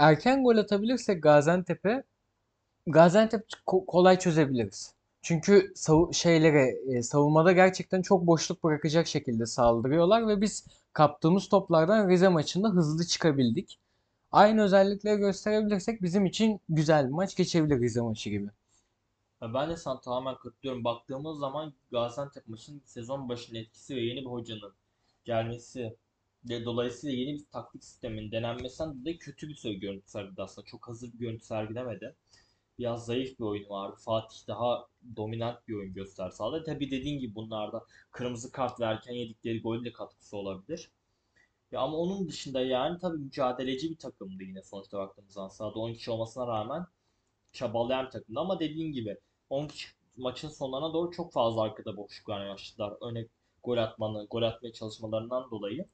Erken 0.06 0.44
gol 0.44 0.56
atabilirsek 0.56 1.22
Gaziantep'e 1.22 2.04
Gaziantep 2.86 3.46
ko- 3.66 3.86
kolay 3.86 4.18
çözebiliriz. 4.18 4.94
Çünkü 5.22 5.72
savu- 5.76 6.14
şeyleri 6.14 6.96
e, 6.98 7.02
savunmada 7.02 7.52
gerçekten 7.52 8.02
çok 8.02 8.26
boşluk 8.26 8.64
bırakacak 8.64 9.06
şekilde 9.06 9.46
saldırıyorlar 9.46 10.28
ve 10.28 10.40
biz 10.40 10.66
kaptığımız 10.92 11.48
toplardan 11.48 12.08
Rize 12.08 12.28
maçında 12.28 12.68
hızlı 12.70 13.06
çıkabildik. 13.06 13.78
Aynı 14.32 14.62
özellikleri 14.62 15.18
gösterebilirsek 15.18 16.02
bizim 16.02 16.26
için 16.26 16.60
güzel 16.68 17.06
bir 17.06 17.12
maç 17.12 17.36
geçebilir 17.36 17.80
Rize 17.80 18.00
maçı 18.00 18.30
gibi. 18.30 18.48
Ben 19.42 19.70
de 19.70 19.76
sana 19.76 20.00
tamamen 20.00 20.34
katılıyorum. 20.38 20.84
Baktığımız 20.84 21.38
zaman 21.38 21.72
Gaziantep 21.90 22.48
maçının 22.48 22.82
sezon 22.84 23.28
başının 23.28 23.58
etkisi 23.58 23.96
ve 23.96 24.00
yeni 24.00 24.20
bir 24.20 24.26
hocanın 24.26 24.72
gelmesi 25.24 25.96
ve 26.48 26.64
dolayısıyla 26.64 27.16
yeni 27.16 27.34
bir 27.38 27.44
taktik 27.44 27.84
sistemin 27.84 28.32
denenmesinden 28.32 29.00
dolayı 29.00 29.18
kötü 29.18 29.48
bir 29.48 29.74
görüntü 29.80 30.10
sergiledi 30.10 30.42
aslında. 30.42 30.66
Çok 30.66 30.88
hazır 30.88 31.12
bir 31.12 31.18
görüntü 31.18 31.44
sergilemedi. 31.44 32.16
Biraz 32.78 33.06
zayıf 33.06 33.38
bir 33.38 33.44
oyun 33.44 33.68
vardı. 33.70 33.96
Fatih 34.04 34.48
daha 34.48 34.88
dominant 35.16 35.68
bir 35.68 35.74
oyun 35.74 35.94
gösterdi 35.94 36.34
sahada. 36.34 36.62
Tabii 36.64 36.90
dediğin 36.90 37.20
gibi 37.20 37.34
bunlarda 37.34 37.86
kırmızı 38.10 38.52
kart 38.52 38.80
verirken 38.80 39.12
yedikleri 39.12 39.62
golün 39.62 39.84
de 39.84 39.92
katkısı 39.92 40.36
olabilir. 40.36 40.90
Ya 41.72 41.80
ama 41.80 41.96
onun 41.96 42.28
dışında 42.28 42.60
yani 42.62 42.98
tabii 42.98 43.18
mücadeleci 43.18 43.90
bir 43.90 43.98
takımdı 43.98 44.42
yine 44.42 44.62
sonuçta 44.62 44.98
baktığımız 44.98 45.32
zaman. 45.32 45.48
Sahada 45.48 45.78
10 45.78 45.94
kişi 45.94 46.10
olmasına 46.10 46.46
rağmen 46.46 46.86
çabalayan 47.52 48.06
bir 48.06 48.10
takımdı 48.10 48.40
ama 48.40 48.60
dediğin 48.60 48.92
gibi 48.92 49.18
10 49.50 49.68
kişi 49.68 49.88
maçın 50.16 50.48
sonlarına 50.48 50.92
doğru 50.92 51.10
çok 51.10 51.32
fazla 51.32 51.62
arkada 51.62 51.96
boşluk 51.96 52.28
vermeye 52.28 52.54
başladılar. 52.54 52.94
Öne 53.00 53.26
gol 53.62 53.76
atmanı, 53.78 54.26
gol 54.30 54.42
atmaya 54.42 54.72
çalışmalarından 54.72 55.50
dolayı. 55.50 55.86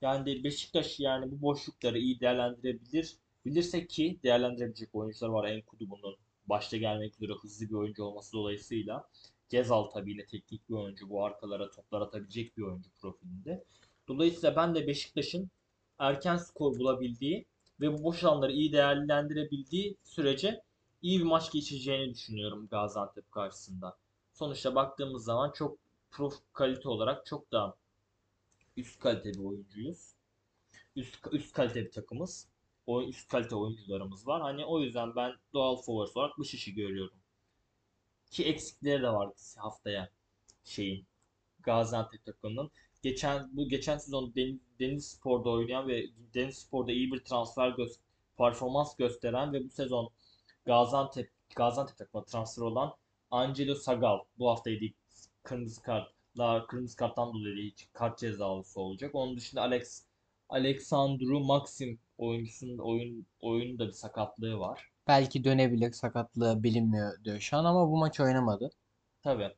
Yani 0.00 0.44
Beşiktaş 0.44 1.00
yani 1.00 1.30
bu 1.30 1.42
boşlukları 1.42 1.98
iyi 1.98 2.20
değerlendirebilir. 2.20 3.16
Bilirse 3.46 3.86
ki 3.86 4.18
değerlendirebilecek 4.22 4.94
oyuncular 4.94 5.28
var. 5.28 5.48
Enkudu 5.48 5.90
bunun 5.90 6.16
başta 6.46 6.76
gelmek 6.76 7.14
üzere 7.14 7.32
hızlı 7.32 7.68
bir 7.68 7.74
oyuncu 7.74 8.04
olması 8.04 8.32
dolayısıyla. 8.32 9.08
Gezal 9.48 9.82
tabii 9.82 10.10
yine 10.10 10.26
teknik 10.26 10.68
bir 10.68 10.74
oyuncu. 10.74 11.10
Bu 11.10 11.24
arkalara 11.24 11.70
toplar 11.70 12.00
atabilecek 12.00 12.56
bir 12.56 12.62
oyuncu 12.62 12.90
profilinde. 13.00 13.64
Dolayısıyla 14.08 14.56
ben 14.56 14.74
de 14.74 14.86
Beşiktaş'ın 14.86 15.50
erken 15.98 16.36
skor 16.36 16.78
bulabildiği 16.78 17.46
ve 17.80 17.92
bu 17.92 18.02
boş 18.02 18.24
alanları 18.24 18.52
iyi 18.52 18.72
değerlendirebildiği 18.72 19.96
sürece 20.02 20.62
iyi 21.02 21.18
bir 21.20 21.24
maç 21.24 21.52
geçeceğini 21.52 22.14
düşünüyorum 22.14 22.68
Gaziantep 22.70 23.32
karşısında. 23.32 23.96
Sonuçta 24.32 24.74
baktığımız 24.74 25.24
zaman 25.24 25.52
çok 25.52 25.78
prof 26.10 26.34
kalite 26.52 26.88
olarak 26.88 27.26
çok 27.26 27.52
daha 27.52 27.74
üst 28.76 28.98
kalite 29.00 29.32
bir 29.34 29.38
oyuncuyuz. 29.38 30.14
Üst, 30.96 31.18
üst 31.32 31.52
kalite 31.52 31.84
bir 31.84 31.90
takımız. 31.90 32.48
O 32.86 33.02
üst 33.02 33.28
kalite 33.28 33.56
oyuncularımız 33.56 34.26
var. 34.26 34.42
Hani 34.42 34.64
o 34.64 34.80
yüzden 34.80 35.16
ben 35.16 35.32
doğal 35.52 35.76
favorit 35.76 36.16
olarak 36.16 36.38
bu 36.38 36.44
şişi 36.44 36.74
görüyorum. 36.74 37.16
Ki 38.30 38.44
eksikleri 38.44 39.02
de 39.02 39.08
var 39.08 39.30
haftaya 39.56 40.10
şeyin 40.64 41.06
Gaziantep 41.62 42.24
takımının. 42.24 42.70
Geçen 43.02 43.56
bu 43.56 43.68
geçen 43.68 43.98
sezon 43.98 44.34
Deniz, 44.34 44.60
Deniz 44.80 45.06
Spor'da 45.10 45.50
oynayan 45.50 45.88
ve 45.88 46.06
Deniz 46.34 46.58
Spor'da 46.58 46.92
iyi 46.92 47.12
bir 47.12 47.20
transfer 47.20 47.68
gö- 47.68 47.98
performans 48.38 48.96
gösteren 48.96 49.52
ve 49.52 49.64
bu 49.64 49.70
sezon 49.70 50.10
Gaziantep 50.66 51.30
Gaziantep 51.56 51.96
takımına 51.96 52.24
transfer 52.24 52.62
olan 52.62 52.94
Angelo 53.30 53.74
Sagal 53.74 54.18
bu 54.38 54.50
hafta 54.50 54.70
yediği 54.70 54.94
kırmızı 55.42 55.82
kart 55.82 56.12
Daha 56.38 56.66
kırmızı 56.66 56.96
karttan 56.96 57.34
dolayı 57.34 57.56
hiç 57.56 57.88
kart 57.92 58.18
cezalısı 58.18 58.80
olacak. 58.80 59.14
Onun 59.14 59.36
dışında 59.36 59.62
Alex 59.62 60.04
Alexandru 60.48 61.40
Maxim 61.40 61.98
oyuncusunun 62.18 62.78
oyun 62.78 63.26
oyunun 63.40 63.78
da 63.78 63.86
bir 63.86 63.92
sakatlığı 63.92 64.58
var. 64.58 64.90
Belki 65.08 65.44
dönebilir. 65.44 65.92
Sakatlığı 65.92 66.62
bilinmiyor 66.62 67.24
diyor 67.24 67.40
şu 67.40 67.56
an 67.56 67.64
ama 67.64 67.88
bu 67.90 67.96
maç 67.96 68.20
oynamadı. 68.20 68.70
Tabii. 69.22 69.54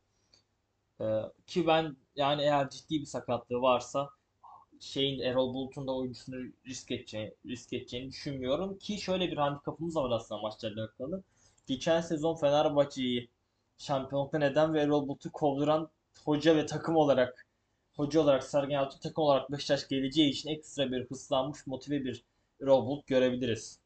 Ee, 1.01 1.23
ki 1.47 1.67
ben 1.67 1.97
yani 2.17 2.43
eğer 2.43 2.71
ciddi 2.71 3.01
bir 3.01 3.07
sakatlığı 3.07 3.61
varsa 3.63 4.11
şeyin 4.81 5.21
Erol 5.21 5.55
Bulut'un 5.55 5.87
da 5.87 5.97
oyuncusunu 5.97 6.37
risk 6.67 6.91
edeceğini, 6.91 7.35
risk 7.47 7.73
edeceğini 7.73 8.11
düşünmüyorum 8.11 8.79
ki 8.79 8.99
şöyle 9.01 9.31
bir 9.31 9.37
handikapımız 9.37 9.97
var 9.97 10.11
aslında 10.11 10.41
maçlarla 10.43 10.81
alakalı. 10.83 11.23
Geçen 11.67 12.01
sezon 12.01 12.37
Fenerbahçe'yi 12.37 13.29
şampiyonlukta 13.79 14.39
neden 14.39 14.75
ve 14.75 14.81
Erol 14.81 15.09
Bulut'u 15.09 15.33
kovduran 15.33 15.91
hoca 16.25 16.57
ve 16.57 16.67
takım 16.67 16.97
olarak 16.97 17.47
hoca 17.97 18.21
olarak 18.21 18.45
Sergen 18.45 18.75
Yalçın 18.75 19.01
takım 19.01 19.25
olarak 19.25 19.53
Beşiktaş 19.53 19.89
geleceği 19.89 20.31
için 20.31 20.49
ekstra 20.49 20.93
bir 20.93 21.07
hızlanmış 21.07 21.67
motive 21.67 22.05
bir 22.05 22.25
Erol 22.63 22.87
Bulut 22.87 23.07
görebiliriz. 23.07 23.81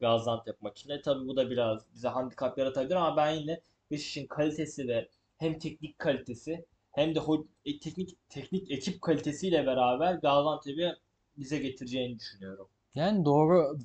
Gaziantep 0.00 0.62
maçında. 0.62 1.02
Tabii 1.02 1.28
bu 1.28 1.36
da 1.36 1.50
biraz 1.50 1.82
bize 1.94 2.08
handikap 2.08 2.58
yaratabilir 2.58 2.94
ama 2.94 3.16
ben 3.16 3.30
yine 3.30 3.60
Beşiktaş'ın 3.90 4.26
kalitesi 4.26 4.88
ve 4.88 5.08
hem 5.38 5.58
teknik 5.58 5.98
kalitesi 5.98 6.64
hem 6.92 7.14
de 7.14 7.20
e, 7.64 7.78
teknik 7.78 8.16
teknik 8.28 8.70
ekip 8.70 9.02
kalitesiyle 9.02 9.66
beraber 9.66 10.14
Gaziantep'i 10.14 10.96
bize 11.36 11.58
getireceğini 11.58 12.18
düşünüyorum. 12.18 12.68
Yani 12.94 13.24
doğru 13.24 13.78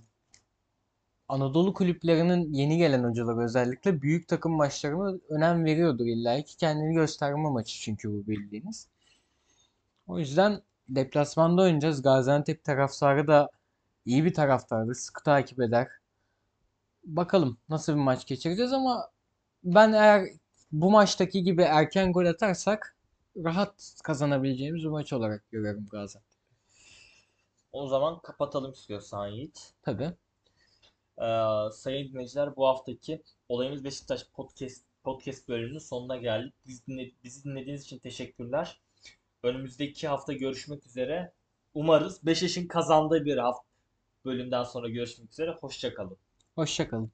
Anadolu 1.31 1.73
kulüplerinin 1.73 2.53
yeni 2.53 2.77
gelen 2.77 3.03
hocalar 3.03 3.43
özellikle 3.43 4.01
büyük 4.01 4.27
takım 4.27 4.51
maçlarına 4.51 5.17
önem 5.29 5.65
veriyordur 5.65 6.05
illa 6.05 6.41
ki 6.41 6.57
kendini 6.57 6.93
gösterme 6.93 7.49
maçı 7.49 7.79
çünkü 7.79 8.09
bu 8.09 8.27
bildiğiniz. 8.27 8.87
O 10.07 10.19
yüzden 10.19 10.61
deplasmanda 10.89 11.61
oynayacağız. 11.61 12.01
Gaziantep 12.01 12.63
taraftarı 12.63 13.27
da 13.27 13.49
iyi 14.05 14.25
bir 14.25 14.33
taraftardır. 14.33 14.93
Sıkı 14.93 15.23
takip 15.23 15.59
eder. 15.59 15.87
Bakalım 17.03 17.57
nasıl 17.69 17.93
bir 17.93 17.99
maç 17.99 18.27
geçireceğiz 18.27 18.73
ama 18.73 19.09
ben 19.63 19.91
eğer 19.93 20.27
bu 20.71 20.91
maçtaki 20.91 21.43
gibi 21.43 21.61
erken 21.61 22.13
gol 22.13 22.25
atarsak 22.25 22.95
rahat 23.37 23.95
kazanabileceğimiz 24.03 24.83
bir 24.83 24.89
maç 24.89 25.13
olarak 25.13 25.51
görüyorum 25.51 25.87
Gaziantep. 25.91 26.31
O 27.71 27.87
zaman 27.87 28.19
kapatalım 28.19 28.71
istiyorsan 28.71 29.27
Yiğit. 29.27 29.73
Tabii. 29.81 30.13
Ee, 31.17 31.71
sayın 31.73 32.09
dinleyiciler 32.13 32.55
bu 32.55 32.67
haftaki 32.67 33.21
Olayımız 33.49 33.83
Beşiktaş 33.83 34.25
podcast 34.33 34.83
podcast 35.03 35.47
bölümünün 35.47 35.79
sonuna 35.79 36.17
geldik. 36.17 36.53
Bizi, 36.67 36.85
dinle- 36.87 37.11
bizi 37.23 37.43
dinlediğiniz 37.43 37.83
için 37.83 37.99
teşekkürler. 37.99 38.81
Önümüzdeki 39.43 40.07
hafta 40.07 40.33
görüşmek 40.33 40.85
üzere. 40.85 41.31
Umarız 41.73 42.25
Beşiktaş'ın 42.25 42.67
kazandığı 42.67 43.25
bir 43.25 43.37
hafta 43.37 43.63
bölümden 44.25 44.63
sonra 44.63 44.89
görüşmek 44.89 45.31
üzere. 45.31 45.51
Hoşça 45.51 45.93
kalın. 45.93 46.17
Hoşça 46.55 46.89
kalın. 46.89 47.11